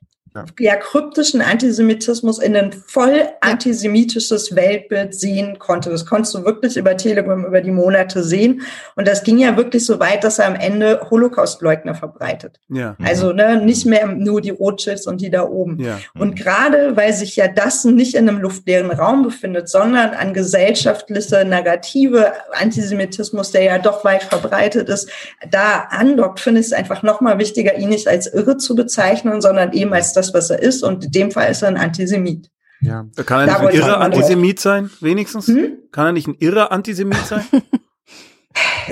[0.59, 0.73] Ja.
[0.73, 5.89] ja, kryptischen Antisemitismus in ein voll antisemitisches Weltbild sehen konnte.
[5.89, 8.61] Das konntest du wirklich über Telegram über die Monate sehen.
[8.95, 12.59] Und das ging ja wirklich so weit, dass er am Ende Holocaustleugner verbreitet.
[12.69, 12.95] Ja.
[13.03, 15.79] Also ne, nicht mehr nur die Rothschilds und die da oben.
[15.79, 15.99] Ja.
[16.17, 21.45] Und gerade weil sich ja das nicht in einem luftleeren Raum befindet, sondern an gesellschaftliche
[21.45, 25.09] Narrative Antisemitismus, der ja doch weit verbreitet ist,
[25.49, 29.73] da andockt, finde ich es einfach nochmal wichtiger, ihn nicht als irre zu bezeichnen, sondern
[29.73, 30.83] eben als das, was er ist.
[30.83, 32.49] Und in dem Fall ist er ein Antisemit.
[32.81, 33.05] Ja.
[33.25, 34.01] Kann er Da nicht ein wollte ich irrer.
[34.01, 35.47] Antisemit sein, wenigstens?
[35.47, 35.77] Hm?
[35.91, 37.45] Kann er nicht ein irrer Antisemit sein?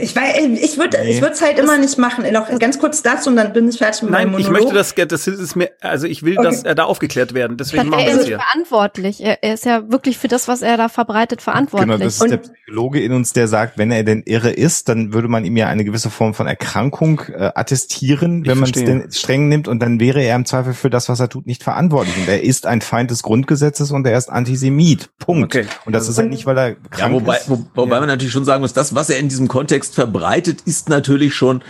[0.02, 1.12] Ich, weiß, ich würde Nee.
[1.12, 2.26] ich würde es halt immer nicht machen.
[2.34, 4.74] Noch ganz kurz dazu und dann bin ich fertig mit Nein, meinem ich Monolog.
[4.74, 6.48] möchte das, das ist mir, also ich will, Okay.
[6.48, 7.56] dass er da aufgeklärt werden.
[7.58, 8.40] Deswegen machen wir er das nicht hier.
[8.40, 9.24] verantwortlich.
[9.24, 11.90] Er, er ist ja wirklich für das, was er da verbreitet, verantwortlich.
[11.92, 14.90] Genau, das ist Und- der Psychologe in uns, der sagt, wenn er denn irre ist,
[14.90, 18.70] dann würde man ihm ja eine gewisse Form von Erkrankung äh, attestieren, Ich wenn man
[18.70, 21.46] es denn streng nimmt und dann wäre er im Zweifel für das, was er tut,
[21.48, 22.18] nicht verantwortlich.
[22.18, 25.10] Und er ist ein Feind des Grundgesetzes und er ist Antisemit.
[25.20, 25.56] Punkt.
[25.56, 25.68] Okay.
[25.86, 27.50] Und das ist halt nicht, weil er Ja, krank wobei, ist.
[27.50, 30.90] wo, wobei man natürlich schon sagen muss, das, was er in diesem Kontext verbreitet, ist
[30.90, 31.64] natürlich schon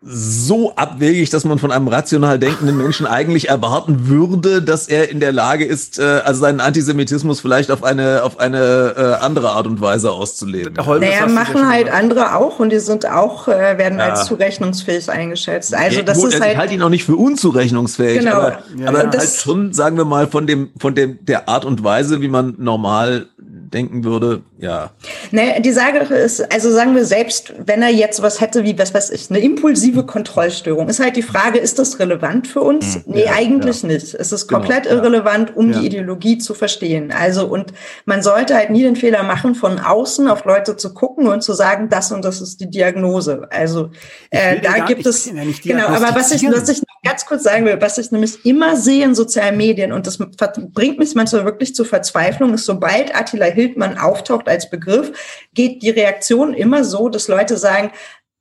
[0.00, 5.18] so abwegig, dass man von einem rational denkenden Menschen eigentlich erwarten würde, dass er in
[5.18, 9.66] der Lage ist, äh, also seinen Antisemitismus vielleicht auf eine auf eine äh, andere Art
[9.66, 10.74] und Weise auszuleben.
[10.74, 14.10] Naja, ja machen schon halt andere auch und die sind auch, äh, werden Ja.
[14.10, 15.74] als zurechnungsfähig eingeschätzt.
[15.74, 16.52] Also Ja, das gut, ist also halt.
[16.52, 18.36] ich halte ihn auch nicht für unzurechnungsfähig, Genau.
[18.36, 19.10] aber, Ja, aber ja.
[19.18, 22.54] halt schon, sagen wir mal, von dem, von dem, der Art und Weise, wie man
[22.58, 23.26] normal
[23.72, 24.90] denken würde, ja.
[25.30, 28.94] Ne, die Sache ist, also sagen wir selbst, wenn er jetzt was hätte wie, was
[28.94, 33.00] weiß ich, eine impulsive Kontrollstörung, ist halt die Frage, ist das relevant für uns?
[33.06, 34.14] nee, eigentlich nicht.
[34.14, 35.80] Es ist komplett irrelevant, um Ja.
[35.80, 37.12] die Ideologie zu verstehen.
[37.12, 37.72] Also, und
[38.04, 41.52] man sollte halt nie den Fehler machen, von außen auf Leute zu gucken und zu
[41.52, 43.46] sagen, das und das ist die Diagnose.
[43.50, 43.90] Also,
[44.30, 47.26] äh, da gar- gibt ich es, ja genau, aber was ich, was ich noch ganz
[47.26, 51.14] kurz sagen will, was ich nämlich immer sehe in sozialen Medien und das bringt mich
[51.14, 56.84] manchmal wirklich zur Verzweiflung, ist, sobald Attila Hildmann auftaucht als Begriff, geht die Reaktion immer
[56.84, 57.90] so, dass Leute sagen,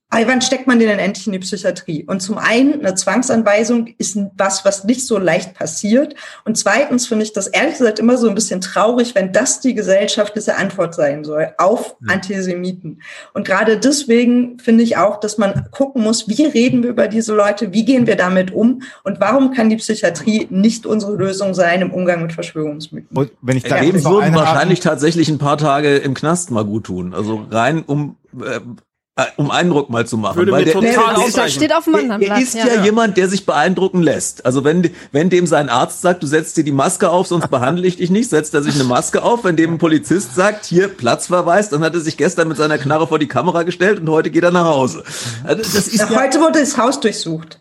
[0.10, 2.06] "Ah, wann steckt man den denn endlich in die Psychiatrie?
[2.06, 6.16] Und zum einen, eine Zwangsanweisung ist was, was nicht so leicht passiert.
[6.46, 9.74] Und zweitens finde ich das ehrlich gesagt immer so ein bisschen traurig, wenn das die
[9.74, 13.02] gesellschaftliche Antwort sein soll auf Antisemiten.
[13.34, 17.36] Und gerade deswegen finde ich auch, dass man gucken muss, wie reden wir über diese
[17.36, 21.82] Leute, wie gehen wir damit um und warum kann die Psychiatrie nicht unsere Lösung sein
[21.82, 23.18] im Umgang mit Verschwörungsmythen.
[23.18, 26.66] Und wenn ich da Dem eben würden wahrscheinlich tatsächlich ein paar Tage im Knast mal
[26.66, 27.14] gut tun.
[27.14, 28.60] Also rein um äh,
[29.38, 30.38] um Eindruck mal zu machen.
[30.38, 31.56] Würde Weil der, total der, das ausreichen.
[31.56, 32.42] steht auf dem der, anderen der Blatt.
[32.42, 34.46] ist ja, jemand, der sich beeindrucken lässt.
[34.46, 37.88] Also wenn, wenn dem sein Arzt sagt, du setzt dir die Maske auf, sonst behandle
[37.88, 39.44] ich dich nicht, setzt er sich eine Maske auf.
[39.44, 43.08] Wenn dem ein Polizist sagt, hier Platzverweis, dann hat er sich gestern mit seiner Knarre
[43.08, 45.04] vor die Kamera gestellt und heute geht er nach Hause.
[45.44, 47.60] Also das ist Ja, ja, heute wurde das Haus durchsucht.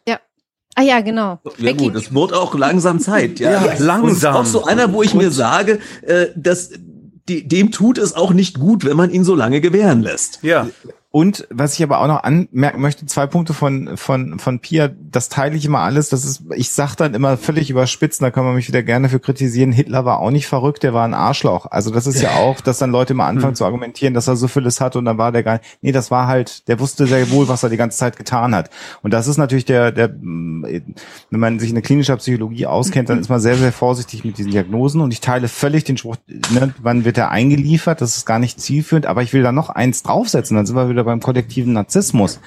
[0.79, 1.39] Ah ja, genau.
[1.57, 3.41] ja gut, es wird auch langsam Zeit.
[3.41, 4.35] Ja, Ja, Und langsam.
[4.37, 6.69] auch so einer, wo ich mir sage, äh, dass
[7.29, 10.41] die, dem tut es auch nicht gut, wenn man ihn so lange gewähren lässt.
[10.43, 10.69] Ja.
[11.17, 15.31] Und was ich aber auch noch anmerken möchte, zwei Punkte von, von, von Pia, das
[15.31, 16.11] teile ich immer alles.
[16.11, 19.19] Das ist, ich sag dann immer völlig überspitzt, da kann man mich wieder gerne für
[19.19, 19.73] kritisieren.
[19.73, 21.65] Hitler war auch nicht verrückt, der war ein Arschloch.
[21.71, 24.47] Also das ist ja auch, dass dann Leute immer anfangen zu argumentieren, dass er so
[24.47, 27.49] vieles hatte und dann war der gar Nee, das war halt, der wusste sehr wohl,
[27.49, 28.69] was er die ganze Zeit getan hat.
[29.01, 30.95] Und das ist natürlich der, der, wenn
[31.31, 34.53] man sich in der klinischer Psychologie auskennt, dann ist man sehr, sehr vorsichtig mit diesen
[34.53, 38.39] Diagnosen und ich teile völlig den Spruch, ne, wann wird er eingeliefert, das ist gar
[38.39, 41.73] nicht zielführend, aber ich will da noch eins draufsetzen, dann sind wir wieder beim kollektiven
[41.73, 42.39] Narzissmus.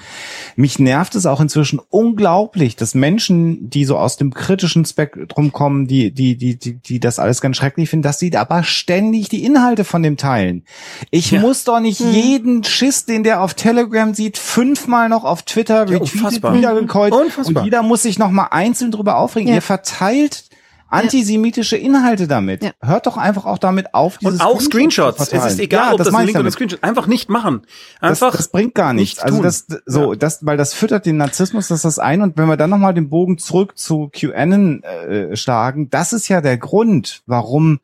[0.54, 5.88] Mich nervt es auch inzwischen unglaublich, dass Menschen, die so aus dem kritischen Spektrum kommen,
[5.88, 9.44] die, die, die, die, die das alles ganz schrecklich finden, dass sie aber ständig die
[9.44, 10.64] Inhalte von dem teilen.
[11.10, 11.40] Ich Ja.
[11.40, 16.14] muss doch nicht jeden Schiss, den der auf Telegram sieht, fünfmal noch auf Twitter retweetet,
[16.14, 16.54] unfassbar.
[16.54, 17.12] wiedergekäut.
[17.12, 19.48] Und jeder muss sich noch mal einzeln drüber aufregen.
[19.48, 19.56] Ja.
[19.56, 20.44] Ihr verteilt
[20.90, 22.62] antisemitische Inhalte damit.
[22.64, 22.72] Ja.
[22.82, 25.28] Hört doch einfach auch damit auf, Und auch Screenshots.
[25.28, 26.50] zu Es ist egal, Ja, ob das, ich Link oder ein.
[26.52, 26.82] Screenshot.
[26.82, 27.62] Einfach nicht machen.
[28.00, 28.36] Das, Einfach.
[28.36, 29.16] das bringt gar nichts.
[29.16, 32.22] nicht also das so, das, weil das füttert den Narzissmus, das ist das ein.
[32.22, 36.40] Und wenn wir dann nochmal den Bogen zurück zu QAnon äh, schlagen, das ist ja
[36.40, 37.80] der Grund, warum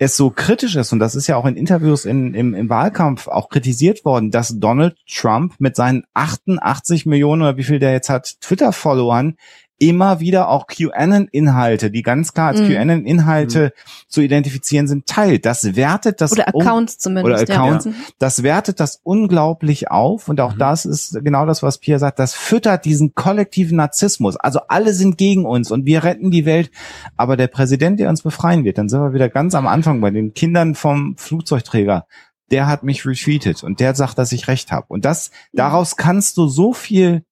[0.00, 3.26] es so kritisch ist, und das ist ja auch in Interviews in, im, im Wahlkampf
[3.26, 8.08] auch kritisiert worden, dass Donald Trump mit seinen 88 Millionen oder wie viel der jetzt
[8.08, 9.36] hat, Twitter-Followern
[9.78, 12.68] immer wieder auch QAnon-Inhalte, die ganz klar als Mhm.
[12.68, 13.72] QAnon-Inhalte
[14.08, 15.46] zu identifizieren sind, teilt.
[15.46, 17.44] Das wertet das Oder um- Accounts zumindest.
[17.48, 17.84] oder Accounts.
[17.86, 17.92] Ja.
[18.18, 20.58] das wertet das unglaublich auf und auch Mhm.
[20.58, 24.36] das ist genau das, was Pia sagt, das füttert diesen kollektiven Narzissmus.
[24.36, 26.70] Also alle sind gegen uns und wir retten die Welt,
[27.16, 30.10] aber der Präsident, der uns befreien wird, dann sind wir wieder ganz am Anfang bei
[30.10, 32.06] den Kindern vom Flugzeugträger.
[32.50, 34.86] Der hat mich retweetet und der sagt, dass ich recht habe.
[34.88, 37.22] Und das, daraus kannst du so viel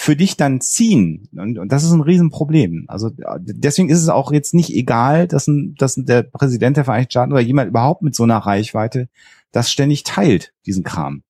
[0.00, 1.28] für dich dann ziehen.
[1.36, 2.84] Und, und das ist ein Riesenproblem.
[2.86, 3.10] Also
[3.40, 7.32] deswegen ist es auch jetzt nicht egal, dass, ein, dass der Präsident der Vereinigten Staaten
[7.32, 9.08] oder jemand überhaupt mit so einer Reichweite
[9.50, 11.24] das ständig teilt, diesen Kram.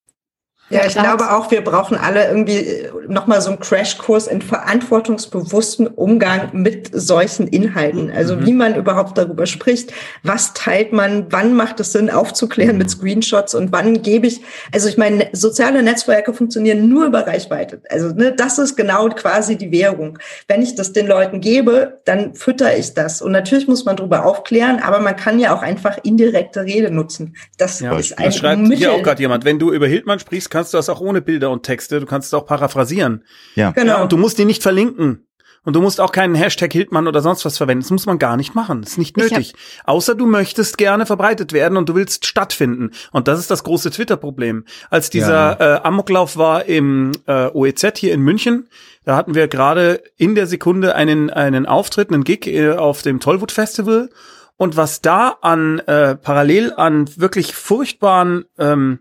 [0.71, 2.67] Ja, ich glaube auch, wir brauchen alle irgendwie
[3.09, 8.11] nochmal so einen Crashkurs in verantwortungsbewussten Umgang mit solchen Inhalten.
[8.11, 8.47] Also Mhm.
[8.47, 9.93] wie man überhaupt darüber spricht,
[10.23, 14.41] was teilt man, wann macht es Sinn aufzuklären mit Screenshots und wann gebe ich,
[14.73, 17.81] also ich meine, soziale Netzwerke funktionieren nur über Reichweite.
[17.91, 20.19] Also ne, das ist genau quasi die Währung.
[20.49, 23.23] Wenn ich das den Leuten gebe, dann fütter ich das.
[23.23, 27.37] Und natürlich muss man darüber aufklären, aber man kann ja auch einfach indirekte Rede nutzen.
[27.57, 28.77] Das Ja, ist ein das schreibt Mittel.
[28.77, 29.45] hier auch gerade jemand.
[29.45, 32.01] Wenn du über Hildmann sprichst, kannst du das auch ohne Bilder und Texte.
[32.01, 33.23] Du kannst es auch paraphrasieren.
[33.55, 33.71] Ja.
[33.71, 33.93] Genau.
[33.93, 35.25] Ja, und du musst ihn nicht verlinken.
[35.65, 37.83] Und du musst auch keinen Hashtag Hildmann oder sonst was verwenden.
[37.83, 38.83] Das muss man gar nicht machen.
[38.83, 39.55] Das ist nicht nötig.
[39.85, 42.91] Außer du möchtest gerne verbreitet werden und du willst stattfinden.
[43.13, 44.65] Und das ist das große Twitter-Problem.
[44.91, 48.69] Als dieser äh, Amoklauf war im äh, OEZ hier in München,
[49.05, 53.21] da hatten wir gerade in der Sekunde einen, einen Auftritt, einen Gig äh, auf dem
[53.21, 54.11] Tollwood Festival.
[54.57, 58.99] Und was da an äh, parallel an wirklich furchtbaren ähm,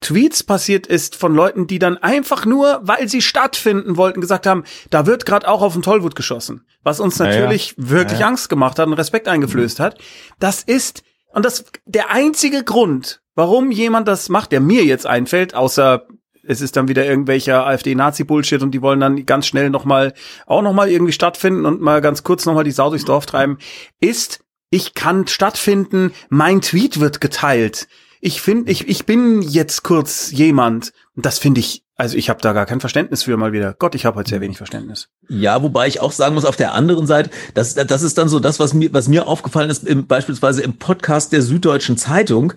[0.00, 4.64] Tweets passiert ist von Leuten, die dann einfach nur, weil sie stattfinden wollten, gesagt haben,
[4.88, 6.64] da wird gerade auch auf den Tollwood geschossen.
[6.82, 7.40] Was uns Ja, ja.
[7.40, 8.28] natürlich wirklich Ja, ja.
[8.28, 9.98] Angst gemacht hat und Respekt eingeflößt hat.
[10.38, 11.02] Das ist,
[11.34, 16.06] und das der einzige Grund, warum jemand das macht, der mir jetzt einfällt, außer
[16.42, 20.14] es ist dann wieder irgendwelcher AfD-Nazi-Bullshit und die wollen dann ganz schnell nochmal,
[20.46, 23.58] auch nochmal irgendwie stattfinden und mal ganz kurz nochmal die Sau durchs Dorf treiben,
[24.00, 27.88] ist, ich kann stattfinden, mein Tweet wird geteilt.
[28.22, 30.92] Ich finde, ich, ich bin jetzt kurz jemand.
[31.16, 33.74] Das finde ich, also ich habe da gar kein Verständnis für mal wieder.
[33.78, 35.08] Gott, ich habe heute sehr wenig Verständnis.
[35.28, 38.38] Ja, wobei ich auch sagen muss, auf der anderen Seite, das, das ist dann so
[38.38, 42.52] das, was mir, was mir aufgefallen ist, im, beispielsweise im Podcast der Süddeutschen Zeitung,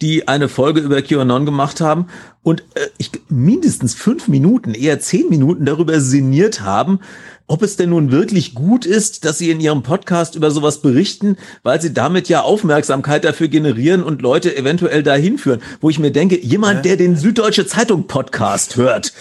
[0.00, 2.06] die eine Folge über QAnon gemacht haben
[2.44, 7.00] und äh, ich mindestens fünf Minuten, eher zehn Minuten darüber sinniert haben,
[7.48, 11.36] ob es denn nun wirklich gut ist, dass sie in ihrem Podcast über sowas berichten,
[11.62, 15.60] weil sie damit ja Aufmerksamkeit dafür generieren und Leute eventuell dahin führen.
[15.80, 19.12] Wo ich mir denke, jemand, der den Süddeutsche Zeitung Podcast hört,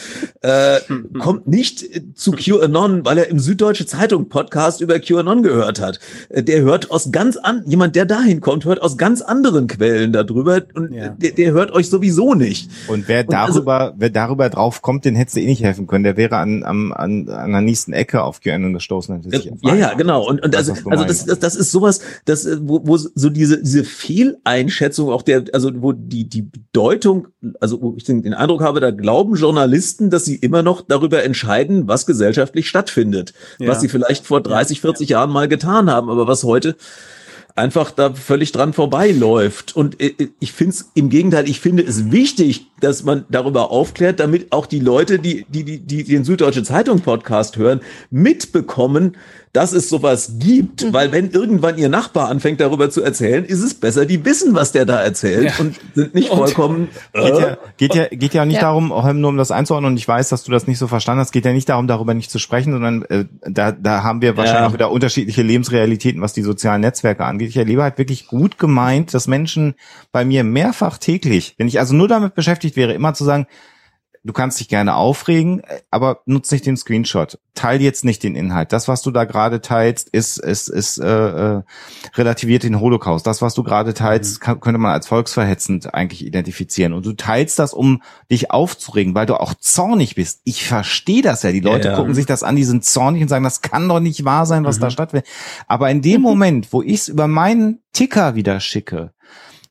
[0.41, 0.79] äh,
[1.17, 1.85] kommt nicht
[2.15, 5.99] zu QAnon, weil er im Süddeutsche Zeitung Podcast über QAnon gehört hat.
[6.29, 10.11] Äh, Der hört aus ganz an, jemand, der dahin kommt, hört aus ganz anderen Quellen
[10.11, 11.09] darüber und Ja.
[11.09, 12.69] der, der hört euch sowieso nicht.
[12.87, 15.87] Und wer Und also- darüber, wer darüber drauf kommt, den hättest du eh nicht helfen
[15.87, 16.03] können.
[16.03, 19.15] Der wäre an, am, an, an der nächsten Ecke auf QAnon gestoßen.
[19.15, 20.27] hätte sich Ja, ja, genau.
[20.27, 23.61] Und, und also, also das, das, das ist sowas, das, äh, wo, wo so diese,
[23.61, 27.27] diese Fehleinschätzung auch der, also wo die, die Bedeutung,
[27.59, 31.23] also wo ich den, den Eindruck habe, da glauben Journalisten, dass sie immer noch darüber
[31.23, 33.33] entscheiden, was gesellschaftlich stattfindet.
[33.59, 33.69] Ja.
[33.69, 36.75] Was sie vielleicht vor 30, 40 Jahren mal getan haben, aber was heute
[37.57, 39.75] einfach da völlig dran vorbeiläuft.
[39.75, 44.19] Und äh, ich finde es im Gegenteil, ich finde es wichtig, dass man darüber aufklärt,
[44.19, 49.17] damit auch die Leute, die, die, die, die den Süddeutsche Zeitung Podcast hören, mitbekommen,
[49.57, 50.93] dass es sowas gibt.
[50.93, 54.71] Weil wenn irgendwann ihr Nachbar anfängt, darüber zu erzählen, ist es besser, die wissen, was
[54.71, 55.53] der da erzählt Ja.
[55.65, 56.89] und sind nicht Und- vollkommen.
[57.13, 58.61] Geht äh, ja, geht ja, geht ja nicht Ja.
[58.61, 61.21] darum, Holm, nur um das einzuordnen, und ich weiß, dass du das nicht so verstanden
[61.21, 64.37] hast, geht ja nicht darum, darüber nicht zu sprechen, sondern äh, da, da haben wir
[64.37, 64.67] wahrscheinlich Ja.
[64.67, 67.49] auch wieder unterschiedliche Lebensrealitäten, was die sozialen Netzwerke angeht.
[67.49, 69.73] Ich erlebe halt wirklich gut gemeint, dass Menschen
[70.11, 73.47] bei mir mehrfach täglich, wenn ich also nur damit beschäftigt wäre, immer zu sagen,
[74.27, 77.39] du kannst dich gerne aufregen, aber nutz nicht den Screenshot.
[77.55, 78.71] Teil jetzt nicht den Inhalt.
[78.73, 81.05] Das, was du da gerade teilst, ist, ist, ist äh,
[81.57, 81.61] äh,
[82.15, 83.25] relativiert den Holocaust.
[83.25, 86.93] Das, was du gerade teilst, kann, könnte man als volksverhetzend eigentlich identifizieren.
[86.93, 90.41] Und du teilst das, um dich aufzuregen, weil du auch zornig bist.
[90.43, 91.51] Ich verstehe das ja.
[91.51, 91.97] Die Leute Ja, ja.
[91.97, 94.65] gucken sich das an, die sind zornig und sagen, das kann doch nicht wahr sein,
[94.65, 95.27] was da stattfindet.
[95.67, 99.13] Aber in dem Moment, wo ich es über meinen Ticker wieder schicke,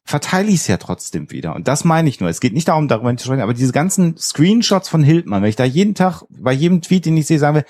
[0.06, 1.54] verteile ich es ja trotzdem wieder.
[1.56, 2.30] Und das meine ich nur.
[2.30, 5.56] Es geht nicht darum, darüber zu sprechen, aber diese ganzen Screenshots von Hildmann, wenn ich
[5.56, 7.64] da jeden Tag bei jedem Tweet, den ich sehe, sagen will,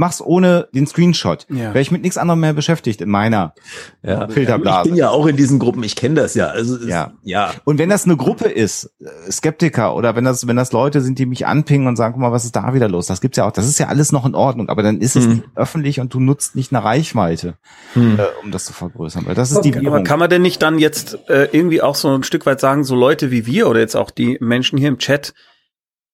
[0.00, 1.58] mach's ohne den Screenshot, Ja.
[1.74, 3.54] wäre ich mit nichts anderem mehr beschäftigt in meiner
[4.02, 4.26] ja.
[4.28, 4.88] Filterblase.
[4.88, 6.46] Ich bin ja auch in diesen Gruppen, ich kenne das ja.
[6.46, 7.12] Also Ja.
[7.22, 7.52] ja.
[7.64, 11.18] Und wenn das eine Gruppe ist, äh, Skeptiker oder wenn das, wenn das Leute sind,
[11.18, 13.06] die mich anpingen und sagen, guck mal, was ist da wieder los?
[13.06, 13.52] Das gibt's ja auch.
[13.52, 14.68] Das ist ja alles noch in Ordnung.
[14.70, 15.30] Aber dann ist es Hm.
[15.32, 17.54] nicht öffentlich und du nutzt nicht eine Reichweite,
[17.92, 18.18] Hm.
[18.18, 19.26] äh, um das zu vergrößern.
[19.26, 22.08] Weil das ist die Aber kann man denn nicht dann jetzt äh, irgendwie auch so
[22.08, 24.96] ein Stück weit sagen, so Leute wie wir oder jetzt auch die Menschen hier im
[24.98, 25.34] Chat,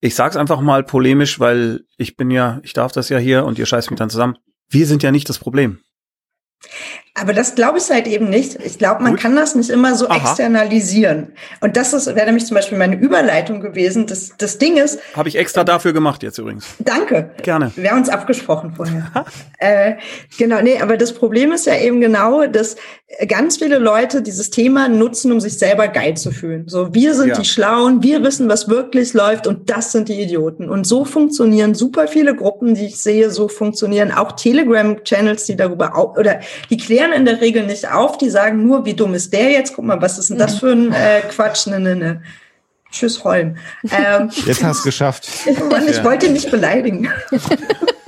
[0.01, 3.59] ich sag's einfach mal polemisch, weil ich bin ja, ich darf das ja hier und
[3.59, 4.37] ihr scheißt mich dann zusammen.
[4.69, 5.81] Wir sind ja nicht das Problem.
[7.19, 8.59] Aber das glaube ich halt eben nicht.
[8.63, 9.21] Ich glaube, man Gut.
[9.23, 10.17] kann das nicht immer so Aha.
[10.17, 11.33] externalisieren.
[11.63, 14.07] Und das ist, wäre nämlich zum Beispiel meine Überleitung gewesen.
[14.07, 16.67] Das, das Ding ist, Habe ich extra dafür gemacht jetzt übrigens.
[16.79, 17.31] danke.
[17.43, 17.73] Gerne.
[17.75, 19.11] Wir haben uns abgesprochen vorher.
[19.59, 19.95] äh,
[20.37, 22.77] genau, nee, aber das Problem ist ja eben genau, dass
[23.29, 26.69] ganz viele Leute dieses Thema nutzen, um sich selber geil zu fühlen.
[26.69, 27.39] So, wir sind Ja.
[27.39, 30.69] die Schlauen, wir wissen, was wirklich läuft und das sind die Idioten.
[30.69, 36.15] Und so funktionieren super viele Gruppen, die ich sehe, so funktionieren auch Telegram-Channels, die darüber
[36.19, 39.51] oder die klären in der Regel nicht auf, die sagen nur, wie dumm ist der
[39.51, 39.75] jetzt?
[39.75, 41.67] Guck mal, was ist denn das für ein äh, Quatsch?
[41.67, 42.23] Ne, ne, ne.
[42.91, 43.57] Tschüss, Holm.
[43.91, 45.29] Ähm, Jetzt hast du geschafft.
[45.71, 47.11] Mann, ich wollte ihn nicht beleidigen.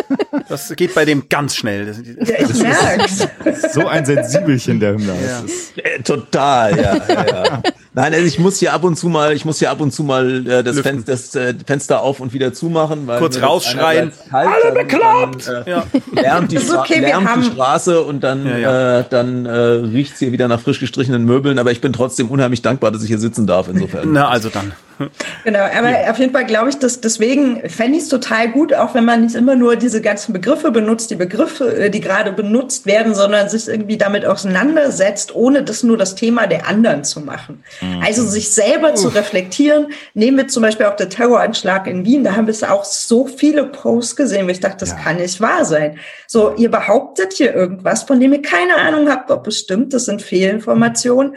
[0.48, 1.86] Das geht bei dem ganz schnell.
[1.86, 3.28] Das, Ja, ich merk's.
[3.74, 5.12] So ein Sensibelchen der Hymne.
[5.26, 5.42] Ja.
[5.42, 7.62] Das ist- Äh, total, ja, ja, ja.
[7.94, 10.02] Nein, also ich muss hier ab und zu mal, ich muss hier ab und zu
[10.04, 10.78] mal äh, das.
[10.80, 15.48] Fen das äh, Fenster auf und wieder zumachen, weil Kurz das rausschreien, kalt, "Alle bekloppt!"
[15.48, 15.86] Dann, äh, Ja.
[16.14, 18.98] lärmt die, Ist Stra okay, lärmt die Straße und dann, Ja, ja.
[19.00, 21.58] Äh, dann äh, riecht's hier wieder nach frisch gestrichenen Möbeln.
[21.58, 23.68] Aber ich bin trotzdem unheimlich dankbar, dass ich hier sitzen darf.
[23.68, 24.12] Insofern.
[24.12, 24.72] Na, also dann.
[25.44, 28.94] Genau, aber auf jeden Fall glaube ich, dass deswegen fände ich es total gut, auch
[28.94, 32.86] wenn man nicht immer nur diese ganzen Begriffe benutzt, die Begriffe, äh, die gerade benutzt
[32.86, 37.62] werden, sondern sich irgendwie damit auseinandersetzt, ohne das nur das Thema der anderen zu machen.
[38.04, 39.88] Also sich selber zu reflektieren.
[40.14, 43.64] Nehmen wir zum Beispiel auch der Terroranschlag in Wien, da haben wir auch so viele
[43.64, 45.98] Posts gesehen, wo ich dachte, das kann nicht wahr sein.
[46.26, 50.06] So, ihr behauptet hier irgendwas, von dem ihr keine Ahnung habt, ob es stimmt, das
[50.06, 51.36] sind Fehlinformationen.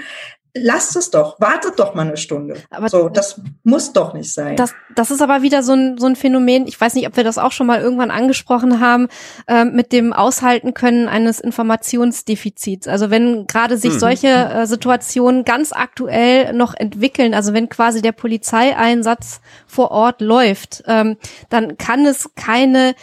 [0.53, 2.55] Lasst es doch, wartet doch mal eine Stunde.
[2.69, 4.55] Aber- so, das muss doch nicht sein.
[4.57, 7.23] Das, das ist aber wieder so ein, so ein Phänomen, ich weiß nicht, ob wir
[7.23, 9.07] das auch schon mal irgendwann angesprochen haben,
[9.47, 12.87] ähm, mit dem Aushalten können eines Informationsdefizits.
[12.87, 13.99] Also wenn gerade sich Mhm.
[13.99, 20.83] solche äh, Situationen ganz aktuell noch entwickeln, also wenn quasi der Polizeieinsatz vor Ort läuft,
[20.87, 21.17] ähm,
[21.49, 22.95] dann kann es keine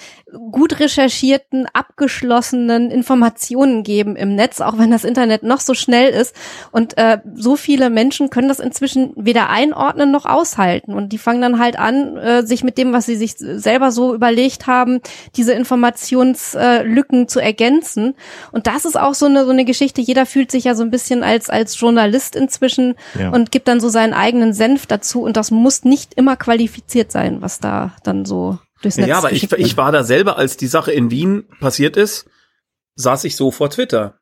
[0.50, 6.34] gut recherchierten, abgeschlossenen Informationen geben im Netz, auch wenn das Internet noch so schnell ist.
[6.70, 10.94] Und äh, so viele Menschen können das inzwischen weder einordnen noch aushalten.
[10.94, 14.14] Und die fangen dann halt an, äh, sich mit dem, was sie sich selber so
[14.14, 15.00] überlegt haben,
[15.36, 18.14] diese Informationslücken zu ergänzen.
[18.52, 20.00] Und das ist auch so eine, so eine Geschichte.
[20.00, 23.30] Jeder fühlt sich ja so ein bisschen als, als Journalist inzwischen Ja.
[23.30, 25.22] und gibt dann so seinen eigenen Senf dazu.
[25.22, 29.32] Und das muss nicht immer qualifiziert sein, was da dann so durchs Netz Ja, aber
[29.32, 32.26] ich, ich war da selber, als die Sache in Wien passiert ist,
[32.96, 34.17] saß ich so vor Twitter.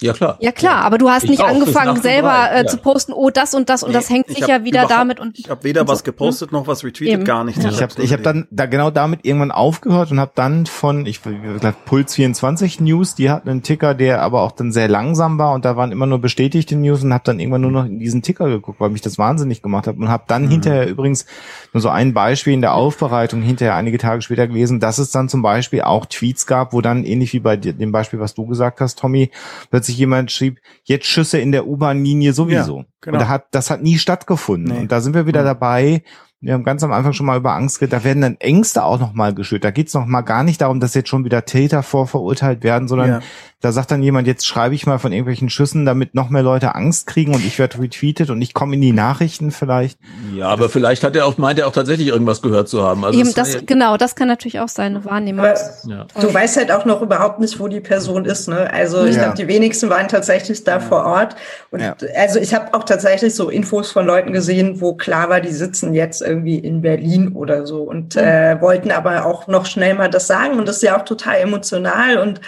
[0.00, 0.36] Ja, klar.
[0.40, 2.66] Ja klar, aber du hast Ich nicht auch, angefangen selber äh, ja.
[2.66, 5.50] zu posten, oh das und das und das hängt Ich sicher wieder damit und Ich
[5.50, 7.24] habe weder was so, gepostet noch was retweetet, Eben.
[7.24, 7.64] gar nichts.
[7.64, 11.20] Ich habe ich hab dann da genau damit irgendwann aufgehört und habe dann von ich
[11.22, 15.52] gesagt, Puls 24 News, die hatten einen Ticker, der aber auch dann sehr langsam war
[15.52, 18.22] und da waren immer nur bestätigte News und habe dann irgendwann nur noch in diesen
[18.22, 21.26] Ticker geguckt, weil mich das wahnsinnig gemacht hat und habe dann hinterher übrigens
[21.72, 25.28] nur so ein Beispiel in der Aufbereitung hinterher einige Tage später gelesen, dass es dann
[25.28, 28.46] zum Beispiel auch Tweets gab, wo dann ähnlich wie bei dir, dem Beispiel, was du
[28.46, 29.30] gesagt hast, Tommy,
[29.70, 32.78] plötzlich jemand schrieb, jetzt Schüsse in der U-Bahn-Linie sowieso.
[32.78, 33.16] Ja, genau.
[33.16, 34.74] Und da hat, das hat nie stattgefunden.
[34.74, 34.80] Nee.
[34.80, 36.02] Und da sind wir wieder dabei,
[36.42, 38.98] wir haben ganz am Anfang schon mal über Angst geredet, da werden dann Ängste auch
[38.98, 39.62] noch mal geschürt.
[39.62, 43.08] Da geht's noch mal gar nicht darum, dass jetzt schon wieder Täter vorverurteilt werden, sondern
[43.08, 43.20] Ja.
[43.60, 46.74] da sagt dann jemand, jetzt schreibe ich mal von irgendwelchen Schüssen, damit noch mehr Leute
[46.74, 49.98] Angst kriegen und ich werde retweetet und ich komme in die Nachrichten vielleicht.
[50.34, 53.04] Ja, aber vielleicht hat er auch, meint er auch tatsächlich irgendwas gehört zu haben.
[53.04, 55.44] Also eben es- das genau, das kann natürlich auch sein, eine Wahrnehmung.
[55.44, 55.54] Aber
[55.86, 56.06] ja.
[56.18, 58.48] du weißt halt auch noch überhaupt nicht, wo die Person ist.
[58.48, 58.72] Ne?
[58.72, 59.24] Also ich Ja.
[59.24, 61.36] glaube, die wenigsten waren tatsächlich da vor Ort.
[61.70, 61.94] Und Ja.
[62.16, 65.92] also ich habe auch tatsächlich so Infos von Leuten gesehen, wo klar war, die sitzen
[65.92, 70.26] jetzt irgendwie in Berlin oder so und äh, wollten aber auch noch schnell mal das
[70.26, 70.58] sagen.
[70.58, 72.40] Und das ist ja auch total emotional und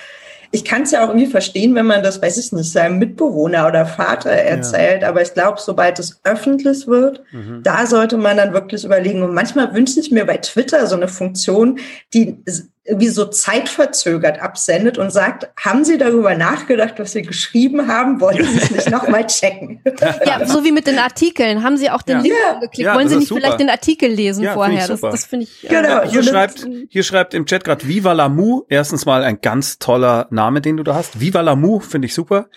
[0.55, 3.67] ich kann es ja auch irgendwie verstehen, wenn man das, weiß ich nicht, seinem Mitbewohner
[3.67, 5.03] oder Vater erzählt.
[5.03, 7.23] Aber ich glaube, sobald es öffentlich wird,
[7.63, 9.23] da sollte man dann wirklich überlegen.
[9.23, 11.79] Und manchmal wünsche ich mir bei Twitter so eine Funktion,
[12.13, 12.37] die
[12.85, 18.21] irgendwie so zeitverzögert absendet und sagt, haben Sie darüber nachgedacht, was Sie geschrieben haben?
[18.21, 19.81] Wollen Sie es nicht nochmal checken?
[20.27, 21.63] ja, so wie mit den Artikeln.
[21.63, 22.23] Haben Sie auch den Ja.
[22.23, 22.55] Link Ja.
[22.55, 22.87] angeklickt?
[22.87, 23.41] Ja, Wollen Sie nicht super.
[23.43, 24.81] vielleicht den Artikel lesen Ja, find vorher?
[24.83, 25.65] ich Das, das finde ich.
[25.65, 26.03] äh, Genau.
[26.03, 28.63] Hier so schreibt, hier schreibt im Chat gerade Viva la Mu.
[28.69, 31.21] Erstens mal ein ganz toller Name, den du da hast.
[31.21, 32.49] Viva la Mu finde ich super.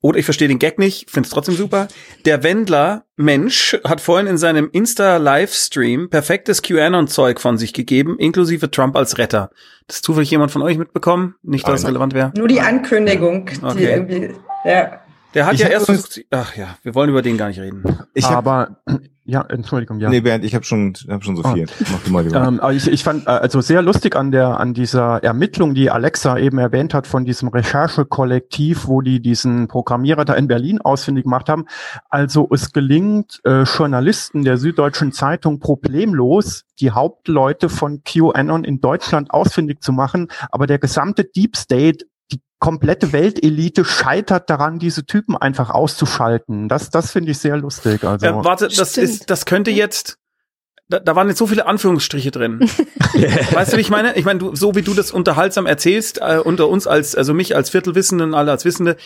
[0.00, 1.88] Oder ich verstehe den Gag nicht, finde es trotzdem super.
[2.24, 8.96] Der Wendler Mensch hat vorhin in seinem Insta-Livestream perfektes QAnon-Zeug von sich gegeben, inklusive Trump
[8.96, 9.50] als Retter.
[9.88, 11.34] Das zufällig jemand von euch mitbekommen?
[11.42, 12.32] Nicht, dass es relevant wäre?
[12.36, 13.92] Nur die Ankündigung, die Okay.
[13.92, 14.34] irgendwie,
[14.64, 15.00] ja.
[15.34, 17.82] Der hat Ich ja erst versucht, ach ja, wir wollen über den gar nicht reden.
[18.14, 18.80] Ich hab, aber
[19.30, 20.08] ja, Entschuldigung, ja.
[20.08, 21.52] Nee, Bernd, ich habe schon, hab schon so Ah.
[21.52, 21.66] viel.
[21.92, 22.42] Mach du mal lieber.
[22.48, 25.90] Ähm, aber ich, ich fand äh, also sehr lustig an der an dieser Ermittlung, die
[25.90, 31.24] Alexa eben erwähnt hat von diesem Recherchekollektiv, wo die diesen Programmierer da in Berlin ausfindig
[31.24, 31.66] gemacht haben.
[32.08, 39.30] Also es gelingt äh, Journalisten der Süddeutschen Zeitung problemlos die Hauptleute von QAnon in Deutschland
[39.30, 45.36] ausfindig zu machen, aber der gesamte Deep State die komplette Weltelite scheitert daran, diese Typen
[45.36, 46.68] einfach auszuschalten.
[46.68, 48.04] Das, das finde ich sehr lustig.
[48.04, 49.08] Also, äh, warte, das Stimmt.
[49.08, 50.18] ist, das könnte jetzt,
[50.88, 52.60] da, da waren jetzt so viele Anführungsstriche drin.
[53.52, 54.16] weißt du, wie ich meine?
[54.16, 57.54] Ich meine, du, so wie du das unterhaltsam erzählst, äh, unter uns als, also mich
[57.54, 58.96] als Viertelwissenden, alle als Wissende,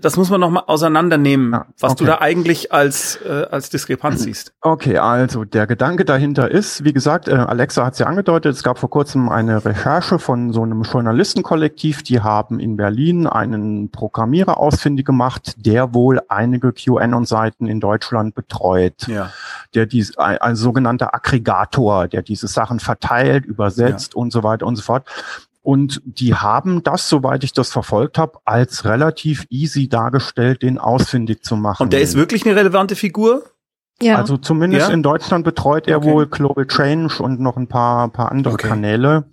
[0.00, 4.22] das muss man noch mal auseinandernehmen, Ja, was du da eigentlich als, äh, als Diskrepanz
[4.22, 4.52] siehst.
[4.60, 8.62] Okay, also der Gedanke dahinter ist, wie gesagt, äh, Alexa hat es ja angedeutet, es
[8.62, 14.58] gab vor kurzem eine Recherche von so einem Journalistenkollektiv, die haben in Berlin einen Programmierer
[14.58, 19.30] ausfindig gemacht, der wohl einige QAnon-Seiten in Deutschland betreut, Ja.
[19.74, 24.76] der dies, ein, ein sogenannter Aggregator, der diese Sachen verteilt, übersetzt und so weiter und
[24.76, 25.06] so fort.
[25.62, 31.44] Und die haben das, soweit ich das verfolgt habe, als relativ easy dargestellt, den ausfindig
[31.44, 31.82] zu machen.
[31.84, 33.44] Und der ist wirklich eine relevante Figur?
[34.02, 34.16] Ja.
[34.16, 34.94] Also zumindest Ja?
[34.94, 36.10] in Deutschland betreut er Okay.
[36.10, 38.66] wohl Global Change und noch ein paar, paar andere Okay.
[38.66, 39.26] Kanäle.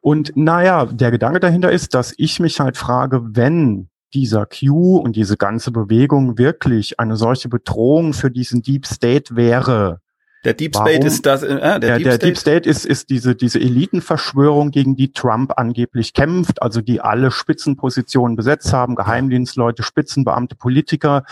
[0.00, 5.14] Und naja, der Gedanke dahinter ist, dass ich mich halt frage, wenn dieser Q und
[5.14, 10.00] diese ganze Bewegung wirklich eine solche Bedrohung für diesen Deep State wäre,
[10.44, 10.88] Der Deep Warum?
[10.88, 12.26] State ist das, äh, der, der, Deep der State.
[12.26, 17.30] Deep State ist, ist diese, diese Elitenverschwörung, gegen die Trump angeblich kämpft, also die alle
[17.30, 21.24] Spitzenpositionen besetzt haben, Geheimdienstleute, Spitzenbeamte, Politiker.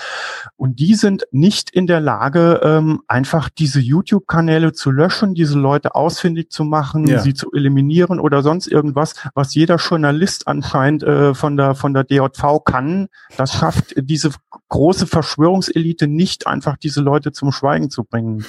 [0.56, 5.94] Und die sind nicht in der Lage, ähm, einfach diese YouTube-Kanäle zu löschen, diese Leute
[5.94, 7.20] ausfindig zu machen, Ja.
[7.20, 12.04] sie zu eliminieren oder sonst irgendwas, was jeder Journalist anscheinend äh, von der, von der
[12.04, 13.08] DJV kann.
[13.38, 14.30] Das schafft diese
[14.68, 18.44] große Verschwörungselite nicht, einfach diese Leute zum Schweigen zu bringen.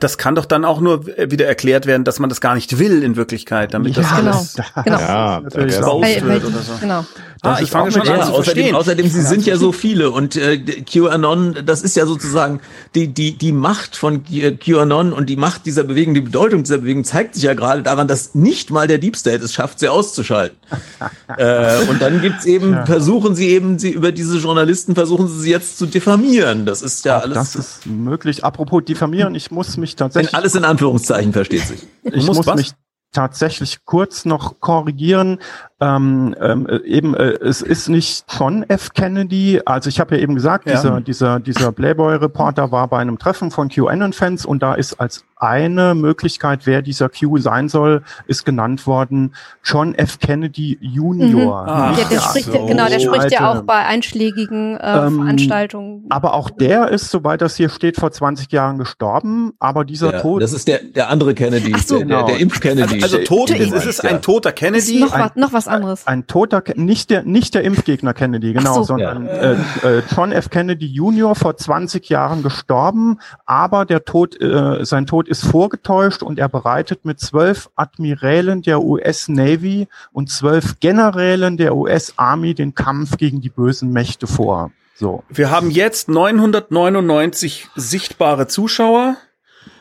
[0.00, 3.02] Das kann doch dann auch nur wieder erklärt werden, dass man das gar nicht will
[3.02, 4.98] in QAnon, damit das Ja, alles Genau.
[5.00, 6.02] ja, natürlich da auch.
[6.02, 6.72] wär's- exposed Weil- weil- wird oder so.
[6.80, 7.06] Genau.
[7.44, 8.74] Ah, ich fange schon an Ja, zu außerdem, verstehen.
[8.74, 12.60] außerdem, sie sind ja so viele und äh, QAnon, das ist ja sozusagen
[12.94, 16.78] die die die Macht von Q- QAnon und die Macht dieser Bewegung, die Bedeutung dieser
[16.78, 19.88] Bewegung zeigt sich ja gerade daran, dass nicht mal der Deep State es schafft, sie
[19.88, 20.56] auszuschalten.
[21.36, 22.86] äh, und dann gibt's eben, Ja.
[22.86, 26.66] versuchen sie eben, sie über diese Journalisten versuchen sie sie jetzt zu diffamieren.
[26.66, 28.44] Das ist ja Auch alles, das ist möglich.
[28.44, 31.80] Apropos diffamieren, ich muss mich in, tatsächlich, alles in Anführungszeichen versteht sich.
[32.04, 32.56] ich muss was?
[32.56, 32.70] mich
[33.12, 35.38] tatsächlich kurz noch korrigieren.
[35.80, 38.92] Ähm, ähm, äh, eben, äh, es ist nicht John F.
[38.94, 39.60] Kennedy.
[39.66, 40.76] Also ich habe ja eben gesagt, Ja.
[40.76, 45.94] dieser, dieser, dieser Playboy-Reporter war bei einem Treffen von QAnon-Fans und da ist als eine
[45.94, 49.34] Möglichkeit, wer dieser Q sein soll, ist genannt worden
[49.64, 50.18] John F.
[50.20, 51.64] Kennedy Junior.
[51.64, 51.68] Mhm.
[51.68, 52.66] Ah, Ja, der Ach spricht, so.
[52.66, 53.60] genau, der spricht ja Alte.
[53.60, 56.04] auch bei einschlägigen äh, Ähm, Veranstaltungen.
[56.08, 59.52] Aber auch der ist, soweit das hier steht, vor 20 Jahren gestorben.
[59.58, 61.98] Aber dieser Ja, Tod das ist der der andere Kennedy, Ach so.
[61.98, 62.38] der, der, der Genau.
[62.40, 63.02] Impf-Kennedy.
[63.02, 65.00] Also, also tot Der- ist, es ist ein toter ist Kennedy.
[65.00, 66.06] noch, ein- was, noch was anderes.
[66.06, 68.82] Ein toter, nicht der, nicht der Impfgegner Kennedy, genau, so.
[68.84, 70.50] sondern äh, äh, John F.
[70.50, 71.34] Kennedy Jr.
[71.34, 77.04] vor 20 Jahren gestorben, aber der Tod, äh, sein Tod ist vorgetäuscht und er bereitet
[77.04, 83.40] mit zwölf Admirälen der US Navy und zwölf Generälen der US Army den Kampf gegen
[83.40, 84.70] die bösen Mächte vor.
[84.94, 85.24] So.
[85.28, 89.16] Wir haben jetzt 999 sichtbare Zuschauer.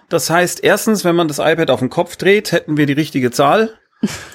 [0.10, 3.32] Das heißt, erstens, wenn man das iPad auf den Kopf dreht, hätten wir die richtige
[3.32, 3.74] Zahl.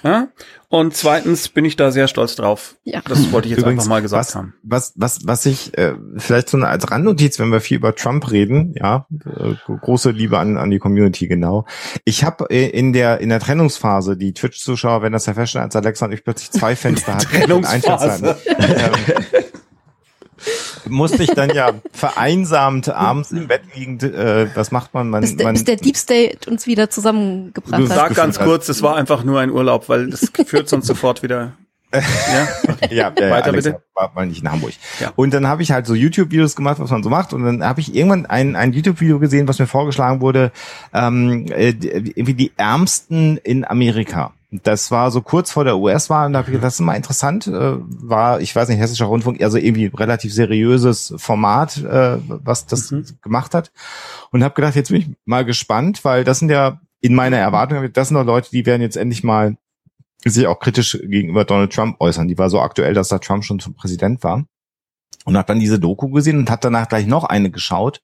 [0.03, 0.29] Ja?
[0.71, 2.77] Und zweitens bin ich da sehr stolz drauf.
[2.85, 3.01] Ja.
[3.07, 4.55] Das wollte ich jetzt Übrigens, einfach mal gesagt was, haben.
[4.63, 8.31] Was, was, was ich äh, vielleicht so eine als Randnotiz, wenn wir viel über Trump
[8.31, 11.65] reden, ja, äh, große Liebe an, an die Community, genau.
[12.05, 15.75] Ich habe äh, in der in der Trennungsphase die Twitch-Zuschauer, wenn das Herr Fashion als
[15.75, 18.37] Alexa und ich plötzlich zwei Fenster hatten, Trennungsphase.
[20.89, 25.11] Musste ich dann ja vereinsamt abends im Bett liegend, äh, was macht man?
[25.11, 27.97] Man, bis, der- man bis der Deep State uns wieder zusammengebracht Du hat.
[27.97, 31.53] Sag ganz kurz, es war einfach nur ein Urlaub, weil das führt sonst sofort wieder.
[31.93, 32.01] Ja?
[32.33, 33.83] ja, ja, ja Weiter Alexa bitte.
[33.95, 34.73] war mal nicht in Hamburg.
[35.01, 35.11] Ja.
[35.17, 37.33] Und dann habe ich halt so YouTube-Videos gemacht, was man so macht.
[37.33, 40.53] Und dann habe ich irgendwann ein, ein YouTube-Video gesehen, was mir vorgeschlagen wurde,
[40.93, 44.33] ähm, äh, irgendwie die Ärmsten in Amerika.
[44.51, 46.95] Das war so kurz vor der US-Wahl und da habe ich gedacht, das ist mal
[46.95, 47.47] interessant.
[47.47, 52.91] Äh, war, ich weiß nicht, Hessischer Rundfunk, also irgendwie relativ seriöses Format, äh, was das
[52.91, 53.05] Mhm.
[53.21, 53.71] gemacht hat.
[54.31, 57.93] Und habe gedacht, jetzt bin ich mal gespannt, weil das sind ja in meiner Erwartung,
[57.93, 59.59] das sind doch Leute, die werden jetzt endlich mal
[60.25, 62.27] sich auch kritisch gegenüber Donald Trump äußern.
[62.27, 64.45] Die war so aktuell, dass da Trump schon zum Präsident war.
[65.25, 68.01] Und habe dann diese Doku gesehen und habe danach gleich noch eine geschaut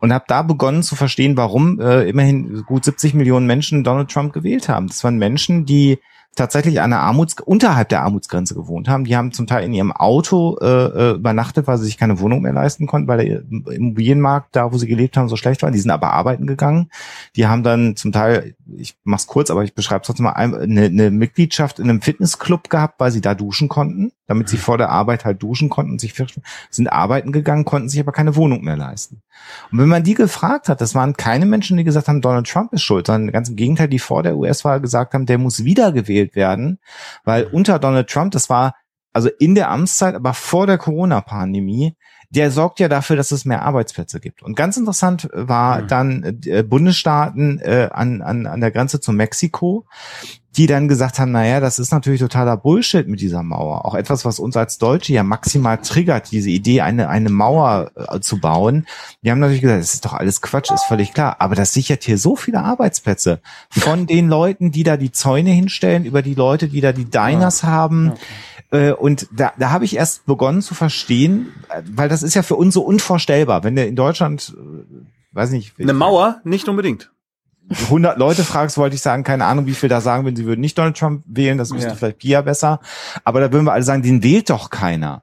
[0.00, 4.32] und habe da begonnen zu verstehen, warum äh, immerhin gut 70 Millionen Menschen Donald Trump
[4.32, 4.88] gewählt haben.
[4.88, 5.98] Das waren Menschen, die
[6.34, 9.04] tatsächlich an der Armuts unterhalb der Armutsgrenze gewohnt haben.
[9.04, 12.40] Die haben zum Teil in ihrem Auto äh, äh, übernachtet, weil sie sich keine Wohnung
[12.40, 15.70] mehr leisten konnten, weil der Immobilienmarkt da, wo sie gelebt haben, so schlecht war.
[15.70, 16.90] Die sind aber arbeiten gegangen.
[17.36, 21.10] Die haben dann zum Teil, ich mach's kurz, aber ich beschreibe trotzdem mal, eine, eine
[21.10, 25.26] Mitgliedschaft in einem Fitnessclub gehabt, weil sie da duschen konnten, damit sie vor der Arbeit
[25.26, 26.14] halt duschen konnten und sich
[26.70, 29.22] sind arbeiten gegangen, konnten sich aber keine Wohnung mehr leisten.
[29.70, 32.72] Und wenn man die gefragt hat, das waren keine Menschen, die gesagt haben, Donald Trump
[32.72, 36.21] ist schuld, sondern ganz im Gegenteil, die vor der US-Wahl gesagt haben, der muss wiedergewählt
[36.34, 36.78] werden,
[37.24, 38.74] weil unter Donald Trump, das war
[39.12, 41.96] also in der Amtszeit, aber vor der Corona-Pandemie,
[42.30, 44.42] der sorgt ja dafür, dass es mehr Arbeitsplätze gibt.
[44.42, 45.88] Und ganz interessant war mhm.
[45.88, 49.86] dann äh, Bundesstaaten äh, an, an, an der Grenze zu Mexiko,
[50.56, 53.86] die dann gesagt haben, naja, das ist natürlich totaler Bullshit mit dieser Mauer.
[53.86, 58.20] Auch etwas, was uns als Deutsche ja maximal triggert, diese Idee, eine, eine Mauer äh,
[58.20, 58.86] zu bauen.
[59.22, 61.36] Die haben natürlich gesagt, das ist doch alles Quatsch, ist völlig klar.
[61.38, 63.40] Aber das sichert hier so viele Arbeitsplätze.
[63.70, 67.62] Von den Leuten, die da die Zäune hinstellen, über die Leute, die da die Diners
[67.62, 67.68] ja.
[67.68, 68.12] haben.
[68.70, 68.88] Okay.
[68.88, 72.42] Äh, und da, da habe ich erst begonnen zu verstehen, äh, weil das ist ja
[72.42, 73.64] für uns so unvorstellbar.
[73.64, 74.54] Wenn der in Deutschland,
[75.32, 75.72] weiß nicht.
[75.80, 76.42] Eine Mauer?
[76.44, 77.10] Nicht unbedingt.
[77.70, 80.60] 100 Leute fragst, wollte ich sagen, keine Ahnung, wie viel da sagen, wenn sie würden
[80.60, 81.94] nicht Donald Trump wählen, das wüsste ja.
[81.94, 82.80] vielleicht Pia besser.
[83.24, 85.22] Aber da würden wir alle sagen, den wählt doch keiner.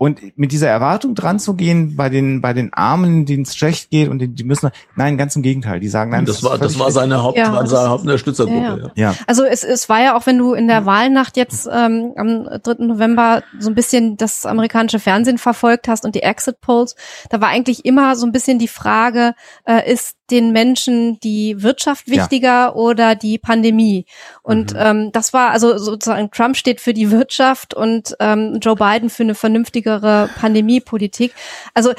[0.00, 3.90] Und mit dieser Erwartung dran zu gehen, bei den, bei den Armen, denen es schlecht
[3.90, 6.56] geht und die, die müssen, nein, ganz im Gegenteil, die sagen, nein, das, das war,
[6.56, 8.92] das war seine Haupt, ja, seine Hauptunterstützergruppe.
[8.94, 9.10] Ja, ja.
[9.10, 9.14] ja.
[9.26, 12.76] Also es, es war ja auch, wenn du in der Wahlnacht jetzt ähm, am 3.
[12.86, 16.96] November so ein bisschen das amerikanische Fernsehen verfolgt hast und die Exit Polls,
[17.28, 19.34] da war eigentlich immer so ein bisschen die Frage,
[19.66, 22.72] äh, ist den Menschen die Wirtschaft wichtiger ja.
[22.72, 24.06] oder die Pandemie.
[24.42, 24.80] Und mhm.
[24.80, 29.22] ähm, das war also sozusagen Trump steht für die Wirtschaft und ähm, Joe Biden für
[29.22, 31.34] eine vernünftigere Pandemiepolitik.
[31.74, 31.92] Also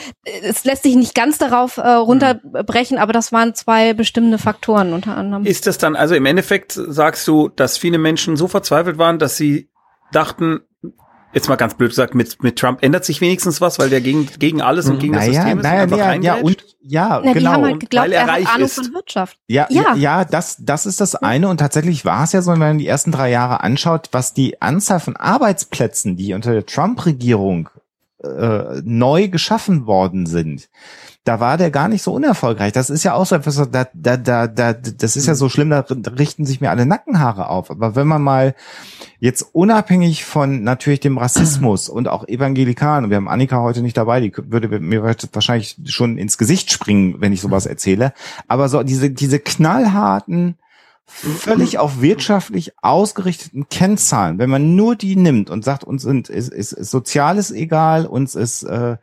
[0.44, 5.18] es lässt sich nicht ganz darauf äh, runterbrechen, aber das waren zwei bestimmende Faktoren unter
[5.18, 5.46] anderem.
[5.46, 9.38] Ist das dann also im Endeffekt sagst du, dass viele Menschen so verzweifelt waren, dass
[9.38, 9.70] sie
[10.12, 10.62] dachten,
[11.34, 14.28] jetzt mal ganz blöd gesagt, mit, mit Trump ändert sich wenigstens was, weil der gegen,
[14.40, 17.34] gegen alles und gegen naja, das System ist naja, und naja, ja, und, ja, Na,
[17.34, 17.40] genau.
[17.40, 18.76] Die haben halt geglaubt, weil er, er hat Ahnung ist.
[18.76, 19.38] von Wirtschaft.
[19.48, 21.48] Ja, ja, ja, das, das ist das eine.
[21.48, 24.62] Und tatsächlich war es ja so, wenn man die ersten drei Jahre anschaut, was die
[24.62, 27.70] Anzahl von Arbeitsplätzen, die unter der Trump-Regierung
[28.24, 30.70] äh, neu geschaffen worden sind,
[31.24, 32.74] da war der gar nicht so unerfolgreich.
[32.74, 35.70] Das ist ja auch so etwas, da, da, da, da, das ist ja so schlimm,
[35.70, 35.86] da
[36.18, 37.70] richten sich mir alle Nackenhaare auf.
[37.70, 38.56] Aber wenn man mal
[39.20, 43.98] jetzt unabhängig von natürlich dem Rassismus und auch Evangelikalen, und wir haben Annika heute nicht
[43.98, 48.14] dabei, die würde mir wahrscheinlich schon ins Gesicht springen, wenn ich sowas erzähle.
[48.48, 50.58] Aber so diese, diese knallharten,
[51.06, 56.52] völlig auf wirtschaftlich ausgerichteten Kennzahlen, wenn man nur die nimmt und sagt, uns sind, ist,
[56.52, 58.98] ist, ist Soziales egal, uns ist äh,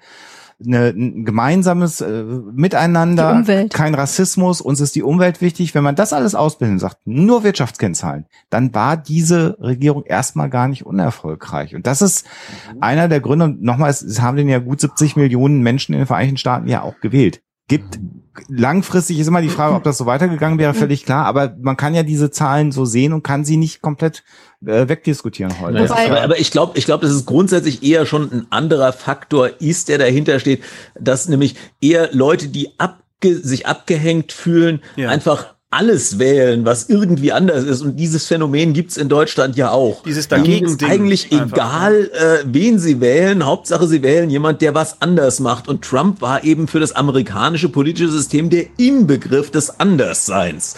[0.64, 5.74] eine, ein gemeinsames äh, Miteinander, kein Rassismus, uns ist die Umwelt wichtig.
[5.74, 10.68] Wenn man das alles ausbildet und sagt, nur Wirtschaftskennzahlen, dann war diese Regierung erstmal gar
[10.68, 11.74] nicht unerfolgreich.
[11.74, 12.26] Und das ist
[12.74, 12.82] mhm.
[12.82, 16.06] einer der Gründe, und nochmal, es haben den ja gut 70 Millionen Menschen in den
[16.06, 17.40] Vereinigten Staaten ja auch gewählt.
[17.68, 18.01] Gibt
[18.48, 21.26] langfristig ist immer die Frage, ob das so weitergegangen wäre, völlig klar.
[21.26, 24.24] Aber man kann ja diese Zahlen so sehen und kann sie nicht komplend
[24.64, 25.78] äh, wegdiskutieren heute.
[25.78, 29.51] Ja, aber, aber ich glaube, ich glaube, dass es grundsätzlich eher schon ein anderer Faktor
[29.60, 30.62] ist, der dahinter steht,
[30.98, 35.09] dass nämlich eher Leute, die abge sich abgehängt fühlen, ja.
[35.09, 37.82] einfach alles wählen, was irgendwie anders ist.
[37.82, 40.02] Und dieses Phänomen gibt's in Deutschland ja auch.
[40.02, 41.56] Dieses dagegen ist eigentlich einfach.
[41.56, 43.44] egal, äh, wen sie wählen.
[43.44, 45.68] Hauptsache, sie wählen jemand, der was anders macht.
[45.68, 50.76] Und Trump war eben für das amerikanische politische System der Inbegriff des Andersseins.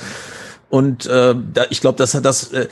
[0.71, 2.67] Und äh, da, ich glaube, das hat das äh,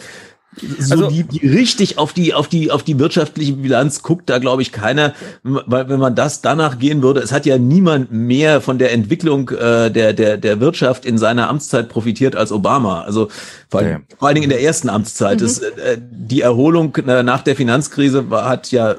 [0.78, 4.38] so also, die, die richtig auf die auf die auf die wirtschaftliche Bilanz guckt da
[4.38, 8.60] glaube ich keiner weil wenn man das danach gehen würde es hat ja niemand mehr
[8.60, 13.28] von der Entwicklung äh, der der der Wirtschaft in seiner Amtszeit profitiert als Obama also
[13.68, 13.98] vor, okay.
[14.18, 15.46] vor allen Dingen in der ersten Amtszeit mhm.
[15.46, 18.96] ist, äh, die Erholung äh, nach der Finanzkrise war, hat ja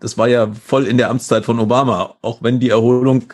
[0.00, 3.32] das war ja voll in der Amtszeit von Obama auch wenn die Erholung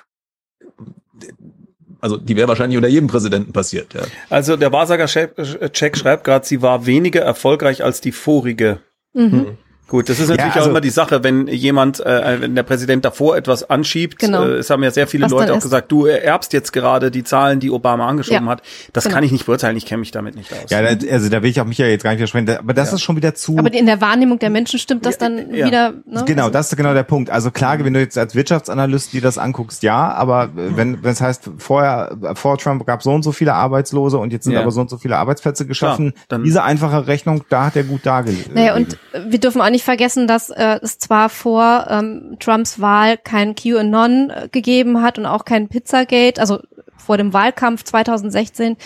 [2.01, 3.95] also die wäre wahrscheinlich unter jedem Präsidenten passiert.
[3.95, 4.03] Ja.
[4.29, 8.81] Also der Wahrsager-Check schreibt gerade, sie war weniger erfolgreich als die vorige.
[9.13, 9.59] Mhm.
[9.91, 12.63] Gut, das ist natürlich ja, also, auch immer die Sache, wenn jemand, äh, wenn der
[12.63, 14.21] Präsident davor etwas anschiebt.
[14.21, 14.45] Genau.
[14.45, 17.25] Äh, es haben ja sehr viele Was Leute auch gesagt, du erbst jetzt gerade die
[17.25, 18.53] Zahlen, die Obama angeschoben ja.
[18.53, 18.63] hat.
[18.93, 19.17] Das genau.
[19.17, 20.71] kann ich nicht beurteilen, ich kenne mich damit nicht aus.
[20.71, 22.91] Ja, da, also da will ich auch mich ja jetzt gar nicht versprechen, aber das
[22.91, 22.95] ja.
[22.95, 23.59] ist schon wieder zu.
[23.59, 25.67] Aber in der Wahrnehmung der Menschen stimmt das dann ja.
[25.67, 25.91] wieder.
[26.07, 26.23] Ne?
[26.25, 27.29] Genau, also, das ist genau der Punkt.
[27.29, 31.21] Also klar, wenn du jetzt als Wirtschaftsanalyst dir das anguckst, ja, aber wenn wenn es
[31.21, 34.83] heißt, vorher vor Trump gab so und so viele Arbeitslose und jetzt sind aber so
[34.83, 38.55] und so viele Arbeitsplätze geschaffen, Klar, diese einfache Rechnung, da hat er gut dargelegt.
[38.55, 38.97] Naja, und
[39.27, 44.29] wir dürfen auch nicht vergessen, dass äh, es zwar vor ähm, Trumps Wahl kein QAnon
[44.29, 46.61] äh, gegeben hat und auch kein Pizzagate, also
[47.01, 48.77] vor dem Wahlkampf 2016.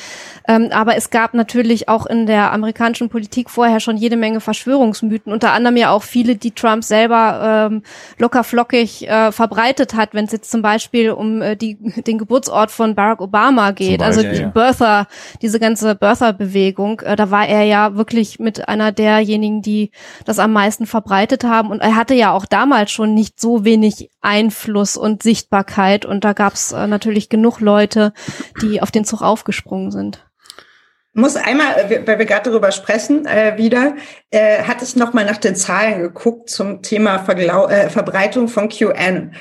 [0.46, 5.32] Ähm, aber es gab natürlich auch in der amerikanischen Politik vorher schon jede Menge Verschwörungsmythen,
[5.32, 7.82] unter anderem ja auch viele, die Trump selber ähm,
[8.18, 12.70] locker flockig äh, verbreitet hat, wenn es jetzt zum Beispiel um äh, die, den Geburtsort
[12.70, 14.48] von Barack Obama geht, Beispiel, also die ja.
[14.48, 15.06] Birther,
[15.42, 19.90] diese ganze Birther-Bewegung, äh, da war er ja wirklich mit einer derjenigen, die
[20.24, 24.10] das am meisten verbreitet haben und er hatte ja auch damals schon nicht so wenig
[24.20, 28.03] Einfluss und Sichtbarkeit und da gab es äh, natürlich genug Leute,
[28.60, 30.26] die auf den Zug aufgesprungen sind.
[31.12, 33.94] muss einmal, äh, weil wir gerade darüber sprechen, äh, wieder,
[34.30, 38.68] äh, hatte ich noch mal nach den Zahlen geguckt zum Thema Verglau äh, Verbreitung von
[38.68, 39.34] QN.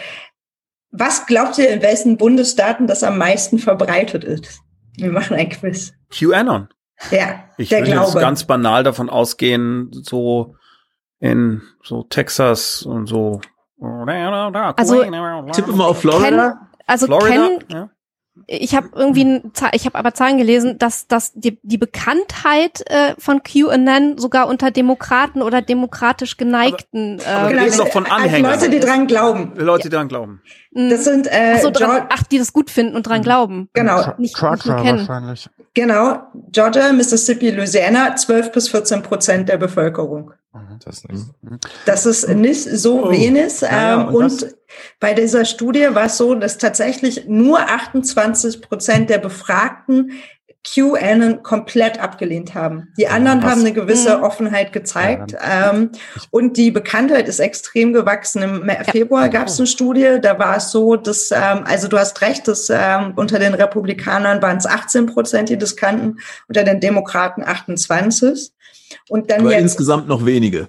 [0.92, 4.62] Was glaubt ihr, in welchen Bundesstaaten das am meisten verbreitet ist?
[4.96, 5.94] Wir machen ein Quiz.
[6.12, 6.68] QAnon.
[7.10, 8.20] Ja, Ich der würde jetzt Glaube.
[8.20, 10.56] ganz banal davon ausgehen, so
[11.20, 13.42] in so Texas und so.
[14.78, 15.04] Also,
[15.52, 16.50] Tippe mal auf Florida.
[16.52, 17.48] Ken, also Florida.
[17.48, 17.90] Ken, Ja.
[18.48, 19.42] Ich habe irgendwie,
[19.74, 24.72] ich habe aber Zahlen gelesen, dass, dass die, die Bekanntheit äh, von QAnon sogar unter
[24.72, 28.52] Demokraten oder demokratisch geneigten aber äh, wir reden doch von also Anhängern.
[28.52, 29.54] Leute, die dran glauben.
[29.56, 30.42] Leute, die daran glauben.
[30.72, 33.70] Das sind äh, ach, so, dran, ach, die das gut finden und dran glauben.
[33.74, 35.00] genau, nicht- nicht nur kennen.
[35.00, 35.50] wahrscheinlich.
[35.76, 36.24] genau.
[36.52, 40.34] Georgia, Mississippi, Louisiana, 12 bis 14 Prozent der Bevölkerung.
[40.86, 41.26] Das ist nicht.
[41.86, 43.12] Das ist nicht so Oh.
[43.12, 43.62] wenig.
[43.62, 44.56] Ja, ja, ähm, und und
[45.00, 50.12] bei dieser Studie war es so, dass tatsächlich nur 28 Prozent der Befragten
[50.66, 52.88] QAnon komplett abgelehnt haben.
[52.98, 54.24] Die anderen was- haben eine gewisse Mhm.
[54.24, 55.36] Offenheit gezeigt.
[55.42, 55.90] ähm,
[56.32, 58.42] und die Bekanntheit ist extrem gewachsen.
[58.44, 62.22] Im Februar gab es eine Studie, da war es so, dass, ähm, also du hast
[62.22, 66.80] recht, dass ähm, unter den Republikanern waren es 18 Prozent, die das kannten, unter den
[66.80, 68.54] Demokraten 28.
[69.10, 70.68] Und dann Aber jetzt insgesamt noch wenige.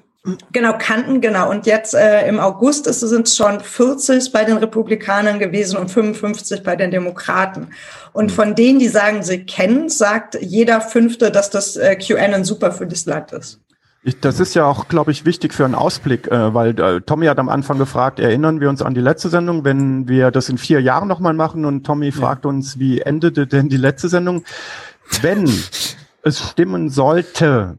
[0.52, 1.50] Genau, kannten, genau.
[1.50, 6.62] Und jetzt äh, im August sind es schon 40 bei den Republikanern gewesen und 55
[6.62, 7.68] bei den Demokraten.
[8.14, 12.72] Und von denen, die sagen, sie kennen, sagt jeder Fünfte, dass das äh, QAnon super
[12.72, 13.60] für das Land ist.
[14.02, 17.26] Ich, das ist ja auch, glaube ich, wichtig für einen Ausblick, äh, weil äh, Tommy
[17.26, 20.56] hat am Anfang gefragt, erinnern wir uns an die letzte Sendung, wenn wir das in
[20.56, 24.44] vier Jahren nochmal machen und Tommy fragt uns, wie endete denn die letzte Sendung?
[25.20, 25.50] Wenn
[26.22, 27.78] es stimmen sollte,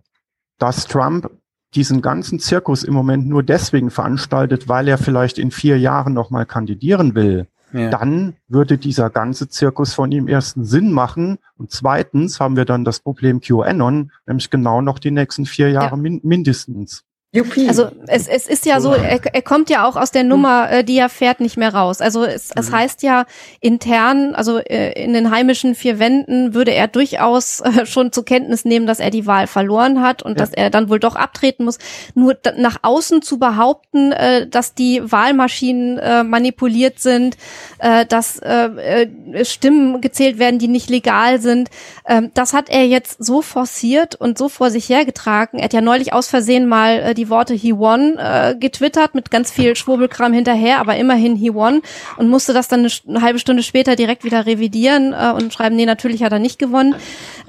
[0.57, 1.30] dass Trump
[1.73, 6.45] diesen ganzen Zirkus im Moment nur deswegen veranstaltet, weil er vielleicht in vier Jahren nochmal
[6.45, 7.90] kandidieren will, Ja.
[7.90, 11.38] dann würde dieser ganze Zirkus von ihm erstens Sinn machen.
[11.57, 15.98] Und zweitens haben wir dann das Problem QAnon, nämlich genau noch die nächsten vier Jahre
[15.98, 17.03] min mindestens.
[17.36, 17.68] Juppie.
[17.68, 20.84] Also es, es ist ja so, er, er kommt ja auch aus der Nummer, äh,
[20.84, 22.02] die er fährt, nicht mehr raus.
[22.02, 23.26] Also es, es heißt ja
[23.60, 28.66] intern, also äh, in den heimischen vier Wänden würde er durchaus äh, schon zur Kenntnis
[28.66, 30.45] nehmen, dass er die Wahl verloren hat und Ja.
[30.45, 31.78] dass er dann wohl doch abtreten muss.
[32.14, 37.38] Nur nach außen zu behaupten, äh, dass die Wahlmaschinen äh, manipuliert sind,
[37.80, 41.70] äh, dass äh, äh, Stimmen gezählt werden, die nicht legal sind,
[42.07, 45.60] ähm, das hat er jetzt so forciert und so vor sich hergetragen.
[45.60, 49.31] Er hat ja neulich aus Versehen mal äh, die Worte he won äh, getwittert mit
[49.31, 51.81] ganz viel Schwurbelkram hinterher, aber immerhin he won
[52.18, 55.76] und musste das dann eine, eine halbe Stunde später direkt wieder revidieren äh, und schreiben,
[55.76, 56.95] nee, natürlich hat er nicht gewonnen.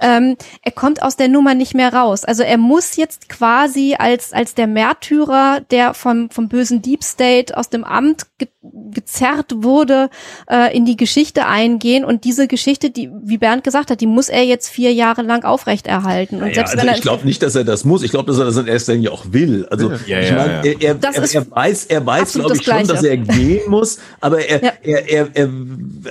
[0.00, 2.24] Ähm, er kommt aus der Nummer nicht mehr raus.
[2.24, 7.56] Also er muss jetzt quasi als, als der Märtyrer, der vom, vom bösen Deep State
[7.56, 8.48] aus dem Amt ge
[8.90, 10.10] gezerrt wurde,
[10.50, 12.04] äh, in die Geschichte eingehen.
[12.04, 15.44] Und diese Geschichte, die, wie Bernd gesagt hat, die muss er jetzt vier Jahre lang
[15.44, 16.42] aufrechterhalten.
[16.42, 18.02] Und Ja, selbst also wenn er ich glaube nicht, dass er das muss.
[18.02, 19.55] Ich glaube, dass er das in erster Linie auch will.
[19.64, 20.62] Also Ja, ich ja, meine, ja.
[20.62, 23.98] er, er, er, er weiß, er weiß, glaube ich das schon, dass er gehen muss.
[24.20, 24.72] Aber er, Ja.
[24.82, 25.48] er, er, er,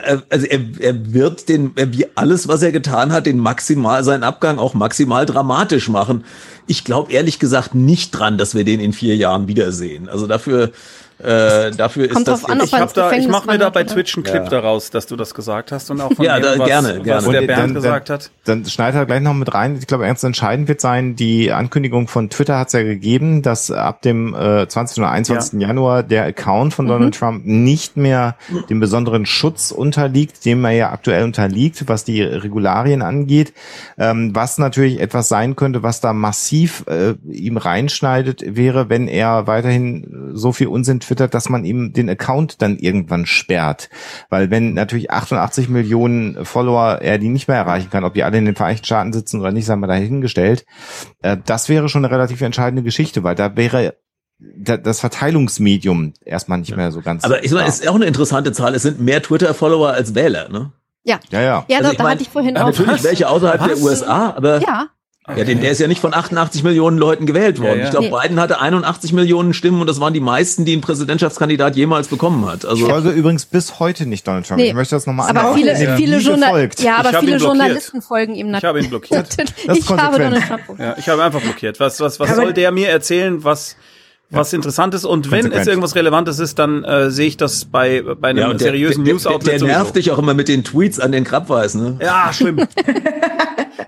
[0.04, 4.24] er, also er, er wird den, wie alles, was er getan hat, den maximal seinen
[4.24, 6.24] Abgang auch maximal dramatisch machen.
[6.68, 10.10] Ich glaube ehrlich gesagt nicht dran, dass wir den in vier Jahren wiedersehen.
[10.10, 10.72] Also dafür,
[11.20, 13.84] äh, dafür Kommt ist das drauf an, Ich, hab da, ich mache mir da bei?
[13.86, 14.50] Twitch einen Clip Ja.
[14.50, 17.04] daraus, dass du das gesagt hast und auch von Ja, dem, da- was, gerne, was
[17.04, 17.32] gerne.
[17.32, 18.32] der Und Bernd dann- gesagt hat.
[18.44, 19.78] Dann schneidet er gleich noch mit rein.
[19.80, 23.72] Ich glaube, ganz entscheidend wird sein, die Ankündigung von Twitter hat es ja gegeben, dass
[23.72, 25.00] ab dem äh, 20.
[25.00, 25.60] oder 21.
[25.62, 28.36] Januar der Account von Donald Trump nicht mehr
[28.70, 33.54] dem besonderen Schutz unterliegt, dem er ja aktuell unterliegt, was die Regularien angeht.
[33.98, 39.48] Ähm, was natürlich etwas sein könnte, was da massiv äh, ihm reinschneidet, wäre, wenn er
[39.48, 43.90] weiterhin so viel Unsinn twittert, dass man ihm den Account dann irgendwann sperrt.
[44.30, 48.38] Weil wenn natürlich 88 Millionen Follower er die nicht mehr erreichen kann, ob die alle
[48.38, 50.66] in den Vereinigten Staaten sitzen oder nicht, sagen wir dahingestellt,
[51.22, 53.96] äh, das wäre schon eine relativ entscheidende Geschichte, weil da wäre
[54.40, 57.24] da- das Verteilungsmedium erstmal nicht mehr so ganz.
[57.24, 58.76] aber ich meine, es ist auch eine interessante Zahl.
[58.76, 60.72] Es sind mehr Twitter-Follower als Wähler, ne?
[61.04, 61.66] Ja, ja, ja.
[61.70, 62.68] ja Also da, ich da mein, hatte ich vorhin Ja, auch.
[62.68, 64.88] natürlich welche außerhalb der USA, aber Ja,
[65.28, 67.70] Ja, den, der ist ja nicht von 88 Millionen Leuten gewählt worden.
[67.72, 67.84] Ja, ja.
[67.86, 68.16] Ich glaube, Nee.
[68.22, 72.46] Biden hatte 81 Millionen Stimmen und das waren die meisten, die ein Präsidentschaftskandidat jemals bekommen
[72.46, 72.64] hat.
[72.64, 74.60] Ich Also folge übrigens bis heute nicht Donald Trump.
[74.62, 74.68] Nee.
[74.68, 75.58] Ich möchte das nochmal Aber anmerken.
[75.58, 77.42] viele, Ich bin viele, Journal ja, Ich aber viele ihn blockiert.
[77.42, 78.64] Journalisten folgen ihm Ich natürlich.
[78.70, 79.28] habe ihn blockiert.
[79.74, 80.18] Ich habe.
[80.20, 80.66] Donald Trump.
[80.68, 80.88] blockiert.
[80.90, 81.80] Ja, ich habe einfach blockiert.
[81.80, 83.78] Was, was, was Aber- soll der mir erzählen, was,
[84.30, 85.06] was interessant ist?
[85.06, 85.62] Und wenn Konsequent.
[85.64, 89.04] es irgendwas Relevantes ist, dann äh, sehe ich das bei, bei einem ja, der, seriösen
[89.04, 89.76] der, der, News-Outlet der sowieso.
[89.76, 91.98] nervt dich auch immer mit den Tweets an den Krabweis, ne?
[92.00, 92.58] Ja, schlimm.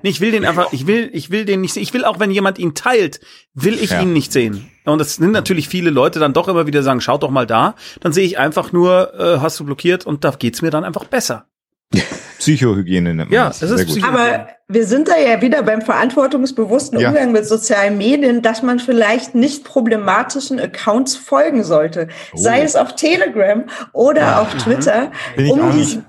[0.03, 1.83] nee, ich will den einfach, ich will, ich will den nicht sehen.
[1.83, 3.19] Ich will auch, wenn jemand ihn teilt,
[3.53, 4.01] will ich Ja.
[4.01, 4.69] ihn nicht sehen.
[4.85, 7.75] Und das sind natürlich viele Leute dann doch immer wieder sagen, schaut doch mal da.
[8.01, 11.03] Dann sehe ich einfach nur, äh, hast du blockiert und da geht's mir dann einfach
[11.05, 11.45] besser.
[12.39, 13.61] Psychohygiene nennt man Ja, das.
[13.61, 13.95] es ist Sehr gut.
[13.95, 17.09] Psycho- Aber wir sind da ja wieder beim verantwortungsbewussten Ja.
[17.09, 22.09] Umgang mit sozialen Medien, dass man vielleicht nicht problematischen Accounts folgen sollte.
[22.35, 23.63] Sei es auf Telegram
[23.93, 25.11] oder auf Twitter.
[25.35, 26.05] Bin ich auch diesen-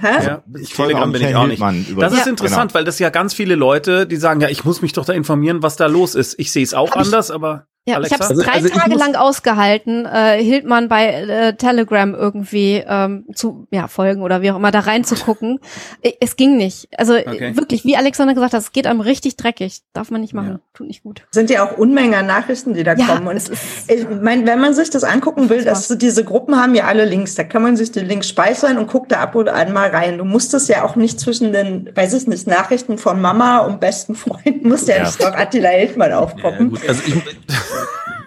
[0.00, 0.24] Hä?
[0.26, 1.62] Ja, Ich Telegram bin ich auch nicht.
[1.98, 2.30] Das ist Ja.
[2.30, 5.12] interessant, weil das ja ganz viele Leute, die sagen, ja, ich muss mich doch da
[5.12, 6.38] informieren, was da los ist.
[6.38, 8.14] Ich sehe es auch Hab ich- anders, aber Ja, Alexa?
[8.16, 12.14] ich habe es Also- drei also ich Tage lang ausgehalten, äh, Hildmann bei äh, Telegram
[12.14, 15.58] irgendwie ähm, zu ja, folgen oder wie auch immer da reinzugucken.
[16.20, 16.88] Es ging nicht.
[16.98, 17.52] Also Okay.
[17.52, 19.80] äh, wirklich, wie Alexander gesagt hat, es geht einem richtig dreckig.
[19.94, 20.60] Darf man nicht machen.
[20.74, 21.22] Tut nicht gut.
[21.30, 23.26] sind ja auch Unmengen an Nachrichten, die da Ja, kommen.
[23.26, 26.74] Und es ist- ich mein, wenn man sich das angucken will, dass diese Gruppen haben
[26.74, 27.34] ja alle Links.
[27.34, 30.18] Da kann man sich die Links speichern und guckt da ab und an mal rein.
[30.18, 33.80] Du musst es ja auch nicht zwischen den, weiß ich nicht, Nachrichten von Mama und
[33.80, 35.02] besten Freunden, musst ja, Ja.
[35.04, 36.70] nicht noch Attila Hildmann Ja, aufpoppen.
[36.70, 36.86] gut.
[36.88, 37.14] Also ich,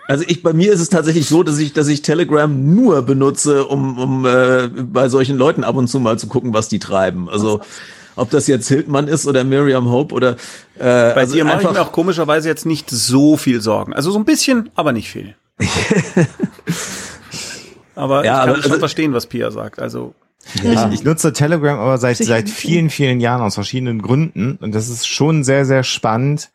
[0.08, 3.66] also ich, bei mir ist es tatsächlich so, dass ich, dass ich Telegram nur benutze,
[3.66, 7.30] um, um äh, bei solchen Leuten ab und zu mal zu gucken, was die treiben.
[7.30, 7.62] Also
[8.16, 10.32] ob das jetzt Hildmann ist oder Miriam Hope oder
[10.76, 13.94] äh, bei also dir mache ich mir auch komischerweise jetzt nicht so viel Sorgen.
[13.94, 15.36] Also so ein bisschen, aber nicht viel.
[17.96, 19.80] aber Ja, ich kann aber schon also- verstehen, was Pia sagt.
[19.80, 20.14] Also
[20.56, 24.58] Ich, ich nutze Telegram aber seit, seit vielen, vielen Jahren aus verschiedenen Gründen.
[24.62, 26.52] Und das ist schon sehr, sehr spannend.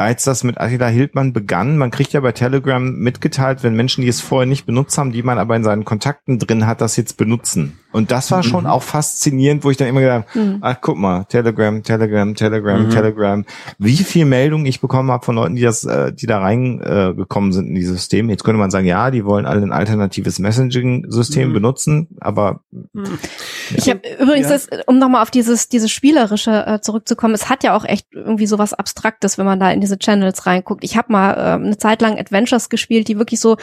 [0.00, 4.08] Als das mit Attila Hildmann begann, man kriegt ja bei Telegram mitgeteilt, wenn Menschen, die
[4.08, 7.18] es vorher nicht benutzt haben, die man aber in seinen Kontakten drin hat, das jetzt
[7.18, 7.78] benutzen.
[7.92, 10.24] Und das war schon auch faszinierend, wo ich dann immer gedacht,
[10.60, 13.44] ach guck mal, Telegram, Telegram, Telegram, Telegram.
[13.78, 17.14] Wie viel Meldungen ich bekommen habe von Leuten, die das, äh, die da reingekommen äh,
[17.14, 18.30] gekommen sind in dieses System.
[18.30, 22.60] Jetzt könnte man sagen, ja, die wollen alle ein alternatives Messaging-System benutzen, aber
[23.74, 24.52] Ich habe übrigens, Ja.
[24.54, 28.46] das, um nochmal auf dieses dieses spielerische äh, zurückzukommen, es hat ja auch echt irgendwie
[28.46, 30.84] sowas Abstraktes, wenn man da in diese Channels reinguckt.
[30.84, 33.56] Ich habe mal ähm, eine Zeit lang Adventures gespielt, die wirklich so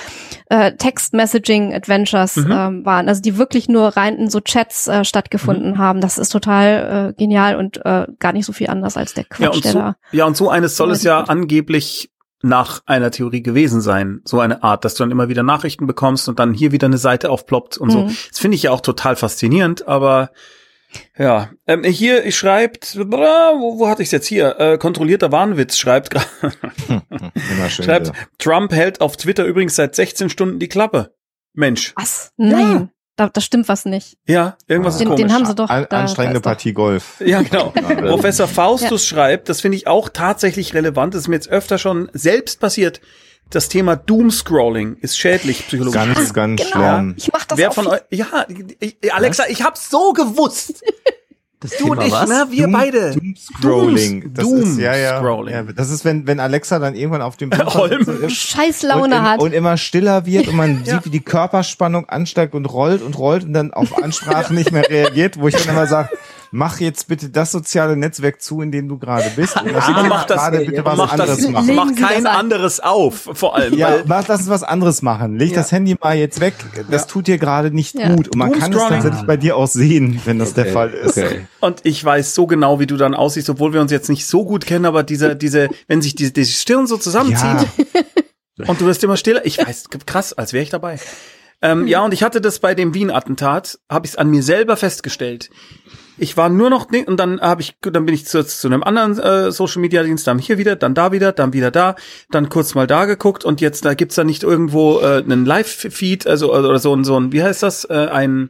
[0.50, 2.52] äh, Text-Messaging-Adventures Mhm.
[2.52, 5.78] ähm, waren, also die wirklich nur rein in so Chats äh, stattgefunden Mhm.
[5.78, 6.02] haben.
[6.02, 9.42] Das ist total äh, genial und äh, gar nicht so viel anders als der Quatsch,
[9.42, 9.96] ja und, der so, da.
[10.12, 11.30] ja, und so eines soll es ja gut.
[11.30, 12.12] angeblich
[12.44, 14.22] nach einer Theorie gewesen sein.
[14.24, 17.00] So eine Art, dass du dann immer wieder Nachrichten bekommst und dann hier wieder eine
[17.00, 18.04] Seite aufploppt und so.
[18.04, 18.16] Mhm.
[18.30, 20.30] Das finde ich ja auch total faszinierend, aber
[21.18, 23.18] ja, ähm, hier schreibt, wo,
[23.80, 24.58] wo hatte ich es jetzt hier?
[24.60, 26.26] Äh, kontrollierter Wahnwitz schreibt gerade,
[26.88, 27.86] immer schön.
[27.86, 28.14] schreibt, so.
[28.38, 31.14] Trump hält auf Twitter übrigens seit 16 Stunden die Klappe.
[31.54, 32.32] Mensch, Was?
[32.38, 34.18] Nein, da, da stimmt was nicht.
[34.28, 35.22] ja, irgendwas ist Den, komisch.
[35.24, 35.70] den haben sie doch.
[35.70, 37.20] An, da, anstrengende da ist Partie Golf.
[37.20, 37.74] Ja, genau.
[37.76, 41.78] Ja, Professor Faustus schreibt, das finde ich auch tatsächlich relevant, das ist mir jetzt öfter
[41.78, 43.02] schon selbst passiert.
[43.50, 45.94] Das Thema Doomscrolling ist schädlich psychologisch.
[46.00, 46.96] Ganz, ganz Doch, genau.
[46.96, 47.14] schlimm.
[47.18, 48.46] Ich mach das Wer auch von euch, ja,
[48.80, 50.84] ich, Alexa, ich hab's so gewusst.
[51.60, 52.30] das Du und Thema ich, was?
[52.30, 53.12] ne, wir Doom- beide.
[53.16, 54.32] Doomscrolling.
[54.34, 55.54] Das Doom- ist, ja, ja, Scrolling.
[55.54, 55.64] ja.
[55.64, 58.30] Das ist, wenn, wenn Alexa dann irgendwann auf dem Holm.
[58.30, 59.40] Scheiß und, Laune hat.
[59.40, 60.96] und immer stiller wird und man Ja.
[60.96, 64.88] sieht, wie die Körperspannung ansteigt und rollt und rollt und dann auf Ansprache nicht mehr
[64.90, 66.10] reagiert, wo ich dann immer sage,
[66.52, 69.60] mach jetzt bitte das soziale Netzwerk zu, in dem du gerade bist.
[69.62, 71.66] Und Aber mach das, gerade bitte was mach das, anderes machen.
[71.68, 72.36] Legen mach das kein an.
[72.36, 73.74] anderes auf, vor allem.
[73.78, 75.38] Ja, weil, mach, lass uns was anderes machen.
[75.38, 75.58] Leg Ja.
[75.58, 76.54] das Handy mal jetzt weg.
[76.90, 77.08] Das Ja.
[77.08, 78.16] tut dir gerade nicht Ja.
[78.16, 78.28] gut.
[78.28, 81.18] Und man kann es tatsächlich bei dir auch sehen, wenn das der Fall ist.
[81.18, 81.48] Okay.
[81.60, 84.46] und ich weiß so genau, wie du dann aussiehst, obwohl wir uns jetzt nicht so
[84.46, 87.68] gut kennen, aber diese, diese, wenn sich die, die Stirn so zusammenzieht,
[88.60, 89.46] Ja, Und du wirst immer stiller.
[89.46, 91.00] Ich weiß, krass, als wäre ich dabei.
[91.62, 94.78] Ähm, ja, und ich hatte das bei dem Wien-Attentat, habe ich es an mir selber
[94.78, 95.50] festgestellt.
[96.20, 99.20] Ich war nur noch und dann habe ich, dann bin ich zu, zu einem anderen
[99.20, 101.96] äh, Social Media Dienst, dann hier wieder, dann da wieder, dann wieder da,
[102.32, 106.26] dann kurz mal da geguckt und jetzt da gibt's da nicht irgendwo äh, einen Live-Feed,
[106.26, 108.50] also oder so ein so ein, wie heißt das, äh, ein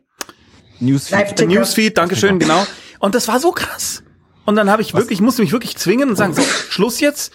[0.79, 1.11] Newsfeed.
[1.19, 2.65] Live- ein Newsfeed, Dankeschön, genau.
[2.99, 4.03] Und das war so krass.
[4.45, 7.33] Und dann habe ich wirklich, musste mich wirklich zwingen und sagen, so, Schluss jetzt,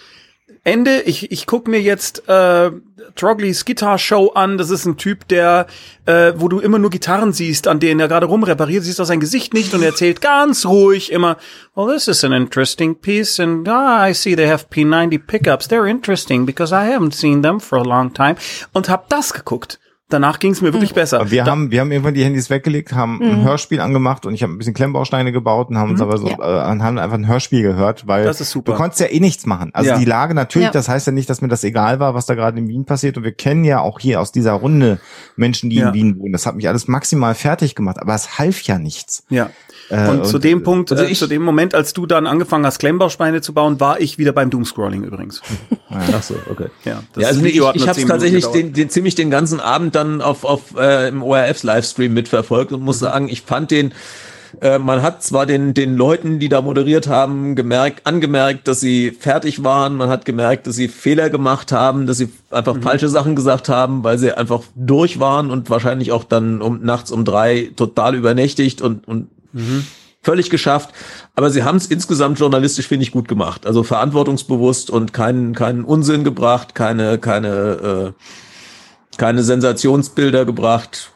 [0.65, 2.71] Ende, ich, ich guck mir jetzt äh,
[3.15, 4.57] Troglys Guitar Show an.
[4.57, 5.67] Das ist ein Typ, der,
[6.05, 9.19] äh, wo du immer nur Gitarren siehst, an denen er gerade rumrepariert, siehst auch sein
[9.19, 11.35] Gesicht nicht und er erzählt ganz ruhig immer,
[11.75, 15.67] well, this is an interesting piece and ah, I see they have P90 pickups.
[15.67, 18.35] They're interesting because I haven't seen them for a long time.
[18.71, 19.79] Und hab das geguckt.
[20.09, 21.21] Danach ging es mir wirklich besser.
[21.21, 23.43] Aber wir Da- haben, wir haben irgendwann die Handys weggelegt, haben ein Mhm.
[23.45, 26.05] Hörspiel angemacht und ich habe ein bisschen Klemmbausteine gebaut und haben uns Mhm.
[26.07, 28.73] aber so, äh, haben einfach ein Hörspiel gehört, weil Das ist super.
[28.73, 29.71] du konntest ja eh nichts machen.
[29.73, 29.97] Also Ja.
[29.97, 30.71] die Lage natürlich, Ja.
[30.71, 33.17] das heißt ja nicht, dass mir das egal war, was da gerade in Wien passiert
[33.17, 34.99] und wir kennen ja auch hier aus dieser Runde
[35.35, 35.87] Menschen, die Ja.
[35.87, 36.33] in Wien wohnen.
[36.33, 39.23] Das hat mich alles maximal fertig gemacht, aber es half ja nichts.
[39.29, 39.49] ja.
[39.89, 42.65] Äh, Und, zu dem Punkt, also äh, ich- zu dem Moment, als du dann angefangen
[42.65, 45.41] hast, Klemmbausteine zu bauen, war ich wieder beim Doomscrolling übrigens.
[45.89, 46.67] Ach so, okay.
[46.85, 49.59] Ja, das ja, also nee, ich, ich habe 10 tatsächlich den, den ziemlich den ganzen
[49.59, 53.93] Abend dann auf, auf äh, im ORFs Livestream mitverfolgt und muss sagen, ich fand den
[54.61, 59.11] äh, man hat zwar den den Leuten, die da moderiert haben, gemerkt angemerkt, dass sie
[59.11, 63.35] fertig waren, man hat gemerkt, dass sie Fehler gemacht haben, dass sie einfach falsche Sachen
[63.35, 67.71] gesagt haben, weil sie einfach durch waren und wahrscheinlich auch dann um nachts um drei
[67.75, 69.27] total übernächtigt und und
[70.23, 70.89] völlig geschafft.
[71.35, 73.67] Aber sie haben es insgesamt journalistisch, finde ich, gut gemacht.
[73.67, 78.23] Also verantwortungsbewusst und keinen, keinen Unsinn gebracht, keine, keine, äh,
[79.17, 81.09] keine Sensationsbilder gebracht.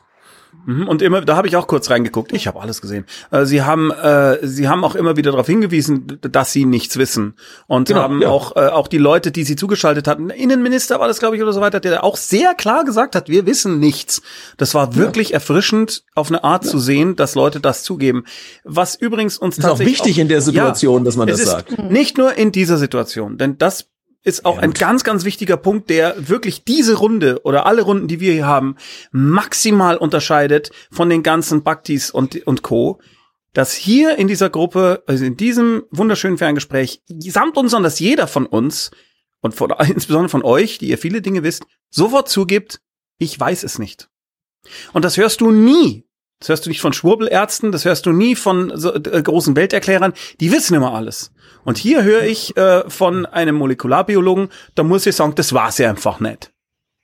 [0.65, 2.34] Mhm, Und immer, da habe ich auch kurz reingeguckt.
[2.34, 3.06] Ich habe alles gesehen.
[3.32, 7.36] Äh, Sie haben, äh, sie haben auch immer wieder darauf hingewiesen, dass sie nichts wissen
[7.68, 8.28] und Genau, haben ja.
[8.28, 11.53] auch äh, auch die Leute, die sie zugeschaltet hatten, Innenminister war das, glaube ich, oder
[11.53, 14.22] so weiter, der auch sehr klar gesagt hat, wir wissen nichts.
[14.57, 18.26] Das war wirklich erfrischend, auf eine Art zu sehen, dass Leute das zugeben.
[18.65, 21.52] Was übrigens uns Ist auch tatsächlich wichtig in der Situation, dass man es das ist
[21.52, 21.91] sagt.
[21.91, 23.86] Nicht nur in dieser Situation, denn das
[24.28, 28.20] ist auch ein ganz, ganz wichtiger Punkt, der wirklich diese Runde oder alle Runden, die
[28.20, 28.76] wir hier haben,
[29.12, 32.99] maximal unterscheidet von den ganzen Bhaktis und, und Co.
[33.54, 38.28] Dass hier in dieser Gruppe, also in diesem wunderschönen Ferngespräch, samt uns und dass jeder
[38.28, 38.91] von uns
[39.40, 42.82] und von, insbesondere von euch, die ihr viele Dinge wisst, sofort zugibt,
[43.20, 44.10] ich weiß es nicht.
[44.91, 46.07] Und das hörst du nie.
[46.39, 50.14] Das hörst du nicht von Schwurbelärzten, das hörst du nie von so, äh, großen Welterklärern,
[50.39, 51.31] die wissen immer alles.
[51.64, 55.89] Und hier höre ich äh, von einem Molekularbiologen, da muss ich sagen, das war's ja
[55.89, 56.51] einfach nicht.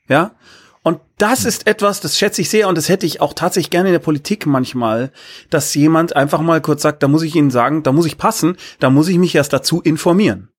[0.07, 0.35] Ja?
[0.83, 3.89] Und das ist etwas, das schätze ich sehr und das hätte ich auch tatsächlich gerne
[3.89, 5.11] in der Politik manchmal,
[5.49, 8.57] dass jemand einfach mal kurz sagt, da muss ich Ihnen sagen, da muss ich passen,
[8.79, 10.49] da muss ich mich erst dazu informieren.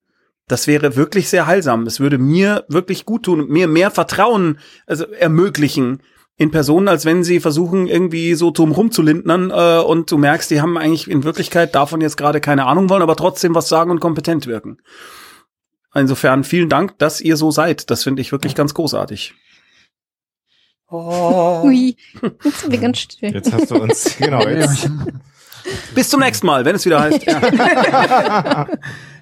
[0.49, 1.87] Das wäre wirklich sehr heilsam.
[1.87, 6.01] Es würde mir wirklich gut tun und mir mehr Vertrauen also ermöglichen
[6.37, 10.61] in Personen, als wenn sie versuchen, irgendwie so drum rumzulindnern äh, und du merkst, die
[10.61, 14.01] haben eigentlich in Wirklichkeit davon jetzt gerade keine Ahnung wollen, aber trotzdem was sagen und
[14.01, 14.79] kompetent wirken.
[15.95, 17.89] Insofern vielen Dank, dass ihr so seid.
[17.91, 19.35] Das finde ich wirklich ganz großartig.
[20.91, 21.63] Oh.
[21.65, 21.97] Ui,
[22.45, 23.33] jetzt sind wir ganz still.
[23.33, 24.91] Jetzt hast du uns, genau, jetzt,
[25.95, 27.25] Bis zum nächsten Mal, wenn es wieder heißt.
[27.27, 28.69] Ja,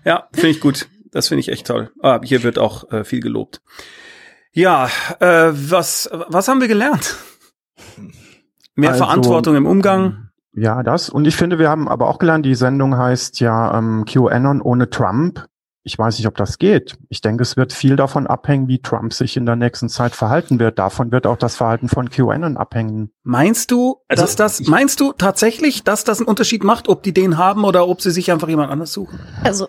[0.05, 0.89] ja finde ich gut.
[1.13, 1.91] Das finde ich echt toll.
[2.01, 3.61] Ah, hier wird auch äh, viel gelobt.
[4.53, 4.89] Ja,
[5.21, 7.17] äh, was, was haben wir gelernt?
[8.75, 10.29] Mehr Also, Verantwortung im Umgang.
[10.55, 11.09] Ja, das.
[11.09, 14.91] Und ich finde, wir haben aber auch gelernt, die Sendung heißt ja ähm, QAnon ohne
[14.91, 15.47] Trump.
[15.85, 16.97] Ich weiß nicht, ob das geht.
[17.09, 20.61] Ich denke, es wird viel davon abhängen, wie Trump sich in der nächsten Zeit verhalten
[20.61, 20.79] wird.
[20.79, 23.11] Davon wird auch das Verhalten von QAnon abhängen.
[23.25, 27.13] Meinst du, Also, dass das, meinst du tatsächlich, dass das einen Unterschied macht, ob die
[27.13, 29.19] den haben oder ob sie sich einfach jemand anders suchen?
[29.43, 29.69] Also,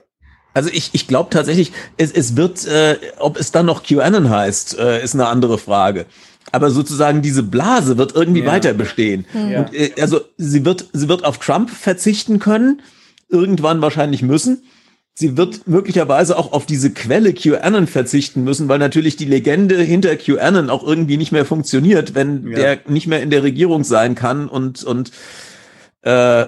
[0.54, 4.78] Also ich, ich glaube tatsächlich, es, es wird, äh, ob es dann noch QAnon heißt,
[4.78, 6.06] äh, ist eine andere Frage.
[6.52, 8.48] Aber sozusagen diese Blase wird irgendwie Ja.
[8.48, 9.26] weiter bestehen.
[9.34, 9.62] Ja.
[9.62, 12.82] Und, äh, also sie wird, sie wird auf Trump verzichten können,
[13.30, 14.64] irgendwann wahrscheinlich müssen.
[15.16, 20.16] Sie wird möglicherweise auch auf diese Quelle QAnon verzichten müssen, weil natürlich die Legende hinter
[20.16, 22.56] QAnon auch irgendwie nicht mehr funktioniert, wenn Ja.
[22.58, 25.12] der nicht mehr in der Regierung sein kann und und
[26.04, 26.48] äh, äh,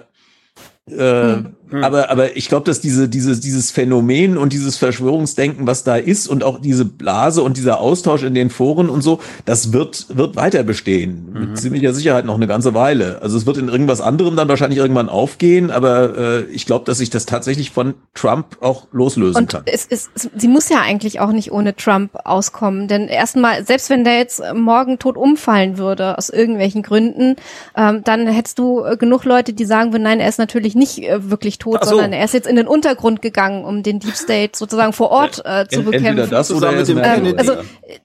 [1.71, 6.27] aber, aber ich glaube, dass diese, diese, dieses Phänomen und dieses Verschwörungsdenken, was da ist
[6.27, 10.35] und auch diese Blase und dieser Austausch in den Foren und so, das wird, wird
[10.35, 11.29] weiter bestehen.
[11.33, 13.21] Mit ziemlicher Sicherheit noch eine ganze Weile.
[13.21, 16.99] Also es wird in irgendwas anderem dann wahrscheinlich irgendwann aufgehen, aber äh, ich glaube, dass
[16.99, 19.63] sich das tatsächlich von Trump auch loslösen und kann.
[19.65, 24.03] es ist, sie muss ja eigentlich auch nicht ohne Trump auskommen, denn erstmal, selbst wenn
[24.03, 27.35] der jetzt morgen tot umfallen würde, aus irgendwelchen Gründen,
[27.75, 31.03] ähm, dann hättest du äh, genug Leute, die sagen würden, nein, er ist natürlich nicht
[31.03, 31.91] äh, wirklich tot, Ach so.
[31.91, 35.41] sondern er ist jetzt in den Untergrund gegangen, um den Deep State sozusagen vor Ort
[35.45, 36.05] äh, zu Ent- bekämpfen.
[36.07, 37.53] Entweder das oder er mit dem ähm, also.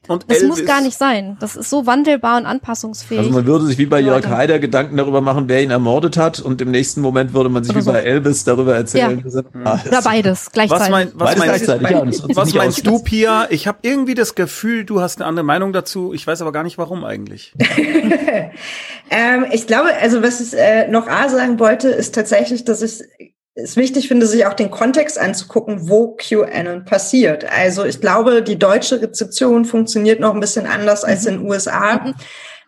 [0.08, 0.48] Und das Elvis.
[0.48, 1.36] muss gar nicht sein.
[1.40, 3.20] Das ist so wandelbar und anpassungsfähig.
[3.20, 4.36] Also man würde sich wie bei Jörg Leute.
[4.36, 7.70] Haider Gedanken darüber machen, wer ihn ermordet hat und im nächsten Moment würde man sich
[7.72, 7.92] Oder wie so.
[7.92, 9.24] bei Elvis darüber erzählen.
[9.26, 9.42] Ja.
[9.64, 10.82] Ah, Oder beides gleichzeitig.
[10.82, 11.98] Was, mein, was Beides meinst, gleichzeitig, ja.
[12.00, 12.98] und was nicht meinst du.
[13.02, 13.46] Pia?
[13.50, 16.12] Ich habe irgendwie das Gefühl, du hast eine andere Meinung dazu.
[16.12, 17.54] Ich weiß aber gar nicht, warum eigentlich.
[19.10, 23.02] Ähm, ich glaube, also was ich äh, noch A sagen wollte, ist tatsächlich, dass ich
[23.62, 27.44] es wichtig finde, sich auch den Kontext anzugucken, wo QAnon passiert.
[27.50, 32.14] Also ich glaube, die deutsche Rezeption funktioniert noch ein bisschen anders als in den USA.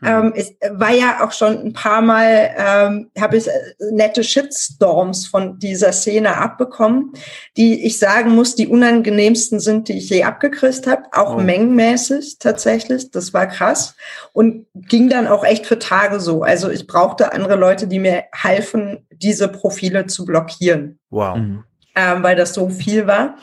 [0.05, 3.53] Ähm, es war ja auch schon ein paar Mal, ähm, habe ich äh,
[3.93, 7.13] nette Shitstorms von dieser Szene abbekommen,
[7.57, 11.41] die ich sagen muss, die unangenehmsten sind, die ich je abgekriegt habe, auch Oh.
[11.41, 13.11] mengenmäßig tatsächlich.
[13.11, 13.95] Das war krass
[14.33, 16.43] und ging dann auch echt für Tage so.
[16.43, 21.37] Also ich brauchte andere Leute, die mir halfen, diese Profile zu blockieren Wow.
[21.37, 21.65] Mhm.
[21.95, 23.37] Ähm, weil das so viel war.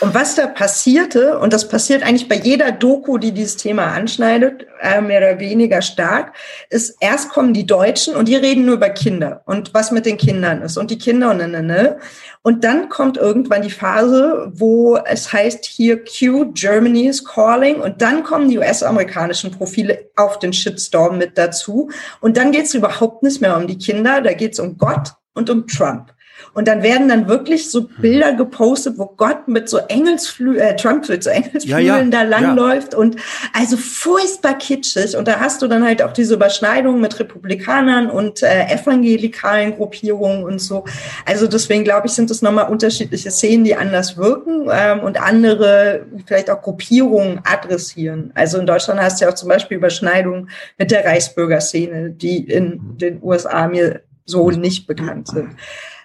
[0.00, 4.66] Und was da passierte, und das passiert eigentlich bei jeder Doku, die dieses Thema anschneidet,
[4.80, 6.32] äh, mehr oder weniger stark,
[6.70, 10.16] ist, erst kommen die Deutschen und die reden nur über Kinder und was mit den
[10.16, 11.98] Kindern ist und die Kinder und ne, ne, ne.
[12.42, 18.02] Und dann kommt irgendwann die Phase, wo es heißt hier Q, Germany is calling und
[18.02, 23.22] dann kommen die US-amerikanischen Profile auf den Shitstorm mit dazu und dann geht es überhaupt
[23.22, 26.12] nicht mehr um die Kinder, da geht es um Gott und um Trump.
[26.54, 31.08] Und dann werden dann wirklich so Bilder gepostet, wo Gott mit so Engelsflü äh, Trump
[31.08, 32.28] mit so Engelsflügeln Ja, ja, da ja.
[32.28, 33.16] langläuft und
[33.54, 35.16] also furchtbar kitschig.
[35.16, 40.44] Und da hast du dann halt auch diese Überschneidung mit Republikanern und äh, evangelikalen Gruppierungen
[40.44, 40.84] und so.
[41.24, 46.04] Also deswegen glaube ich, sind das nochmal unterschiedliche Szenen, die anders wirken ähm, und andere
[46.26, 48.30] vielleicht auch Gruppierungen adressieren.
[48.34, 52.98] Also in Deutschland hast du ja auch zum Beispiel Überschneidungen mit der Reichsbürgerszene, die in
[52.98, 55.56] den USA mir so nicht bekannt sind.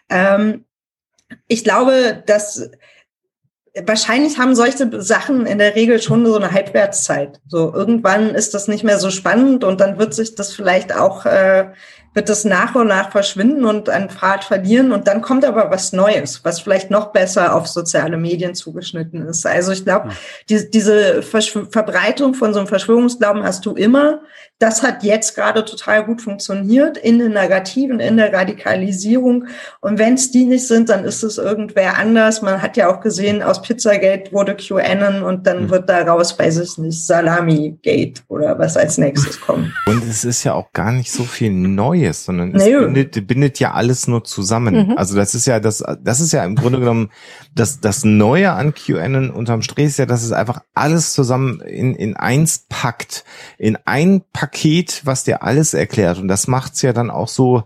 [0.09, 0.65] Ähm,
[1.47, 2.69] ich glaube, dass
[3.85, 7.39] wahrscheinlich haben solche Sachen in der Regel schon so eine Halbwertszeit.
[7.47, 11.25] So irgendwann ist das nicht mehr so spannend und dann wird sich das vielleicht auch
[11.25, 11.71] äh,
[12.17, 15.93] wird das nach und nach verschwinden und an Fahrt verlieren und dann kommt aber was
[15.93, 19.45] Neues, was vielleicht noch besser auf soziale Medien zugeschnitten ist.
[19.45, 20.09] Also ich glaube,
[20.49, 24.21] die, diese Verschw Verbreitung von so einem Verschwörungsglauben hast du immer.
[24.59, 29.45] Das hat jetzt gerade total gut funktioniert in den Narrativen, in der Radikalisierung.
[29.81, 32.41] Und wenn es die nicht sind, dann ist es irgendwer anders.
[32.41, 36.77] Man hat ja auch gesehen, aus Pizzagate wurde QAnon und dann wird daraus, weiß ich
[36.79, 39.71] nicht, Salami-Gate oder was als nächstes kommt.
[39.85, 42.85] Und es ist ja auch gar nicht so viel Neues, sondern es Nö.
[42.85, 44.87] bindet, bindet ja alles nur zusammen.
[44.87, 44.97] Mhm.
[44.97, 47.11] Also das ist ja das, das ist ja im Grunde genommen
[47.53, 51.95] das, das Neue an QAnon unterm Strich ist ja, dass es einfach alles zusammen in,
[51.95, 53.23] in eins packt,
[53.57, 56.19] in ein Paket, was dir alles erklärt.
[56.19, 57.63] Und das macht's ja dann auch so,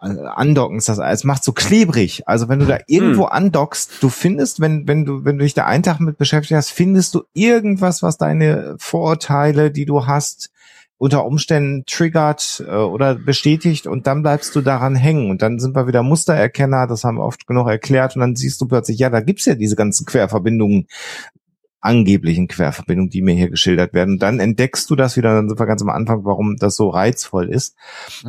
[0.00, 2.22] andocken ist das, es macht so klebrig.
[2.28, 5.66] Also wenn du da irgendwo andockst, du findest, wenn, wenn du, wenn du dich da
[5.66, 10.50] einen Tag mit beschäftigt hast, findest du irgendwas, was deine Vorurteile, die du hast,
[10.96, 15.74] unter Umständen triggert äh, oder bestätigt und dann bleibst du daran hängen und dann sind
[15.76, 19.10] wir wieder Mustererkenner, das haben wir oft genug erklärt und dann siehst du plötzlich, ja,
[19.10, 20.86] da gibt's ja diese ganzen Querverbindungen,
[21.80, 24.14] angeblichen Querverbindungen, die mir hier geschildert werden.
[24.14, 26.88] Und dann entdeckst du das wieder, dann sind wir ganz am Anfang, warum das so
[26.88, 27.76] reizvoll ist.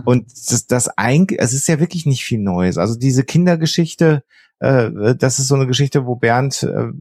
[0.06, 2.78] Und das, das eigentlich, es ist ja wirklich nicht viel Neues.
[2.78, 4.24] Also diese Kindergeschichte,
[4.60, 6.92] äh, das ist so eine Geschichte, wo Bernd, äh,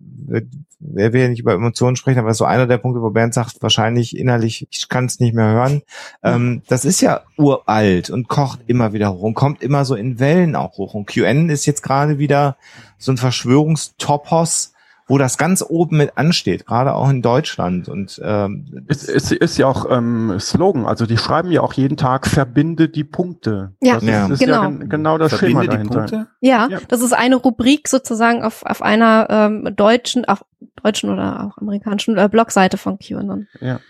[0.96, 3.60] er will ja nicht über Emotionen sprechen, aber so einer der Punkte, wo Bernd sagt,
[3.60, 5.82] wahrscheinlich innerlich, ich kann es nicht mehr hören.
[6.22, 10.20] Ähm, das ist ja uralt und kocht immer wieder hoch und kommt immer so in
[10.20, 10.94] Wellen auch hoch.
[10.94, 12.56] Und QN ist jetzt gerade wieder
[12.96, 14.72] so ein Verschwörungstopos,
[15.08, 17.88] wo das ganz oben mit ansteht, gerade auch in Deutschland.
[17.88, 21.96] Und ähm, Es, es ist ja auch ähm, Slogan, also die schreiben ja auch jeden
[21.96, 23.72] Tag, verbinde die Punkte.
[23.80, 24.24] Ja, das Ja.
[24.26, 24.62] ist, ist genau.
[24.62, 25.98] ja gen- genau das Verbinde Schema die dahinter.
[25.98, 26.26] Punkte.
[26.40, 26.78] Ja, Ja.
[26.88, 30.42] das ist eine Rubrik sozusagen auf, auf einer ähm, deutschen, auch
[30.82, 33.48] deutschen oder auch amerikanischen äh, Blogseite von QAnon.
[33.60, 33.80] Ja.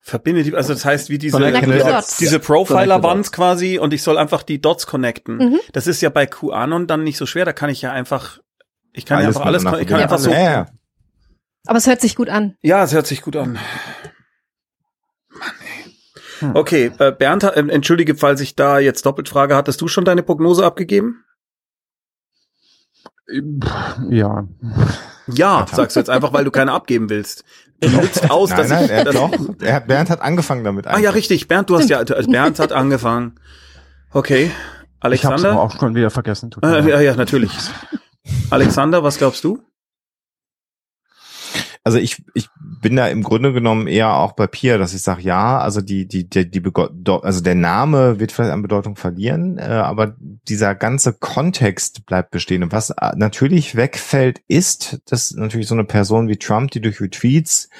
[0.00, 4.16] Verbinde die, also das heißt, wie diese, Connect the diese, Profiler-Wand quasi und ich soll
[4.16, 5.36] einfach die Dots connecten.
[5.36, 5.58] Mhm.
[5.72, 8.38] Das ist ja bei QAnon dann nicht so schwer, da kann ich ja einfach,
[8.92, 10.30] ich kann Alles einfach alles, ich kann einfach so.
[10.30, 10.66] Ja, ja.
[11.66, 12.56] Aber es hört sich gut an.
[12.62, 13.58] ja, es hört sich gut an.
[15.30, 15.52] Mann,
[16.40, 16.50] ey.
[16.54, 20.22] Okay, äh, Bernd, äh, entschuldige, falls ich da jetzt doppelt frage, hattest du schon deine
[20.22, 21.24] Prognose abgegeben?
[24.08, 24.46] Ja.
[25.26, 27.44] Ja, sagst du jetzt einfach, weil du keine abgeben willst.
[27.80, 30.86] Du nützt aus, Nein, dass nein, ich, er, dass, doch, er Bernd hat angefangen damit.
[30.86, 33.38] Ah ja, richtig, Bernd, du hast ja, äh, Bernd hat angefangen.
[34.12, 34.50] Okay,
[35.12, 35.60] Ich hab's Alexander?
[35.60, 36.50] auch schon wieder vergessen.
[36.50, 37.52] Tut mir Äh, ja, ja, natürlich.
[38.50, 39.62] Alexander, was glaubst du?
[41.84, 42.48] Also ich, ich
[42.82, 46.06] bin da im Grunde genommen eher auch bei Pia, dass ich sage, ja, also die,
[46.06, 46.62] die, die, die
[47.22, 52.62] also der Name wird vielleicht an Bedeutung verlieren, äh, aber dieser ganze Kontext bleibt bestehen.
[52.62, 57.00] Und was äh, natürlich wegfällt, ist, dass natürlich so eine Person wie Trump, die durch
[57.00, 57.70] Retweets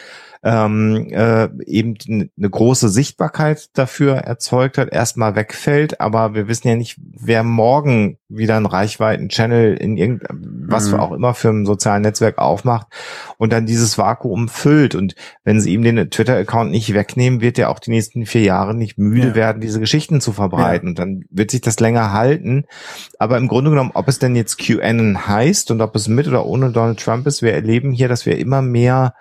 [0.43, 1.97] ähm, äh, eben
[2.39, 8.19] eine große Sichtbarkeit dafür erzeugt hat, erstmal wegfällt, aber wir wissen ja nicht, wer morgen
[8.29, 11.01] wieder einen Reichweiten-Channel in irgendein, was Mhm.
[11.01, 12.87] auch immer für ein sozialen Netzwerk aufmacht
[13.39, 14.95] und dann dieses Vakuum füllt.
[14.95, 18.75] Und wenn sie ihm den Twitter-Account nicht wegnehmen, wird er auch die nächsten vier Jahre
[18.75, 19.35] nicht müde Ja.
[19.35, 20.91] werden, diese Geschichten zu verbreiten.
[20.91, 22.65] Und dann wird sich das länger halten.
[23.19, 26.45] Aber im Grunde genommen, ob es denn jetzt QAnon heißt und ob es mit oder
[26.45, 29.15] ohne Donald Trump ist, wir erleben hier, dass wir immer mehr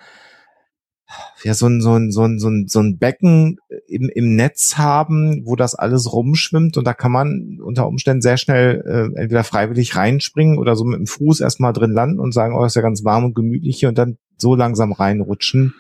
[1.44, 4.78] ja, so ein, so ein, so ein, so ein, so ein Becken im, im Netz
[4.78, 9.44] haben, wo das alles rumschwimmt und da kann man unter Umständen sehr schnell äh, entweder
[9.44, 12.82] freiwillig reinspringen oder so mit dem Fuß erstmal drin landen und sagen, oh, ist ja
[12.82, 15.76] ganz warm und gemütlich hier und dann so langsam reinrutschen.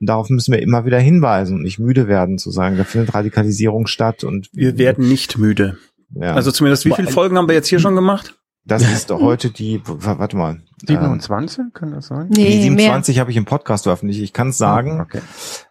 [0.00, 3.14] Und darauf müssen wir immer wieder hinweisen und nicht müde werden zu sagen, da findet
[3.14, 5.78] Radikalisierung statt und Wir werden nicht müde.
[6.14, 6.34] ja.
[6.34, 8.34] Also zumindest, wie viele Folgen haben wir jetzt hier schon gemacht?
[8.64, 12.28] Das ist doch heute die, warte mal, äh, 27, kann das sein?
[12.30, 12.84] die Nee, mehr.
[12.84, 14.22] 27 habe ich im Podcast veröffentlicht.
[14.22, 15.20] Ich kann sagen, Okay.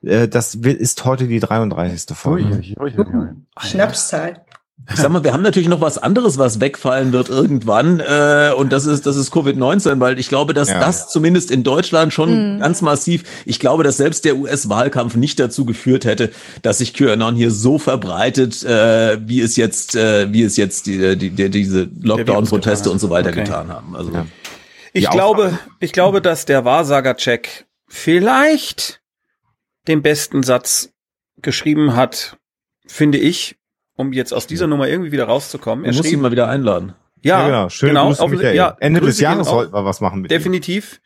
[0.03, 2.15] äh, das ist heute die 33.
[2.17, 2.55] Folge.
[2.57, 3.27] Ui, ui, ui, ui.
[3.59, 4.41] Schnapszahl.
[4.89, 8.73] Ich sag mal, wir haben natürlich noch was anderes, was wegfallen wird irgendwann, äh, und
[8.73, 10.79] das ist das ist Covid-19, weil ich glaube, dass Ja.
[10.79, 12.59] das zumindest in Deutschland schon Mhm.
[12.59, 13.23] ganz massiv.
[13.45, 16.31] Ich glaube, dass selbst der US-Wahlkampf nicht dazu geführt hätte,
[16.61, 21.15] dass sich QAnon hier so verbreitet, äh, wie es jetzt, äh, wie es jetzt die,
[21.15, 23.29] die, die, diese Lockdown-Proteste und so weiter.
[23.29, 23.43] Okay.
[23.43, 23.95] getan haben.
[23.95, 24.25] Also Ja.
[24.93, 28.99] Ich glaube, ich glaube, dass der Wahrsager-Check vielleicht
[29.87, 30.89] den besten Satz
[31.41, 32.37] geschrieben hat,
[32.87, 33.55] finde ich,
[34.01, 35.85] um jetzt aus dieser Nummer irgendwie wieder rauszukommen.
[35.85, 36.93] Er muss ihn mal wieder einladen.
[37.21, 37.69] ja, genau.
[37.69, 38.55] Schöne genau, Grüße, auf- Michael.
[38.55, 40.37] ja, Ende Grüße des Jahres sollten wir was machen mit ihm.
[40.37, 40.99] definitiv.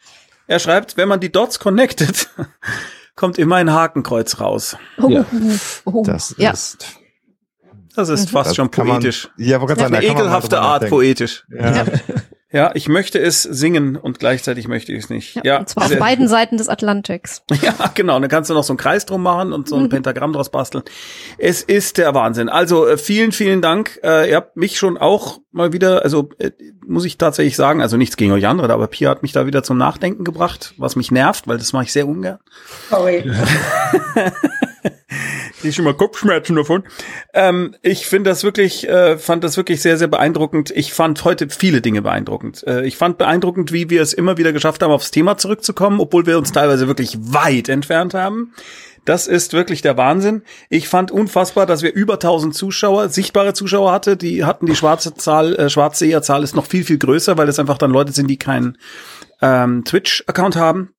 [0.47, 2.29] Er schreibt, wenn man die Dots connected,
[3.15, 4.77] kommt immer ein Hakenkreuz raus.
[5.01, 5.25] Oh, Ja.
[5.85, 6.51] oh, Das ja.
[6.51, 6.85] ist
[7.95, 9.29] Das ist fast das schon kann man- poetisch.
[9.37, 10.95] Ja, wollte gerade sagen, Eine ekelhafte Art nachdenken.
[10.95, 11.45] poetisch.
[11.49, 11.85] Ja.
[12.55, 15.35] Ja, ich möchte es singen und gleichzeitig möchte ich es nicht.
[15.35, 17.43] Ja, Ja, und zwar auf beiden Seiten des Atlantiks.
[17.61, 18.17] Ja, genau.
[18.17, 19.89] Dann kannst du noch so einen Kreis drum machen und so ein Mhm.
[19.89, 20.83] Pentagramm draus basteln.
[21.37, 22.47] Es ist der Wahnsinn.
[22.47, 23.99] Also äh, vielen, vielen Dank.
[24.03, 26.51] Äh, ihr habt mich schon auch mal wieder, also äh,
[26.87, 29.61] muss ich tatsächlich sagen, also nichts gegen euch andere, aber Pia hat mich da wieder
[29.63, 32.39] zum Nachdenken gebracht, was mich nervt, weil das mache ich sehr ungern.
[32.89, 33.29] Sorry.
[35.65, 36.83] Ich schon mal Kopfschmerzen davon.
[37.33, 40.71] Ähm, ich finde das wirklich, äh, fand das wirklich sehr, sehr beeindruckend.
[40.71, 42.65] Ich fand heute viele Dinge beeindruckend.
[42.67, 46.25] Äh, ich fand beeindruckend, wie wir es immer wieder geschafft haben, aufs Thema zurückzukommen, obwohl
[46.25, 48.53] wir uns teilweise wirklich weit entfernt haben.
[49.05, 50.41] Das ist wirklich der Wahnsinn.
[50.69, 54.17] Ich fand unfassbar, dass wir über 1000 Zuschauer, sichtbare Zuschauer hatte.
[54.17, 57.59] Die hatten die schwarze Zahl, äh, schwarze Seherzahl ist noch viel, viel größer, weil es
[57.59, 58.77] einfach dann Leute sind, die keinen
[59.41, 60.94] ähm, Twitch-Account haben.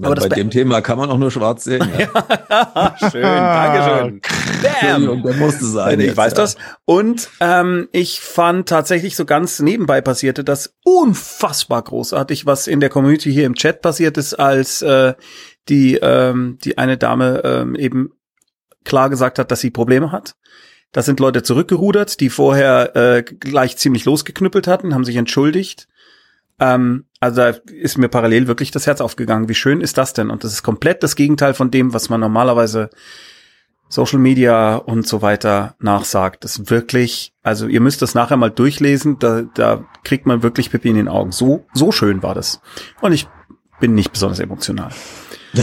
[0.00, 1.88] Aber bei be- dem Thema kann man auch nur schwarz sehen.
[1.98, 2.96] Ja.
[3.10, 4.20] Schön, Dankeschön.
[4.62, 4.72] Damn.
[4.72, 5.98] Entschuldigung, der musste sein.
[6.00, 6.36] ich jetzt, weiß ja.
[6.36, 6.56] das.
[6.84, 12.88] Und ähm, ich fand tatsächlich so ganz nebenbei passierte das unfassbar großartig, was in der
[12.88, 15.14] Community hier im Chat passiert ist, als äh,
[15.68, 18.10] die ähm, die eine Dame ähm, eben
[18.84, 20.36] klar gesagt hat, dass sie Probleme hat.
[20.92, 25.86] Da sind Leute zurückgerudert, die vorher äh, gleich ziemlich losgeknüppelt hatten, haben sich entschuldigt.
[26.58, 29.48] Ähm, also da ist mir parallel wirklich das Herz aufgegangen.
[29.48, 30.30] Wie schön ist das denn?
[30.30, 32.90] Und das ist komplett das Gegenteil von dem, was man normalerweise
[33.88, 36.44] Social Media und so weiter nachsagt.
[36.44, 40.70] Das ist wirklich, also ihr müsst das nachher mal durchlesen, da, da kriegt man wirklich
[40.70, 41.32] Pipi in den Augen.
[41.32, 42.60] So, so schön war das.
[43.00, 43.26] Und ich
[43.80, 44.90] bin nicht besonders emotional.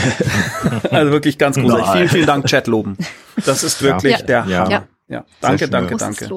[0.91, 1.85] also wirklich ganz großartig.
[1.85, 1.95] Nein.
[1.97, 2.97] Vielen, vielen Dank, Chatloben.
[3.45, 4.25] Das ist wirklich Ja.
[4.25, 4.59] der Ja.
[4.59, 4.71] Hammer.
[4.71, 4.87] Ja.
[5.09, 6.27] Ja, danke, danke, danke.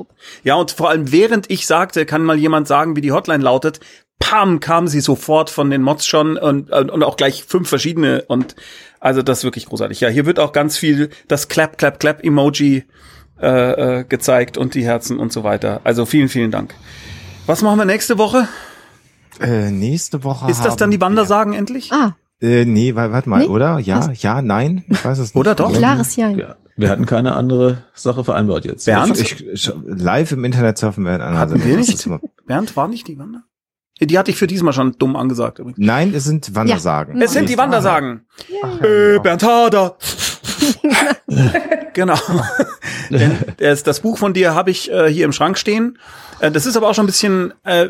[0.45, 3.81] Ja, und vor allem während ich sagte, kann mal jemand sagen, wie die Hotline lautet,
[4.21, 8.23] pam, kam sie sofort von den Mods schon und, und, und auch gleich fünf verschiedene
[8.29, 8.55] und
[9.01, 10.01] also das ist wirklich großartig.
[10.01, 12.85] Ja, hier wird auch ganz viel das Clap, Clap, Clap Emoji
[13.41, 15.81] äh, äh, gezeigt und die Herzen und so weiter.
[15.85, 16.75] Also vielen, vielen Dank.
[17.47, 18.47] Was machen wir nächste Woche?
[19.41, 21.91] Äh, nächste Woche Ist das dann die Wandersagen endlich?
[21.93, 23.47] Ah, Äh, nee, wa- warte mal, Nee?
[23.49, 23.79] oder?
[23.79, 24.23] Ja, Was?
[24.23, 25.41] ja, nein, ich weiß es nicht.
[25.41, 25.73] Oder doch?
[25.73, 26.29] klares Ja.
[26.29, 26.57] Ja.
[26.77, 28.85] Wir hatten keine andere Sache vereinbart jetzt.
[28.87, 29.19] Bernd?
[29.19, 32.09] Ich, ich, live im Internet surfen wir in einer Hatten wir nicht?
[32.47, 33.43] Bernd, war nicht die Wander?
[34.03, 35.79] Die hatte ich für diesmal schon dumm angesagt übrigens.
[35.79, 37.21] Nein, es sind Wandersagen.
[37.21, 38.27] Es sind die Wandersagen.
[38.63, 39.19] Ach, Äh, ja.
[39.21, 39.97] Bernd Hader.
[41.93, 42.17] genau.
[43.11, 45.99] Denn das, das Buch von dir habe ich äh, hier im Schrank stehen.
[46.41, 47.89] Äh, das ist aber auch schon ein bisschen äh,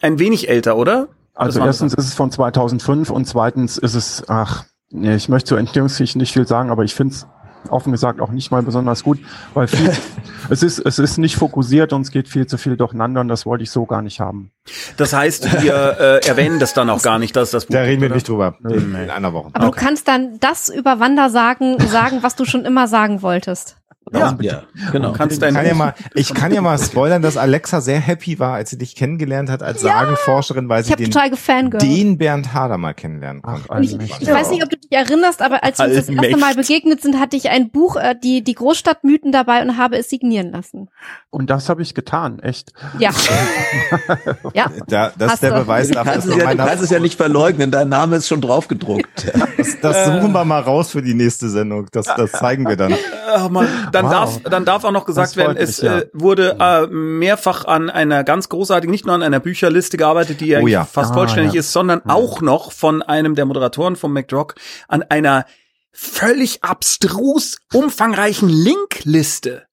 [0.00, 1.08] ein wenig älter, oder?
[1.34, 5.58] Also erstens ist es von 2005 und zweitens ist es, ach, nee, ich möchte zur
[5.58, 7.26] Entstehungsgeschichte nicht viel sagen, aber ich finde es
[7.68, 9.18] offen gesagt auch nicht mal besonders gut,
[9.54, 9.90] weil viel,
[10.50, 13.46] es ist es ist nicht fokussiert und es geht viel zu viel durcheinander und das
[13.46, 14.50] wollte ich so gar nicht haben.
[14.96, 18.00] Das heißt, wir äh, erwähnen das dann auch gar nicht, dass das Buch Da reden
[18.00, 18.14] wir oder?
[18.16, 18.56] nicht drüber.
[18.68, 19.50] In, in einer Woche.
[19.52, 23.76] Aber du kannst dann das über Wandersagen sagen, was du schon immer sagen wolltest.
[24.12, 24.62] Ja, Ja,
[24.92, 25.12] genau.
[25.12, 28.38] du kannst Ich kann, ja mal, ich kann ja mal spoilern, dass Alexa sehr happy
[28.38, 32.52] war, als sie dich kennengelernt hat als Sagenforscherin, weil Ich sie habe den, den Bernd
[32.52, 33.62] Hader mal kennenlernen konnte.
[33.68, 36.08] Ach, Und ich, ich weiß nicht, ob du dich erinnerst, aber als wir uns das
[36.08, 39.96] erste Mal begegnet sind, hatte ich ein Buch, äh, die, die Großstadtmythen dabei und habe
[39.96, 40.88] es signieren lassen.
[41.30, 42.72] Und das habe ich getan, echt.
[42.98, 43.10] Ja.
[44.54, 44.70] ja.
[44.86, 45.56] Da, das Hast ist der du.
[45.60, 47.88] Beweis Du dafür, kannst, dass es ja, du meiner- kannst es ja nicht verleugnen, dein
[47.88, 49.32] Name ist schon drauf gedruckt.
[49.56, 51.86] das, das suchen wir mal raus für die nächste Sendung.
[51.92, 52.94] Das, das zeigen wir dann.
[53.34, 54.10] Ach man, dann Wow.
[54.10, 55.98] darf dann darf auch noch gesagt werden, es mich, ja.
[55.98, 60.54] äh, wurde äh, mehrfach an einer ganz großartigen, nicht nur an einer Bücherliste gearbeitet, die
[60.56, 60.84] eigentlich ja.
[60.84, 61.60] fast Ah, vollständig ja.
[61.60, 64.54] ist, sondern auch noch von einem der Moderatoren vom McDrock
[64.88, 65.46] an einer
[65.92, 69.64] völlig abstrus umfangreichen Linkliste.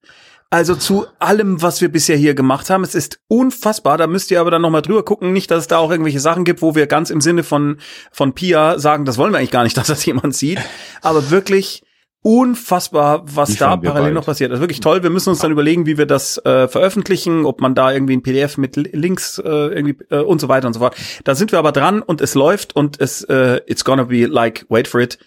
[0.52, 2.84] Also zu allem, was wir bisher hier gemacht haben.
[2.84, 3.96] Es ist unfassbar.
[3.96, 5.32] Da müsst ihr aber dann nochmal drüber gucken.
[5.32, 7.78] Nicht, dass es da auch irgendwelche Sachen gibt, wo wir ganz im Sinne von,
[8.10, 10.60] von Pia sagen, das wollen wir eigentlich gar nicht, dass das jemand sieht.
[11.00, 11.82] Aber wirklich
[12.22, 14.14] unfassbar, was Die da parallel bald.
[14.14, 14.50] noch passiert.
[14.52, 15.02] Das ist wirklich toll.
[15.02, 18.22] Wir müssen uns dann überlegen, wie wir das äh, veröffentlichen, ob man da irgendwie ein
[18.22, 20.96] PDF mit Li- Links äh, irgendwie äh, und so weiter und so fort.
[21.24, 24.64] Da sind wir aber dran und es läuft und es äh, it's gonna be like
[24.68, 25.18] wait for it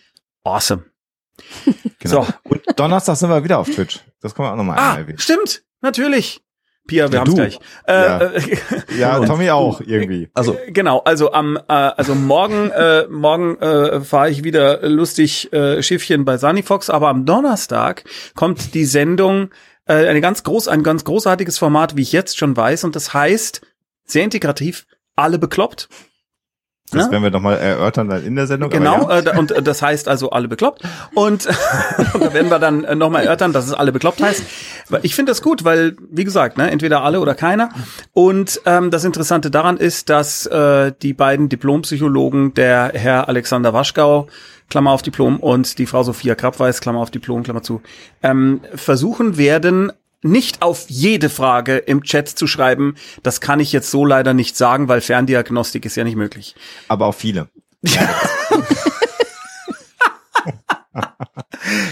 [0.44, 0.86] awesome.
[2.00, 2.24] Genau.
[2.24, 2.28] So.
[2.44, 4.00] Und Donnerstag sind wir wieder auf Twitch.
[4.22, 5.18] Das können wir auch nochmal Ah, erwähnen.
[5.20, 6.45] stimmt, natürlich.
[6.88, 7.42] Pia, wir Ja, haben's du.
[7.42, 7.60] gleich.
[7.88, 8.18] Äh, Ja.
[8.20, 8.42] äh,
[8.98, 10.30] Ja, Tommy auch irgendwie.
[10.34, 15.82] Also, Genau, also am äh, also morgen äh, morgen äh, fahre ich wieder lustig äh,
[15.82, 18.04] Schiffchen bei Sunny Fox, aber am Donnerstag
[18.36, 19.50] kommt die Sendung
[19.88, 23.14] äh, eine ganz groß ein ganz großartiges Format, wie ich jetzt schon weiß und das
[23.14, 23.62] heißt
[24.06, 24.86] sehr integrativ
[25.16, 25.90] alle bekloppt.
[26.92, 27.12] Das Ja?
[27.12, 28.70] werden wir nochmal erörtern dann in der Sendung.
[28.70, 29.20] Genau, ja.
[29.20, 30.84] äh, und äh, das heißt also alle bekloppt.
[31.16, 31.48] Und,
[32.14, 34.44] und da werden wir dann äh, nochmal erörtern, dass es alle bekloppt heißt.
[35.02, 37.70] Ich finde das gut, weil, wie gesagt, ne, entweder alle oder keiner.
[38.14, 44.28] Und ähm, das Interessante daran ist, dass äh, die beiden Diplompsychologen, der Herr Alexander Waschgau,
[44.70, 47.82] Klammer auf Diplom, und die Frau Sophia Krappweis, Klammer auf Diplom, Klammer zu,
[48.22, 49.92] ähm, versuchen werden,
[50.26, 54.58] nicht auf jede Frage im Chat zu schreiben, das kann ich jetzt so leider nicht
[54.58, 56.56] sagen, weil Ferndiagnostik ist ja nicht möglich.
[56.88, 57.48] aber auch viele.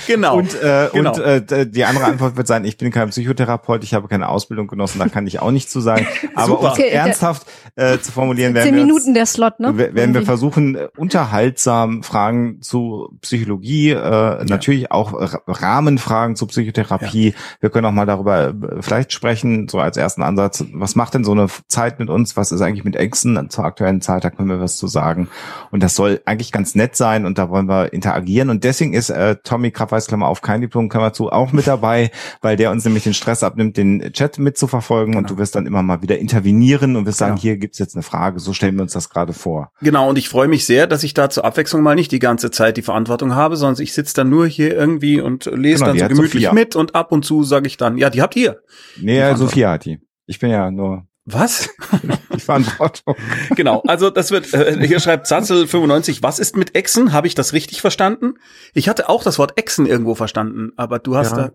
[0.07, 0.37] Genau.
[0.37, 1.13] Und, äh, Genau.
[1.13, 1.19] und
[1.51, 4.99] äh, die andere Antwort wird sein, ich bin kein Psychotherapeut, ich habe keine Ausbildung genossen,
[4.99, 6.05] da kann ich auch nicht zu sagen.
[6.35, 9.77] Aber um Okay, ernsthaft äh, zu formulieren, werden wir, uns, der Slot, ne?
[9.77, 15.13] we- werden wir versuchen, äh, unterhaltsam Fragen zu Psychologie, äh, natürlich auch
[15.47, 17.33] Rahmenfragen zu Psychotherapie.
[17.59, 21.23] Wir können auch mal darüber äh, vielleicht sprechen, so als ersten Ansatz, was macht denn
[21.23, 24.49] so eine Zeit mit uns, was ist eigentlich mit Ängsten zur aktuellen Zeit, da können
[24.49, 25.27] wir was zu sagen.
[25.71, 28.49] Und das soll eigentlich ganz nett sein und da wollen wir interagieren.
[28.49, 32.11] Und deswegen ist äh, Tommy Krappweis, Klammer auf, kein Diplom, Klammer zu, auch mit dabei,
[32.41, 35.81] weil der uns nämlich den Stress abnimmt, den Chat mitzuverfolgen und du wirst dann immer
[35.84, 37.41] mal wieder intervenieren und wirst sagen, Genau.
[37.41, 39.72] hier gibt's jetzt eine Frage, so stellen wir uns das gerade vor.
[39.81, 42.52] Genau, und ich freue mich sehr, dass ich da zur Abwechslung mal nicht die ganze
[42.52, 45.99] Zeit die Verantwortung habe, sondern ich sitze dann nur hier irgendwie und lese Genau, dann
[45.99, 46.53] so gemütlich Sophia.
[46.53, 48.57] mit und ab und zu sage ich dann, ja, die habt ihr.
[48.99, 49.34] Nee.
[49.35, 49.99] Sophia hat die.
[50.26, 51.69] Ich bin ja nur Was?
[52.33, 53.15] die Verantwortung.
[53.55, 57.13] genau, also das wird, äh, hier schreibt Zatzel 95, was ist mit Echsen?
[57.13, 58.33] Habe ich das richtig verstanden?
[58.73, 61.37] Ich hatte auch das Wort Echsen irgendwo verstanden, aber du hast Ja.
[61.37, 61.51] da,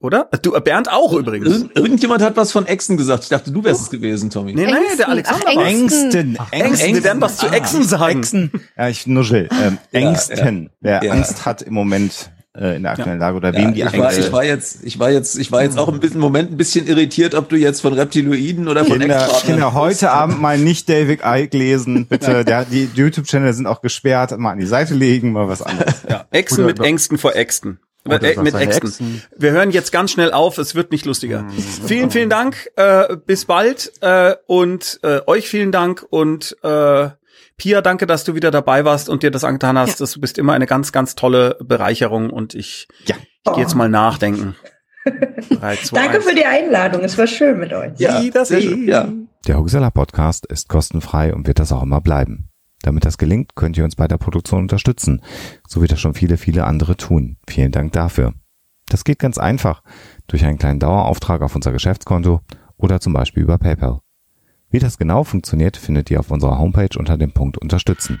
[0.00, 0.28] oder?
[0.42, 1.48] Du, äh, Bernd auch übrigens.
[1.48, 3.22] Irgend, irgendjemand hat was von Echsen gesagt.
[3.22, 4.52] Ich dachte, du wärst es gewesen, Tommy.
[4.52, 4.96] Nee, nee, Ängsten.
[4.98, 6.10] der Alexander Ach, war Ängsten.
[6.12, 6.38] Ängsten.
[6.50, 6.94] Ängsten.
[6.94, 8.16] Wir werden was zu Echsen sagen.
[8.18, 8.50] Ängsten.
[8.76, 9.48] Ja, ich nuschel.
[9.50, 10.70] Ähm, Ja, Ängsten.
[10.80, 11.12] Wer Ja.
[11.12, 14.32] Angst hat im Moment in der aktuellen Lage oder Ja, wem die ich, war, ich
[14.32, 17.34] war jetzt, ich war jetzt, ich war jetzt auch ein bisschen, Moment ein bisschen irritiert,
[17.34, 21.56] ob du jetzt von Reptiloiden oder von Kinder, Kinder, heute Abend mal nicht David Icke
[21.56, 22.44] lesen, bitte.
[22.44, 24.36] Der, die YouTube-Channel sind auch gesperrt.
[24.38, 26.02] Mal an die Seite legen, mal was anderes.
[26.08, 27.78] Ja, Echsen Oder- mit Ängsten vor Äxten.
[28.06, 28.86] Oder Äh, mit Äxten.
[28.88, 29.22] Äxten.
[29.36, 31.44] Wir hören jetzt ganz schnell auf, es wird nicht lustiger.
[31.86, 37.08] Vielen, vielen Dank, äh, bis bald äh, und äh, euch vielen Dank und äh,
[37.58, 40.00] Pia, danke, dass du wieder dabei warst und dir das angetan hast.
[40.00, 43.16] Das, du bist immer eine ganz, ganz tolle Bereicherung und ich, Ja.
[43.46, 44.54] ich gehe jetzt mal nachdenken.
[45.50, 46.24] Drei, zwei, Danke eins.
[46.28, 47.02] für die Einladung.
[47.02, 47.92] Es war schön mit euch.
[47.98, 49.08] Ja, sehr schön, ja.
[49.46, 52.50] Der Huxella Podcast ist kostenfrei und wird das auch immer bleiben.
[52.82, 55.22] Damit das gelingt, könnt ihr uns bei der Produktion unterstützen,
[55.66, 57.36] so wie das schon viele, viele andere tun.
[57.48, 58.34] Vielen Dank dafür.
[58.88, 59.82] Das geht ganz einfach
[60.26, 62.40] durch einen kleinen Dauerauftrag auf unser Geschäftskonto
[62.76, 64.00] oder zum Beispiel über PayPal.
[64.70, 68.20] Wie das genau funktioniert, findet ihr auf unserer Homepage unter dem Punkt Unterstützen.